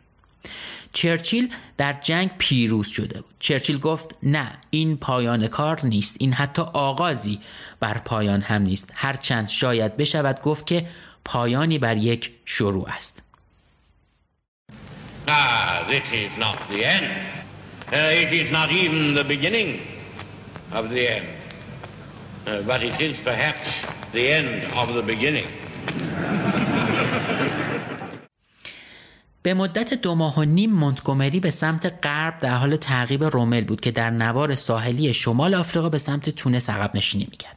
چرچیل 0.92 1.48
در 1.76 1.92
جنگ 1.92 2.30
پیروز 2.38 2.88
شده 2.88 3.20
بود 3.20 3.34
چرچیل 3.38 3.78
گفت 3.78 4.16
نه 4.22 4.52
این 4.70 4.96
پایان 4.96 5.46
کار 5.46 5.86
نیست 5.86 6.16
این 6.20 6.32
حتی 6.32 6.62
آغازی 6.72 7.40
بر 7.80 7.98
پایان 7.98 8.40
هم 8.40 8.62
نیست 8.62 8.92
هرچند 8.94 9.48
شاید 9.48 9.96
بشود 9.96 10.40
گفت 10.40 10.66
که 10.66 10.86
پایانی 11.24 11.78
بر 11.78 11.96
یک 11.96 12.30
شروع 12.44 12.88
است 12.88 13.22
Ah, 15.28 15.86
this 15.88 16.02
is 16.12 16.32
not 16.36 16.58
the 16.68 16.84
end. 16.84 17.06
Uh, 17.92 18.22
it 18.22 18.32
is 18.32 18.50
not 18.50 18.72
even 18.72 19.14
the 19.14 19.22
beginning 19.22 19.80
of 20.72 20.90
the 20.90 21.08
end. 21.16 21.28
Uh, 22.44 22.62
but 22.62 22.82
it 22.82 23.00
is 23.00 23.16
perhaps 23.22 23.60
the 24.12 24.32
end 24.32 24.50
of 24.74 24.94
the 24.94 25.02
beginning. 25.02 25.46
به 29.42 29.54
مدت 29.54 29.94
دو 29.94 30.14
ماه 30.14 30.38
و 30.38 30.44
نیم 30.44 30.70
مونتگومری 30.70 31.40
به 31.40 31.50
سمت 31.50 31.92
غرب 32.02 32.38
در 32.38 32.54
حال 32.54 32.76
تعقیب 32.76 33.24
رومل 33.24 33.64
بود 33.64 33.80
که 33.80 33.90
در 33.90 34.10
نوار 34.10 34.54
ساحلی 34.54 35.14
شمال 35.14 35.54
آفریقا 35.54 35.88
به 35.88 35.98
سمت 35.98 36.30
تونس 36.30 36.70
عقب 36.70 36.96
نشینی 36.96 37.28
می‌کرد. 37.30 37.56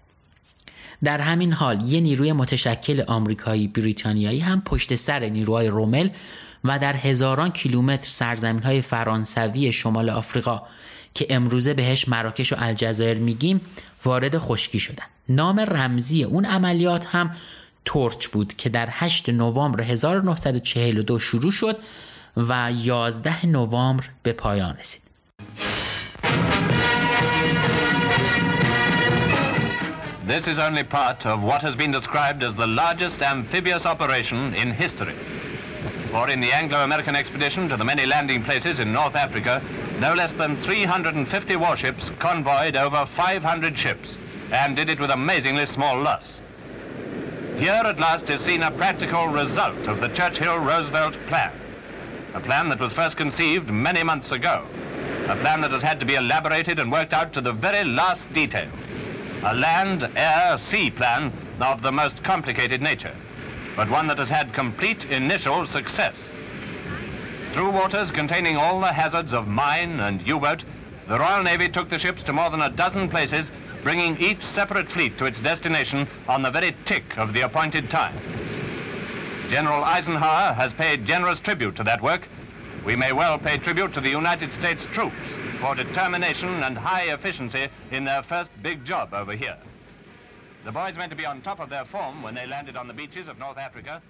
در 1.04 1.22
همین 1.22 1.54
حال 1.54 1.82
یه 1.82 2.02
نیروی 2.02 2.32
متشکل 2.34 3.04
آمریکایی 3.08 3.68
بریتانیایی 3.68 4.40
هم 4.40 4.62
پشت 4.62 4.96
سر 4.96 5.20
نیروهای 5.20 5.68
رومل 5.68 6.10
و 6.64 6.80
در 6.80 6.96
هزاران 6.96 7.52
کیلومتر 7.52 8.08
سرزمین 8.08 8.64
های 8.64 8.82
فرانسوی 8.82 9.72
شمال 9.72 10.10
آفریقا 10.10 10.62
که 11.14 11.28
امروزه 11.30 11.74
بهش 11.74 12.08
مراکش 12.08 12.54
و 12.54 12.56
الجزایر 12.60 13.18
میگیم 13.18 13.62
وارد 14.06 14.38
خشکی 14.38 14.80
شدن 14.80 15.06
نام 15.30 15.60
رمزی 15.60 16.24
اون 16.24 16.46
عملیات 16.46 17.06
هم 17.06 17.32
تورچ 17.85 18.27
بود 18.27 18.57
که 18.57 18.69
در 18.69 18.89
8 18.91 19.29
نوامبر 19.29 19.83
1942 19.83 21.19
شروع 21.19 21.53
شد 21.53 21.77
و 22.37 22.73
11 22.75 23.47
نوامبر 23.47 24.05
به 24.23 24.33
پایان 24.33 24.77
رسید. 24.77 25.03
This 30.27 30.47
is 30.47 30.59
only 30.61 30.85
part 30.85 31.27
of 31.27 31.43
what 31.43 31.61
has 31.63 31.75
been 31.75 31.91
described 31.91 32.45
as 32.45 32.55
the 32.55 32.67
largest 32.67 33.21
amphibious 33.21 33.85
operation 33.85 34.55
in 34.55 34.69
history. 34.71 35.17
For 36.13 36.31
in 36.31 36.41
the 36.41 36.53
Anglo-American 36.53 37.17
expedition 37.17 37.69
to 37.69 37.77
the 37.77 37.85
many 37.85 38.07
landing 38.07 38.43
places 38.43 38.79
in 38.79 38.93
North 38.93 39.17
Africa, 39.17 39.61
no 40.01 40.15
less 40.15 40.33
than 40.33 40.57
350 40.57 41.57
warships 41.57 42.13
convoyed 42.21 42.77
over 42.77 43.05
500 43.05 43.77
ships 43.77 44.19
and 44.53 44.77
did 44.77 44.89
it 44.89 45.01
with 45.01 45.11
amazingly 45.11 45.67
small 45.67 46.01
loss. 46.01 46.41
Here 47.58 47.72
at 47.72 48.02
last 48.02 48.30
is 48.30 48.42
seen 48.42 48.64
a 48.64 48.70
practical 48.70 49.28
result 49.28 49.88
of 49.88 50.02
the 50.02 50.10
Churchill-Roosevelt 50.10 51.14
plan. 51.28 51.54
A 52.34 52.40
plan 52.42 52.68
that 52.68 52.82
was 52.82 52.92
first 52.92 53.16
conceived 53.16 53.70
many 53.70 54.04
months 54.04 54.34
ago. 54.34 54.66
A 55.30 55.38
plan 55.38 55.62
that 55.62 55.72
has 55.72 55.82
had 55.82 56.02
to 56.02 56.06
be 56.06 56.16
elaborated 56.16 56.80
and 56.80 56.92
worked 56.92 57.14
out 57.14 57.32
to 57.32 57.40
the 57.40 57.54
very 57.54 57.86
last 57.86 58.32
detail. 58.34 58.68
A 59.44 59.56
land, 59.56 60.10
air, 60.18 60.58
sea 60.58 60.92
plan 60.92 61.32
of 61.62 61.82
the 61.82 61.94
most 61.94 62.24
complicated 62.24 62.82
nature, 62.82 63.16
but 63.78 63.90
one 63.90 64.08
that 64.08 64.18
has 64.18 64.30
had 64.30 64.52
complete 64.52 65.06
initial 65.06 65.66
success. 65.66 66.34
Through 67.52 67.72
waters 67.72 68.12
containing 68.12 68.58
all 68.58 68.82
the 68.82 68.92
hazards 68.92 69.34
of 69.34 69.48
mine 69.48 70.02
and 70.02 70.28
U-boat, 70.28 70.66
the 71.08 71.20
Royal 71.20 71.42
Navy 71.42 71.70
took 71.70 71.88
the 71.88 72.00
ships 72.00 72.22
to 72.24 72.34
more 72.34 72.50
than 72.50 72.62
a 72.62 72.70
dozen 72.70 73.08
places 73.08 73.50
bringing 73.86 74.18
each 74.18 74.42
separate 74.42 74.90
fleet 74.90 75.16
to 75.16 75.26
its 75.26 75.40
destination 75.40 76.08
on 76.28 76.42
the 76.42 76.50
very 76.50 76.76
tick 76.86 77.20
of 77.20 77.34
the 77.34 77.42
appointed 77.42 77.88
time. 77.88 78.18
General 79.48 79.84
Eisenhower 79.84 80.54
has 80.54 80.74
paid 80.74 81.06
generous 81.06 81.40
tribute 81.40 81.76
to 81.76 81.84
that 81.84 82.02
work, 82.02 82.28
we 82.84 82.96
may 82.96 83.14
well 83.14 83.38
pay 83.38 83.60
tribute 83.60 83.94
to 83.94 84.02
the 84.02 84.10
United 84.10 84.52
States 84.52 84.88
troops 84.88 85.38
for 85.60 85.76
determination 85.76 86.50
and 86.64 86.76
high 86.76 87.14
efficiency 87.14 87.68
in 87.92 88.04
their 88.04 88.24
first 88.24 88.52
big 88.64 88.84
job 88.84 89.14
over 89.14 89.34
here. 89.34 89.58
The 90.64 90.72
boys 90.72 90.98
meant 90.98 91.12
to 91.12 91.16
be 91.16 91.28
on 91.28 91.42
top 91.42 91.60
of 91.60 91.70
their 91.70 91.86
form 91.86 92.24
when 92.24 92.34
they 92.34 92.48
landed 92.48 92.76
on 92.76 92.88
the 92.88 92.94
beaches 92.94 93.28
of 93.28 93.38
North 93.38 93.60
Africa. 93.60 94.02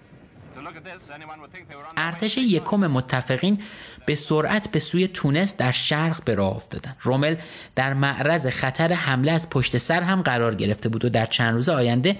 ارتش 1.96 2.38
یکم 2.38 2.76
متفقین 2.76 3.62
به 4.06 4.14
سرعت 4.14 4.70
به 4.70 4.78
سوی 4.78 5.08
تونس 5.08 5.56
در 5.56 5.72
شرق 5.72 6.24
به 6.24 6.34
راه 6.34 6.56
افتادند. 6.56 6.96
رومل 7.00 7.36
در 7.74 7.94
معرض 7.94 8.46
خطر 8.46 8.92
حمله 8.92 9.32
از 9.32 9.50
پشت 9.50 9.76
سر 9.76 10.00
هم 10.00 10.22
قرار 10.22 10.54
گرفته 10.54 10.88
بود 10.88 11.04
و 11.04 11.08
در 11.08 11.24
چند 11.24 11.54
روز 11.54 11.68
آینده 11.68 12.16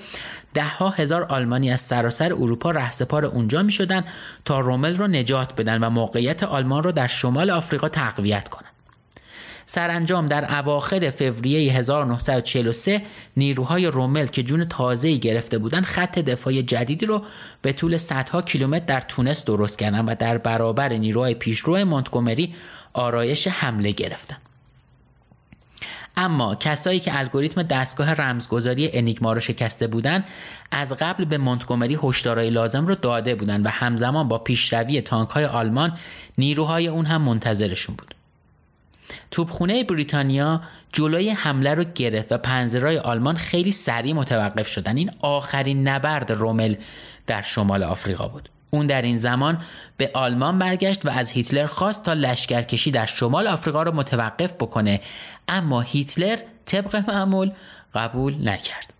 ده 0.54 0.64
ها 0.64 0.88
هزار 0.88 1.24
آلمانی 1.24 1.70
از 1.70 1.80
سراسر 1.80 2.32
اروپا 2.32 2.70
رهسپار 2.70 3.24
اونجا 3.24 3.62
می 3.62 3.72
شدن 3.72 4.04
تا 4.44 4.60
رومل 4.60 4.96
را 4.96 5.06
نجات 5.06 5.60
بدن 5.60 5.84
و 5.84 5.90
موقعیت 5.90 6.42
آلمان 6.42 6.82
را 6.82 6.90
در 6.90 7.06
شمال 7.06 7.50
آفریقا 7.50 7.88
تقویت 7.88 8.48
کنند. 8.48 8.75
سرانجام 9.66 10.26
در 10.26 10.58
اواخر 10.58 11.10
فوریه 11.10 11.72
1943 11.72 13.02
نیروهای 13.36 13.86
رومل 13.86 14.26
که 14.26 14.42
جون 14.42 14.64
تازه‌ای 14.64 15.18
گرفته 15.18 15.58
بودند 15.58 15.84
خط 15.84 16.18
دفاعی 16.18 16.62
جدیدی 16.62 17.06
رو 17.06 17.22
به 17.62 17.72
طول 17.72 17.96
صدها 17.96 18.42
کیلومتر 18.42 18.84
در 18.84 19.00
تونس 19.00 19.44
درست 19.44 19.78
کردن 19.78 20.04
و 20.04 20.14
در 20.14 20.38
برابر 20.38 20.92
نیروهای 20.92 21.34
پیشرو 21.34 21.84
مونتگومری 21.84 22.54
آرایش 22.92 23.48
حمله 23.48 23.90
گرفتند. 23.90 24.40
اما 26.16 26.54
کسایی 26.54 27.00
که 27.00 27.18
الگوریتم 27.18 27.62
دستگاه 27.62 28.12
رمزگذاری 28.12 28.90
انیگما 28.92 29.32
رو 29.32 29.40
شکسته 29.40 29.86
بودند 29.86 30.24
از 30.70 30.92
قبل 30.92 31.24
به 31.24 31.38
مونتگومری 31.38 31.98
هشدارهای 32.02 32.50
لازم 32.50 32.86
رو 32.86 32.94
داده 32.94 33.34
بودند 33.34 33.66
و 33.66 33.68
همزمان 33.68 34.28
با 34.28 34.38
پیشروی 34.38 35.00
تانک 35.00 35.30
های 35.30 35.44
آلمان 35.44 35.98
نیروهای 36.38 36.88
اون 36.88 37.06
هم 37.06 37.22
منتظرشون 37.22 37.96
بود 37.96 38.15
توپخونه 39.36 39.84
بریتانیا 39.84 40.60
جلوی 40.92 41.30
حمله 41.30 41.74
رو 41.74 41.84
گرفت 41.84 42.32
و 42.32 42.38
پنزرهای 42.38 42.98
آلمان 42.98 43.36
خیلی 43.36 43.70
سریع 43.70 44.14
متوقف 44.14 44.68
شدن. 44.68 44.96
این 44.96 45.10
آخرین 45.20 45.88
نبرد 45.88 46.32
رومل 46.32 46.74
در 47.26 47.42
شمال 47.42 47.82
آفریقا 47.82 48.28
بود. 48.28 48.48
اون 48.70 48.86
در 48.86 49.02
این 49.02 49.16
زمان 49.16 49.58
به 49.96 50.10
آلمان 50.14 50.58
برگشت 50.58 51.06
و 51.06 51.10
از 51.10 51.30
هیتلر 51.30 51.66
خواست 51.66 52.04
تا 52.04 52.12
لشکرکشی 52.12 52.90
در 52.90 53.06
شمال 53.06 53.46
آفریقا 53.46 53.82
رو 53.82 53.94
متوقف 53.94 54.52
بکنه. 54.52 55.00
اما 55.48 55.80
هیتلر 55.80 56.38
طبق 56.66 57.10
معمول 57.10 57.50
قبول 57.94 58.48
نکرد. 58.48 58.92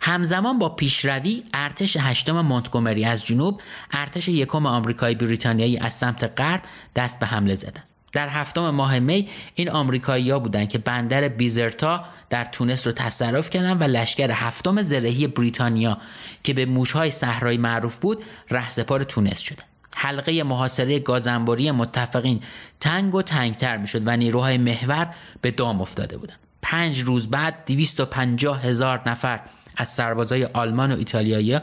همزمان 0.00 0.58
با 0.58 0.68
پیشروی 0.68 1.42
ارتش 1.54 1.96
هشتم 2.00 2.40
مونتگومری 2.40 3.04
از 3.04 3.26
جنوب 3.26 3.60
ارتش 3.92 4.28
یکم 4.28 4.66
آمریکایی 4.66 5.14
بریتانیایی 5.14 5.78
از 5.78 5.92
سمت 5.92 6.40
غرب 6.40 6.62
دست 6.96 7.20
به 7.20 7.26
حمله 7.26 7.54
زدند 7.54 7.87
در 8.12 8.28
هفتم 8.28 8.70
ماه 8.70 8.98
می 8.98 9.28
این 9.54 9.70
آمریکایی‌ها 9.70 10.38
بودند 10.38 10.68
که 10.68 10.78
بندر 10.78 11.28
بیزرتا 11.28 12.04
در 12.30 12.44
تونس 12.44 12.86
رو 12.86 12.92
تصرف 12.92 13.50
کردند 13.50 13.80
و 13.80 13.84
لشکر 13.84 14.30
هفتم 14.32 14.82
زرهی 14.82 15.26
بریتانیا 15.26 15.98
که 16.42 16.52
به 16.52 16.66
موشهای 16.66 17.10
صحرایی 17.10 17.58
معروف 17.58 17.98
بود 17.98 18.24
رهسپار 18.50 19.04
تونس 19.04 19.38
شده 19.38 19.62
حلقه 19.94 20.42
محاصره 20.42 20.98
گازنبوری 20.98 21.70
متفقین 21.70 22.42
تنگ 22.80 23.14
و 23.14 23.22
تنگتر 23.22 23.76
می‌شد 23.76 24.02
و 24.06 24.16
نیروهای 24.16 24.58
محور 24.58 25.14
به 25.40 25.50
دام 25.50 25.80
افتاده 25.80 26.16
بودند. 26.16 26.38
پنج 26.62 27.00
روز 27.00 27.30
بعد 27.30 27.64
250 27.66 28.62
هزار 28.62 29.02
نفر 29.06 29.40
از 29.76 29.88
سربازای 29.88 30.44
آلمان 30.44 30.92
و 30.92 30.96
ایتالیایی 30.96 31.58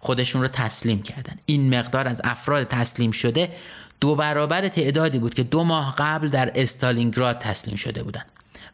خودشون 0.00 0.42
رو 0.42 0.48
تسلیم 0.48 1.02
کردند 1.02 1.40
این 1.46 1.78
مقدار 1.78 2.08
از 2.08 2.20
افراد 2.24 2.68
تسلیم 2.68 3.10
شده 3.10 3.52
دو 4.00 4.14
برابر 4.14 4.68
تعدادی 4.68 5.18
بود 5.18 5.34
که 5.34 5.42
دو 5.42 5.64
ماه 5.64 5.94
قبل 5.98 6.28
در 6.28 6.52
استالینگراد 6.54 7.38
تسلیم 7.38 7.76
شده 7.76 8.02
بودند 8.02 8.26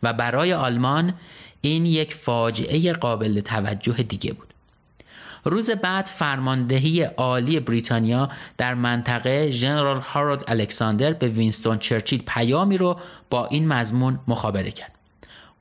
و 0.02 0.12
برای 0.12 0.52
آلمان 0.52 1.14
این 1.60 1.86
یک 1.86 2.14
فاجعه 2.14 2.92
قابل 2.92 3.40
توجه 3.40 3.92
دیگه 3.92 4.32
بود. 4.32 4.54
روز 5.44 5.70
بعد 5.70 6.06
فرماندهی 6.06 7.02
عالی 7.02 7.60
بریتانیا 7.60 8.30
در 8.56 8.74
منطقه 8.74 9.50
ژنرال 9.50 10.00
هارولد 10.00 10.44
الکساندر 10.48 11.12
به 11.12 11.28
وینستون 11.28 11.78
چرچیل 11.78 12.22
پیامی 12.26 12.76
رو 12.76 13.00
با 13.30 13.46
این 13.46 13.68
مضمون 13.68 14.18
مخابره 14.28 14.70
کرد. 14.70 14.92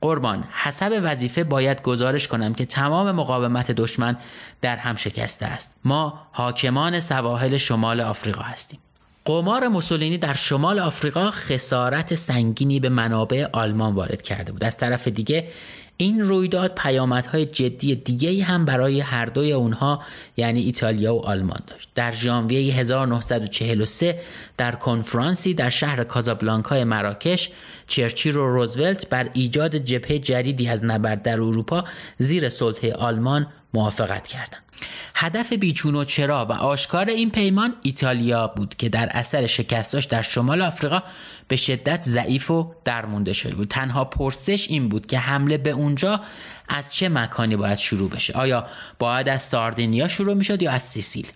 قربان 0.00 0.44
حسب 0.50 1.00
وظیفه 1.02 1.44
باید 1.44 1.82
گزارش 1.82 2.28
کنم 2.28 2.54
که 2.54 2.66
تمام 2.66 3.10
مقاومت 3.10 3.70
دشمن 3.70 4.16
در 4.60 4.76
هم 4.76 4.96
شکسته 4.96 5.46
است. 5.46 5.74
ما 5.84 6.26
حاکمان 6.32 7.00
سواحل 7.00 7.56
شمال 7.56 8.00
آفریقا 8.00 8.42
هستیم. 8.42 8.80
قمار 9.24 9.68
موسولینی 9.68 10.18
در 10.18 10.34
شمال 10.34 10.80
آفریقا 10.80 11.30
خسارت 11.30 12.14
سنگینی 12.14 12.80
به 12.80 12.88
منابع 12.88 13.46
آلمان 13.52 13.94
وارد 13.94 14.22
کرده 14.22 14.52
بود. 14.52 14.64
از 14.64 14.76
طرف 14.76 15.08
دیگه 15.08 15.48
این 15.96 16.20
رویداد 16.20 16.74
پیامدهای 16.74 17.46
جدی 17.46 17.94
دیگه 17.94 18.44
هم 18.44 18.64
برای 18.64 19.00
هر 19.00 19.26
دوی 19.26 19.52
اونها 19.52 20.02
یعنی 20.36 20.60
ایتالیا 20.60 21.14
و 21.14 21.26
آلمان 21.26 21.60
داشت. 21.66 21.88
در 21.94 22.10
ژانویه 22.10 22.74
1943 22.74 24.20
در 24.56 24.72
کنفرانسی 24.72 25.54
در 25.54 25.70
شهر 25.70 26.04
کازابلانکای 26.04 26.84
مراکش 26.84 27.50
چرچیل 27.86 28.36
و 28.36 28.46
روزولت 28.46 29.08
بر 29.08 29.30
ایجاد 29.32 29.76
جبهه 29.76 30.18
جدیدی 30.18 30.68
از 30.68 30.84
نبرد 30.84 31.22
در 31.22 31.32
اروپا 31.32 31.84
زیر 32.18 32.48
سلطه 32.48 32.92
آلمان 32.92 33.46
موافقت 33.74 34.28
کردند 34.28 34.62
هدف 35.14 35.52
بیچون 35.52 35.94
و 35.94 36.04
چرا 36.04 36.46
و 36.46 36.52
آشکار 36.52 37.08
این 37.08 37.30
پیمان 37.30 37.74
ایتالیا 37.82 38.46
بود 38.46 38.74
که 38.74 38.88
در 38.88 39.08
اثر 39.10 39.46
شکستاش 39.46 40.04
در 40.04 40.22
شمال 40.22 40.62
آفریقا 40.62 41.02
به 41.48 41.56
شدت 41.56 42.02
ضعیف 42.02 42.50
و 42.50 42.74
درمونده 42.84 43.32
شده 43.32 43.54
بود. 43.54 43.68
تنها 43.68 44.04
پرسش 44.04 44.68
این 44.68 44.88
بود 44.88 45.06
که 45.06 45.18
حمله 45.18 45.58
به 45.58 45.70
اونجا 45.70 46.20
از 46.68 46.90
چه 46.90 47.08
مکانی 47.08 47.56
باید 47.56 47.78
شروع 47.78 48.10
بشه؟ 48.10 48.32
آیا 48.32 48.66
باید 48.98 49.28
از 49.28 49.42
ساردینیا 49.42 50.08
شروع 50.08 50.34
می‌شد 50.34 50.62
یا 50.62 50.70
از 50.70 50.82
سیسیل؟ 50.82 51.26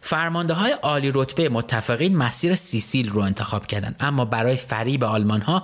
فرمانده 0.00 0.54
های 0.54 0.72
عالی 0.72 1.10
رتبه 1.14 1.48
متفقین 1.48 2.16
مسیر 2.16 2.54
سیسیل 2.54 3.10
رو 3.10 3.20
انتخاب 3.20 3.66
کردند 3.66 3.96
اما 4.00 4.24
برای 4.24 4.56
فریب 4.56 5.04
آلمان 5.04 5.40
ها 5.40 5.62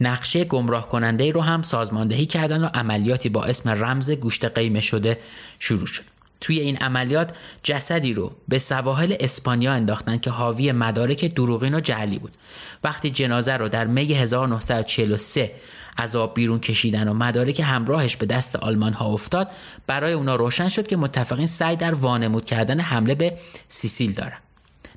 نقشه 0.00 0.44
گمراه 0.44 0.88
کننده 0.88 1.30
رو 1.30 1.40
هم 1.40 1.62
سازماندهی 1.62 2.26
کردن 2.26 2.64
و 2.64 2.66
عملیاتی 2.66 3.28
با 3.28 3.44
اسم 3.44 3.70
رمز 3.70 4.10
گوشت 4.10 4.44
قیمه 4.44 4.80
شده 4.80 5.18
شروع 5.58 5.86
شد. 5.86 6.02
توی 6.40 6.60
این 6.60 6.76
عملیات 6.76 7.30
جسدی 7.62 8.12
رو 8.12 8.32
به 8.48 8.58
سواحل 8.58 9.14
اسپانیا 9.20 9.72
انداختن 9.72 10.18
که 10.18 10.30
حاوی 10.30 10.72
مدارک 10.72 11.34
دروغین 11.34 11.74
و 11.74 11.80
جعلی 11.80 12.18
بود. 12.18 12.32
وقتی 12.84 13.10
جنازه 13.10 13.52
رو 13.52 13.68
در 13.68 13.86
می 13.86 14.14
1943 14.14 15.52
از 15.96 16.16
آب 16.16 16.34
بیرون 16.34 16.60
کشیدن 16.60 17.08
و 17.08 17.14
مدارک 17.14 17.60
همراهش 17.60 18.16
به 18.16 18.26
دست 18.26 18.56
آلمان 18.56 18.92
ها 18.92 19.06
افتاد 19.06 19.50
برای 19.86 20.12
اونا 20.12 20.36
روشن 20.36 20.68
شد 20.68 20.86
که 20.86 20.96
متفقین 20.96 21.46
سعی 21.46 21.76
در 21.76 21.94
وانمود 21.94 22.44
کردن 22.44 22.80
حمله 22.80 23.14
به 23.14 23.38
سیسیل 23.68 24.12
دارن. 24.12 24.38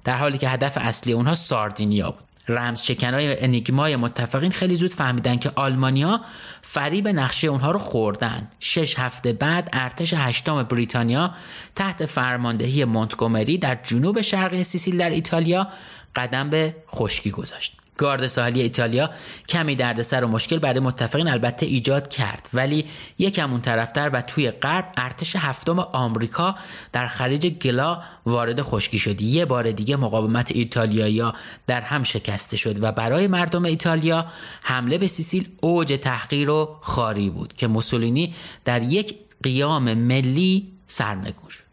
در 0.03 0.17
حالی 0.17 0.37
که 0.37 0.49
هدف 0.49 0.77
اصلی 0.81 1.13
اونها 1.13 1.35
ساردینیا 1.35 2.11
بود. 2.11 2.28
رمز 2.49 2.81
چکنای 2.81 3.43
انیگمای 3.43 3.95
متفقین 3.95 4.51
خیلی 4.51 4.75
زود 4.75 4.93
فهمیدن 4.93 5.37
که 5.37 5.51
آلمانیا 5.55 6.21
فریب 6.61 7.07
نقشه 7.07 7.47
اونها 7.47 7.71
رو 7.71 7.79
خوردن. 7.79 8.47
شش 8.59 8.99
هفته 8.99 9.33
بعد 9.33 9.69
ارتش 9.73 10.13
هشتم 10.13 10.63
بریتانیا 10.63 11.33
تحت 11.75 12.05
فرماندهی 12.05 12.85
مونتگومری 12.85 13.57
در 13.57 13.75
جنوب 13.75 14.21
شرقی 14.21 14.63
سیسیل 14.63 14.97
در 14.97 15.09
ایتالیا 15.09 15.67
قدم 16.15 16.49
به 16.49 16.75
خشکی 16.89 17.31
گذاشت. 17.31 17.77
گارد 17.99 18.27
ساحلی 18.27 18.61
ایتالیا 18.61 19.09
کمی 19.49 19.75
دردسر 19.75 20.23
و 20.23 20.27
مشکل 20.27 20.59
برای 20.59 20.79
متفقین 20.79 21.27
البته 21.27 21.65
ایجاد 21.65 22.09
کرد. 22.09 22.49
ولی 22.53 22.85
یکم 23.17 23.51
اون 23.51 23.61
طرفتر 23.61 24.09
و 24.09 24.21
توی 24.21 24.51
غرب 24.51 24.85
ارتش 24.97 25.35
هفتم 25.35 25.79
آمریکا 25.79 26.55
در 26.93 27.07
خلیج 27.07 27.47
گلا 27.47 28.01
وارد 28.25 28.61
خشکی 28.61 28.99
شد 28.99 29.21
یه 29.21 29.45
بار 29.45 29.71
دیگه 29.71 29.95
مقاومت 29.95 30.51
ایتالیایی 30.51 31.23
در 31.67 31.81
هم 31.81 32.03
شکسته 32.03 32.57
شد 32.57 32.83
و 32.83 32.91
برای 32.91 33.27
مردم 33.27 33.65
ایتالیا 33.65 34.25
حمله 34.63 34.97
به 34.97 35.07
سیسیل 35.07 35.47
اوج 35.61 35.99
تحقیر 36.01 36.49
و 36.49 36.77
خاری 36.81 37.29
بود 37.29 37.53
که 37.53 37.67
موسولینی 37.67 38.35
در 38.65 38.81
یک 38.81 39.15
قیام 39.43 39.93
ملی 39.93 40.73
سرنگون 40.87 41.49
شد. 41.49 41.68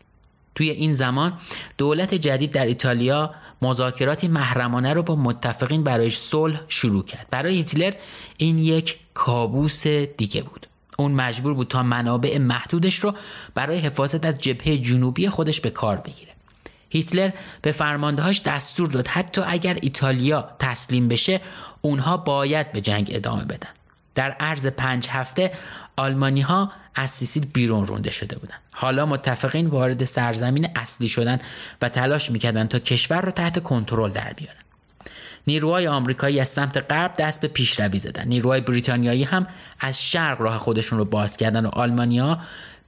توی 0.57 0.71
این 0.71 0.95
زمان 0.95 1.33
دولت 1.79 2.15
جدید 2.15 2.53
در 2.53 2.67
ایتالیا 2.67 3.35
مذاکراتی 3.63 4.29
محرمانه 4.29 4.93
رو 4.93 5.03
با 5.03 5.17
متفقین 5.17 5.83
برای 5.83 6.11
صلح 6.11 6.61
شروع 6.69 7.05
کرد. 7.05 7.27
برای 7.31 7.55
هیتلر 7.55 7.93
این 8.37 8.59
یک 8.59 8.99
کابوس 9.15 9.87
دیگه 9.87 10.43
بود. 10.43 10.67
اون 10.99 11.13
مجبور 11.13 11.55
بود 11.55 11.69
تا 11.69 11.83
منابع 11.83 12.39
محدودش 12.39 12.95
رو 12.95 13.15
برای 13.55 13.79
حفاظت 13.79 14.27
از 14.27 14.41
جبهه 14.41 14.79
جنوبی 14.79 15.29
خودش 15.29 15.61
به 15.61 15.71
کار 15.71 15.97
بگیره. 15.97 16.33
هیتلر 16.91 17.31
به 17.63 17.73
فرماندهاش 17.73 18.43
دستور 18.43 18.89
داد 18.89 19.07
حتی 19.07 19.43
اگر 19.47 19.79
ایتالیا 19.83 20.51
تسلیم 20.59 21.09
بشه 21.09 21.41
اونها 21.83 22.17
باید 22.17 22.73
به 22.73 22.81
جنگ 22.81 23.11
ادامه 23.13 23.45
بدن. 23.45 23.76
در 24.17 24.31
عرض 24.31 24.67
پنج 24.67 25.09
هفته 25.09 25.53
آلمانی 25.97 26.41
ها 26.41 26.73
از 26.95 27.11
سیسیل 27.11 27.47
بیرون 27.47 27.87
رونده 27.87 28.11
شده 28.11 28.39
بودند. 28.39 28.61
حالا 28.73 29.07
متفقین 29.07 29.67
وارد 29.67 30.05
سرزمین 30.05 30.69
اصلی 30.77 31.09
شدن 31.09 31.39
و 31.83 31.89
تلاش 31.89 32.31
می‌کردند 32.31 32.69
تا 32.69 32.79
کشور 32.79 33.21
را 33.21 33.31
تحت 33.31 33.63
کنترل 33.63 34.11
در 34.11 34.33
بیارن. 34.33 34.61
نیروهای 35.47 35.89
آمریکایی 35.89 36.41
از 36.41 36.49
سمت 36.49 36.93
غرب 36.93 37.15
دست 37.19 37.41
به 37.41 37.49
پیشروی 37.49 37.99
زدن 37.99 38.29
نیروهای 38.29 38.61
بریتانیایی 38.61 39.25
هم 39.25 39.47
از 39.81 40.03
شرق 40.03 40.41
راه 40.41 40.59
خودشون 40.59 40.99
رو 40.99 41.05
باز 41.05 41.37
کردن 41.37 41.67
و 41.67 41.69
آلمانیا 41.69 42.39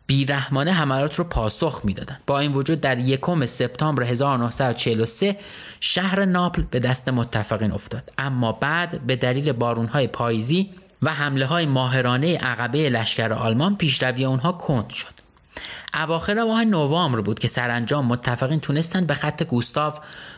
بیرحمانه 0.06 0.72
حملات 0.72 1.14
رو 1.14 1.24
پاسخ 1.24 1.80
می‌دادند 1.84 2.20
با 2.26 2.38
این 2.38 2.52
وجود 2.52 2.80
در 2.80 2.98
یکم 2.98 3.46
سپتامبر 3.46 4.02
1943 4.02 5.36
شهر 5.80 6.24
ناپل 6.24 6.62
به 6.62 6.80
دست 6.80 7.08
متفقین 7.08 7.72
افتاد 7.72 8.12
اما 8.18 8.52
بعد 8.52 9.06
به 9.06 9.16
دلیل 9.16 9.52
بارونهای 9.52 10.06
پاییزی 10.06 10.70
و 11.02 11.14
حمله 11.14 11.46
های 11.46 11.66
ماهرانه 11.66 12.38
عقبه 12.38 12.88
لشکر 12.88 13.32
آلمان 13.32 13.76
پیشروی 13.76 14.24
اونها 14.24 14.52
کند 14.52 14.90
شد. 14.90 15.18
اواخر 15.94 16.44
ماه 16.44 16.64
نوامبر 16.64 17.20
بود 17.20 17.38
که 17.38 17.48
سرانجام 17.48 18.06
متفقین 18.06 18.60
تونستند 18.60 19.06
به 19.06 19.14
خط 19.14 19.42
گوستاو 19.42 19.92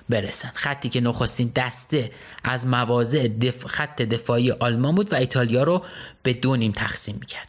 برسن. 0.08 0.50
خطی 0.54 0.88
که 0.88 1.00
نخستین 1.00 1.52
دسته 1.56 2.10
از 2.44 2.66
مواضع 2.66 3.28
دف... 3.28 3.66
خط 3.66 4.02
دفاعی 4.02 4.50
آلمان 4.50 4.94
بود 4.94 5.12
و 5.12 5.16
ایتالیا 5.16 5.62
رو 5.62 5.82
به 6.22 6.32
دو 6.32 6.56
نیم 6.56 6.72
تقسیم 6.72 7.16
می‌کرد. 7.20 7.48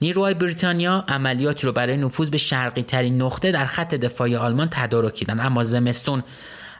نیروهای 0.00 0.34
بریتانیا 0.34 1.04
عملیاتی 1.08 1.66
رو 1.66 1.72
برای 1.72 1.96
نفوذ 1.96 2.30
به 2.30 2.38
شرقی 2.38 2.82
ترین 2.82 3.22
نقطه 3.22 3.52
در 3.52 3.66
خط 3.66 3.94
دفاعی 3.94 4.36
آلمان 4.36 4.68
تدارک 4.70 5.24
اما 5.28 5.62
زمستون 5.62 6.22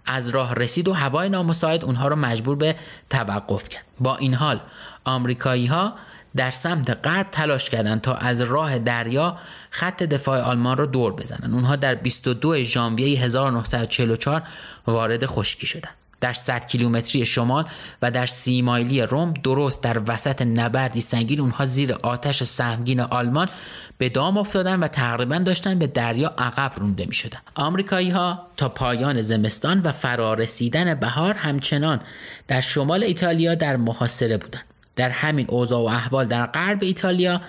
از 0.09 0.29
راه 0.29 0.55
رسید 0.55 0.89
و 0.89 0.93
هوای 0.93 1.29
نامساعد 1.29 1.85
اونها 1.85 2.09
رو 2.09 2.17
مجبور 2.17 2.57
به 2.57 2.77
توقف 3.11 3.69
کرد. 3.69 3.85
با 4.01 4.17
این 4.17 4.35
حال 4.35 4.61
آمریکایی 5.05 5.67
ها 5.67 5.95
در 6.37 6.51
سمت 6.51 7.07
غرب 7.07 7.27
تلاش 7.33 7.71
کردند 7.71 8.01
تا 8.01 8.15
از 8.15 8.41
راه 8.41 8.79
دریا 8.79 9.37
خط 9.71 10.03
دفاع 10.03 10.41
آلمان 10.41 10.77
را 10.77 10.87
دور 10.87 11.13
بزنند. 11.13 11.55
اونها 11.55 11.77
در 11.77 11.95
22 11.95 12.63
ژانویه 12.63 13.21
1944 13.21 14.43
وارد 14.87 15.27
خشکی 15.27 15.67
شدند. 15.67 15.95
در 16.21 16.33
100 16.33 16.67
کیلومتری 16.67 17.27
شمال 17.27 17.65
و 18.03 18.11
در 18.11 18.27
سی 18.27 18.63
مایلی 18.63 19.03
روم 19.03 19.35
درست 19.35 19.83
در 19.83 20.03
وسط 20.07 20.43
نبردی 20.43 21.01
سنگین 21.01 21.41
اونها 21.41 21.67
زیر 21.67 21.93
آتش 22.03 22.43
سهمگین 22.43 23.01
آلمان 23.01 23.49
به 23.99 24.09
دام 24.09 24.39
افتادن 24.39 24.81
و 24.81 24.89
تقریبا 24.89 25.39
داشتن 25.39 25.79
به 25.79 25.87
دریا 25.87 26.29
عقب 26.39 26.73
رونده 26.77 27.07
می 27.07 27.15
شدن. 27.15 27.39
آمریکایی 27.55 28.11
ها 28.11 28.47
تا 28.57 28.69
پایان 28.69 29.23
زمستان 29.23 29.81
و 29.81 29.93
فرارسیدن 29.93 30.95
بهار 30.95 31.35
همچنان 31.35 32.01
در 32.49 32.61
شمال 32.61 33.05
ایتالیا 33.05 33.55
در 33.55 33.77
محاصره 33.77 34.37
بودند. 34.37 34.65
در 34.97 35.09
همین 35.09 35.47
اوضاع 35.49 35.83
و 35.83 35.87
احوال 35.87 36.27
در 36.27 36.47
غرب 36.47 36.83
ایتالیا 36.83 37.41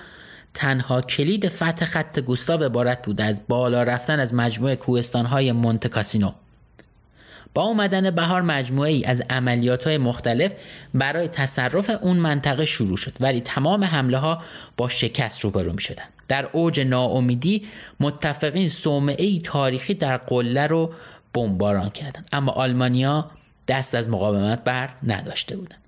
تنها 0.53 1.01
کلید 1.01 1.49
فتح 1.49 1.86
خط 1.86 2.20
گوستاو 2.20 2.63
عبارت 2.63 3.05
بود 3.05 3.22
از 3.22 3.41
بالا 3.47 3.84
رفتن 3.84 4.20
از 4.20 4.34
مجموعه 4.34 4.76
کوهستانهای 4.76 5.51
مونتکاسینو 5.51 6.32
با 7.60 8.12
بهار 8.12 8.41
مجموعه 8.41 8.91
ای 8.91 9.05
از 9.05 9.24
عملیات 9.30 9.88
های 9.88 9.97
مختلف 9.97 10.53
برای 10.93 11.28
تصرف 11.28 11.91
اون 12.01 12.18
منطقه 12.18 12.66
شروع 12.66 12.97
شد 12.97 13.14
ولی 13.20 13.41
تمام 13.41 13.84
حمله 13.84 14.18
ها 14.18 14.43
با 14.78 14.89
شکست 14.89 15.43
روبرو 15.43 15.74
می 15.74 15.82
شدن. 15.82 16.03
در 16.28 16.49
اوج 16.51 16.80
ناامیدی 16.80 17.68
متفقین 17.99 18.70
صومعه 18.70 19.26
ای 19.26 19.39
تاریخی 19.39 19.93
در 19.93 20.18
قله 20.18 20.68
رو 20.68 20.93
بمباران 21.34 21.89
کردند 21.89 22.28
اما 22.32 22.51
آلمانیا 22.51 23.28
دست 23.68 23.95
از 23.95 24.10
مقاومت 24.10 24.64
بر 24.64 24.89
نداشته 25.03 25.57
بودند 25.57 25.79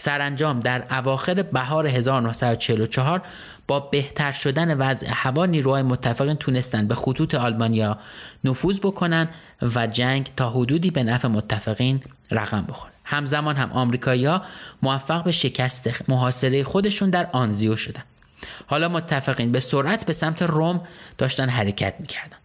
سرانجام 0.00 0.60
در 0.60 0.84
اواخر 0.90 1.42
بهار 1.42 1.86
1944 1.86 3.22
با 3.66 3.80
بهتر 3.80 4.32
شدن 4.32 4.78
وضع 4.78 5.06
هوا 5.10 5.46
نیروهای 5.46 5.82
متفقین 5.82 6.36
تونستند 6.36 6.88
به 6.88 6.94
خطوط 6.94 7.34
آلمانیا 7.34 7.98
نفوذ 8.44 8.78
بکنن 8.78 9.28
و 9.74 9.86
جنگ 9.86 10.30
تا 10.36 10.50
حدودی 10.50 10.90
به 10.90 11.02
نفع 11.02 11.28
متفقین 11.28 12.00
رقم 12.30 12.64
بخوره. 12.68 12.92
همزمان 13.04 13.56
هم 13.56 13.72
آمریکایی‌ها 13.72 14.42
موفق 14.82 15.24
به 15.24 15.32
شکست 15.32 16.10
محاصره 16.10 16.64
خودشون 16.64 17.10
در 17.10 17.28
آنزیو 17.32 17.76
شدن. 17.76 18.02
حالا 18.66 18.88
متفقین 18.88 19.52
به 19.52 19.60
سرعت 19.60 20.06
به 20.06 20.12
سمت 20.12 20.42
روم 20.42 20.80
داشتن 21.18 21.48
حرکت 21.48 21.94
می‌کردن. 21.98 22.36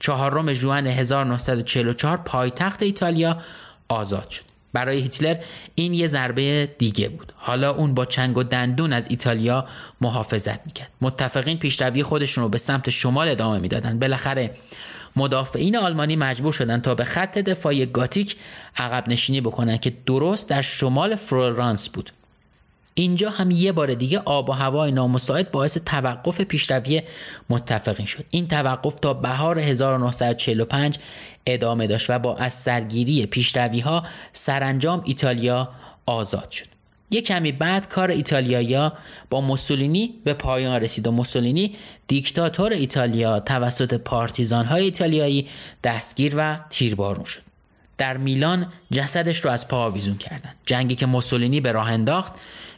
چهارم 0.00 0.52
ژوئن 0.52 0.86
1944 0.86 2.16
پایتخت 2.16 2.82
ایتالیا 2.82 3.38
آزاد 3.88 4.30
شد. 4.30 4.53
برای 4.74 5.00
هیتلر 5.00 5.36
این 5.74 5.94
یه 5.94 6.06
ضربه 6.06 6.68
دیگه 6.78 7.08
بود. 7.08 7.32
حالا 7.36 7.74
اون 7.74 7.94
با 7.94 8.04
چنگ 8.04 8.38
و 8.38 8.42
دندون 8.42 8.92
از 8.92 9.06
ایتالیا 9.10 9.66
محافظت 10.00 10.66
می‌کرد. 10.66 10.90
متفقین 11.00 11.58
پیشروی 11.58 12.02
خودشون 12.02 12.44
رو 12.44 12.50
به 12.50 12.58
سمت 12.58 12.90
شمال 12.90 13.28
ادامه 13.28 13.58
می‌دادند 13.58 14.00
بالاخره 14.00 14.50
مدافعین 15.16 15.76
آلمانی 15.76 16.16
مجبور 16.16 16.52
شدند 16.52 16.82
تا 16.82 16.94
به 16.94 17.04
خط 17.04 17.38
دفاعی 17.38 17.86
گاتیک 17.86 18.36
عقب 18.76 19.08
نشینی 19.08 19.40
بکنن 19.40 19.78
که 19.78 19.92
درست 20.06 20.48
در 20.48 20.62
شمال 20.62 21.14
فلورانس 21.14 21.88
بود. 21.88 22.10
اینجا 22.94 23.30
هم 23.30 23.50
یه 23.50 23.72
بار 23.72 23.94
دیگه 23.94 24.18
آب 24.24 24.48
و 24.48 24.52
هوای 24.52 24.92
نامساعد 24.92 25.50
باعث 25.50 25.78
توقف 25.78 26.40
پیشروی 26.40 27.02
متفقین 27.50 28.06
شد. 28.06 28.24
این 28.30 28.48
توقف 28.48 29.00
تا 29.00 29.14
بهار 29.14 29.58
1945 29.58 30.98
ادامه 31.46 31.86
داشت 31.86 32.10
و 32.10 32.18
با 32.18 32.36
از 32.36 32.54
سرگیری 32.54 33.26
پیشروی 33.26 33.80
ها 33.80 34.04
سرانجام 34.32 35.02
ایتالیا 35.04 35.68
آزاد 36.06 36.50
شد. 36.50 36.66
یه 37.10 37.20
کمی 37.20 37.52
بعد 37.52 37.88
کار 37.88 38.10
ایتالیایی 38.10 38.90
با 39.30 39.40
موسولینی 39.40 40.14
به 40.24 40.34
پایان 40.34 40.80
رسید 40.80 41.06
و 41.06 41.10
موسولینی 41.10 41.76
دیکتاتور 42.06 42.72
ایتالیا 42.72 43.40
توسط 43.40 43.94
پارتیزان 43.94 44.64
های 44.64 44.84
ایتالیایی 44.84 45.48
دستگیر 45.84 46.34
و 46.36 46.60
تیربارون 46.70 47.24
شد. 47.24 47.42
در 47.98 48.16
میلان 48.16 48.72
جسدش 48.92 49.40
رو 49.44 49.50
از 49.50 49.68
پا 49.68 49.76
آویزون 49.76 50.16
کردند 50.16 50.54
جنگی 50.66 50.94
که 50.94 51.06
موسولینی 51.06 51.60
به 51.60 51.72
راه 51.72 51.90
انداخت 51.90 52.32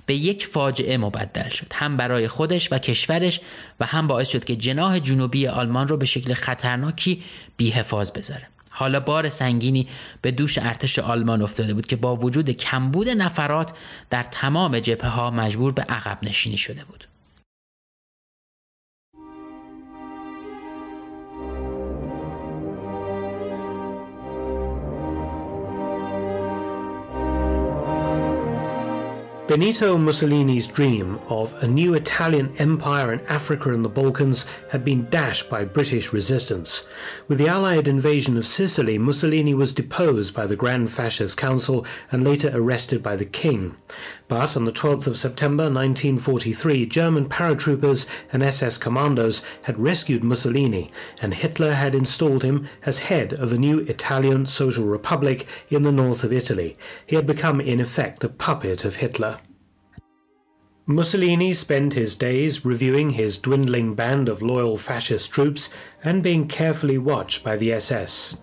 به 0.07 0.15
یک 0.15 0.47
فاجعه 0.47 0.97
مبدل 0.97 1.49
شد. 1.49 1.67
هم 1.73 1.97
برای 1.97 2.29
خودش 2.29 2.73
و 2.73 2.79
کشورش 2.79 3.41
و 3.81 3.87
هم 3.87 4.07
باعث 4.07 4.29
شد 4.29 4.45
که 4.45 4.57
جناح 4.57 4.99
جنوبی 4.99 5.47
آلمان 5.47 5.89
رو 5.89 5.97
به 5.97 6.07
شکل 6.07 6.35
خطرناکی 6.35 7.23
بیحفاظ 7.57 8.11
بذاره. 8.11 8.49
حالا 8.71 9.01
بار 9.01 9.29
سنگینی 9.29 9.89
به 10.23 10.31
دوش 10.31 10.59
ارتش 10.59 10.99
آلمان 10.99 11.43
افتاده 11.43 11.75
بود 11.75 11.87
که 11.87 11.97
با 11.97 12.17
وجود 12.17 12.51
کمبود 12.51 13.09
نفرات 13.09 13.73
در 14.11 14.23
تمام 14.23 14.81
جبهه 14.81 15.11
ها 15.11 15.31
مجبور 15.31 15.73
به 15.73 15.83
عقب 15.83 16.19
نشینی 16.23 16.57
شده 16.57 16.85
بود. 16.85 17.05
Benito 29.57 29.97
Mussolini's 29.97 30.67
dream 30.67 31.19
of 31.31 31.55
a 31.63 31.67
new 31.67 31.95
Italian 31.95 32.55
empire 32.59 33.11
in 33.11 33.21
Africa 33.21 33.73
and 33.73 33.83
the 33.83 33.89
Balkans 33.89 34.45
had 34.71 34.85
been 34.85 35.09
dashed 35.09 35.49
by 35.49 35.65
British 35.65 36.13
resistance. 36.13 36.87
With 37.27 37.39
the 37.39 37.49
Allied 37.49 37.89
invasion 37.89 38.37
of 38.37 38.47
Sicily, 38.47 38.99
Mussolini 38.99 39.55
was 39.55 39.73
deposed 39.73 40.35
by 40.35 40.47
the 40.47 40.57
Grand 40.57 40.91
Fascist 40.91 41.39
Council 41.39 41.87
and 42.13 42.23
later 42.23 42.51
arrested 42.53 43.03
by 43.03 43.17
the 43.17 43.25
King. 43.25 43.75
But 44.29 44.59
on 44.59 44.67
the 44.67 44.73
12th 44.73 45.07
of 45.07 45.17
September 45.17 45.71
1943, 45.71 46.85
German 46.85 47.27
paratroopers 47.27 48.07
and 48.31 48.43
SS 48.43 48.77
commandos 48.77 49.43
had 49.63 49.79
rescued 49.79 50.23
Mussolini, 50.23 50.91
and 51.23 51.33
Hitler 51.33 51.73
had 51.73 51.95
installed 51.95 52.43
him 52.43 52.69
as 52.85 52.99
head 52.99 53.33
of 53.33 53.53
a 53.53 53.59
new 53.59 53.79
Italian 53.79 54.45
Social 54.45 54.85
Republic 54.85 55.47
in 55.71 55.81
the 55.81 55.93
north 55.93 56.25
of 56.25 56.33
Italy. 56.33 56.77
He 57.07 57.17
had 57.17 57.27
become, 57.27 57.59
in 57.59 57.81
effect, 57.81 58.23
a 58.23 58.29
puppet 58.29 58.85
of 58.85 58.97
Hitler. 58.97 59.39
Mussolini 60.89 61.53
spent 61.53 61.95
his 61.95 62.15
days 62.15 62.65
reviewing 62.65 63.11
his 63.11 63.39
dwindling 63.39 63.97
band 63.97 64.29
of 64.29 64.41
loyal 64.41 64.77
fascist 64.77 65.33
troops 65.33 65.69
and 66.05 66.23
being 66.23 66.47
carefully 66.47 66.97
watched 66.97 67.43
by 67.43 67.57
the 67.57 67.73
SS. 67.73 68.37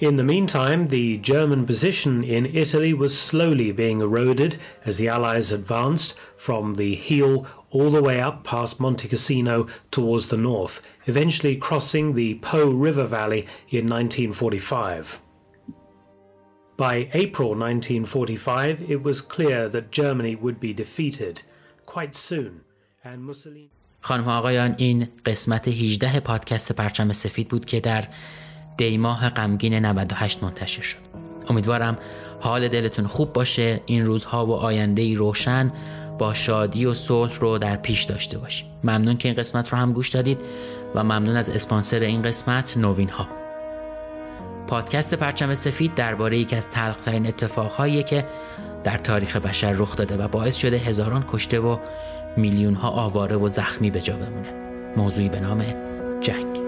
In 0.00 0.16
the 0.16 0.24
meantime, 0.24 0.88
the 0.88 1.16
German 1.16 1.64
position 1.64 2.22
in 2.22 2.44
Italy 2.44 2.92
was 2.92 3.18
slowly 3.18 3.72
being 3.72 4.02
eroded 4.02 4.58
as 4.84 4.98
the 4.98 5.08
Allies 5.08 5.50
advanced 5.50 6.14
from 6.36 6.74
the 6.74 6.94
heel 6.94 7.46
all 7.70 7.90
the 7.90 8.02
way 8.02 8.20
up 8.20 8.44
past 8.44 8.78
Monte 8.78 9.08
Cassino 9.08 9.66
towards 9.90 10.28
the 10.28 10.36
north, 10.36 10.86
eventually 11.06 11.56
crossing 11.56 12.14
the 12.14 12.34
Po 12.34 12.70
River 12.70 13.06
Valley 13.06 13.46
in 13.70 13.86
1945. 13.86 15.22
By 16.78 17.08
April 17.12 17.56
1945, 17.56 18.88
it 18.88 19.02
was 19.02 19.20
clear 19.20 19.68
that 19.68 19.90
Germany 19.90 20.36
would 20.36 20.60
be 20.60 20.72
defeated 20.72 21.42
quite 21.86 22.14
soon, 22.14 22.60
and 23.04 23.24
Mussolini. 23.24 23.70
خانم 24.00 24.28
آقایان 24.28 24.74
این 24.78 25.08
قسمت 25.24 25.68
18 25.68 26.20
پادکست 26.20 26.72
پرچم 26.72 27.12
سفید 27.12 27.48
بود 27.48 27.66
که 27.66 27.80
در 27.80 28.04
دیماه 28.76 29.28
غمگین 29.28 29.74
98 29.74 30.42
منتشر 30.42 30.82
شد. 30.82 30.98
امیدوارم 31.48 31.98
حال 32.40 32.68
دلتون 32.68 33.06
خوب 33.06 33.32
باشه. 33.32 33.80
این 33.86 34.06
روزها 34.06 34.46
و 34.46 34.52
آینده 34.52 35.14
روشن 35.14 35.72
با 36.18 36.34
شادی 36.34 36.84
و 36.84 36.94
صلح 36.94 37.38
رو 37.38 37.58
در 37.58 37.76
پیش 37.76 38.02
داشته 38.02 38.38
باشیم. 38.38 38.68
ممنون 38.84 39.16
که 39.16 39.28
این 39.28 39.36
قسمت 39.36 39.68
رو 39.72 39.78
هم 39.78 39.92
گوش 39.92 40.08
دادید 40.08 40.40
و 40.94 41.04
ممنون 41.04 41.36
از 41.36 41.50
اسپانسر 41.50 42.00
این 42.00 42.22
قسمت 42.22 42.76
نوین 42.76 43.08
ها 43.08 43.37
پادکست 44.68 45.14
پرچم 45.14 45.54
سفید 45.54 45.94
درباره 45.94 46.38
یکی 46.38 46.56
از 46.56 46.70
تلخترین 46.70 47.26
اتفاقهایی 47.26 48.02
که 48.02 48.24
در 48.84 48.98
تاریخ 48.98 49.36
بشر 49.36 49.72
رخ 49.72 49.96
داده 49.96 50.16
و 50.16 50.28
باعث 50.28 50.56
شده 50.56 50.76
هزاران 50.76 51.24
کشته 51.28 51.60
و 51.60 51.78
میلیون 52.36 52.74
ها 52.74 52.88
آواره 52.88 53.36
و 53.36 53.48
زخمی 53.48 53.90
به 53.90 54.00
جا 54.00 54.16
بمونه. 54.16 54.52
موضوعی 54.96 55.28
به 55.28 55.40
نام 55.40 55.64
جنگ. 56.20 56.67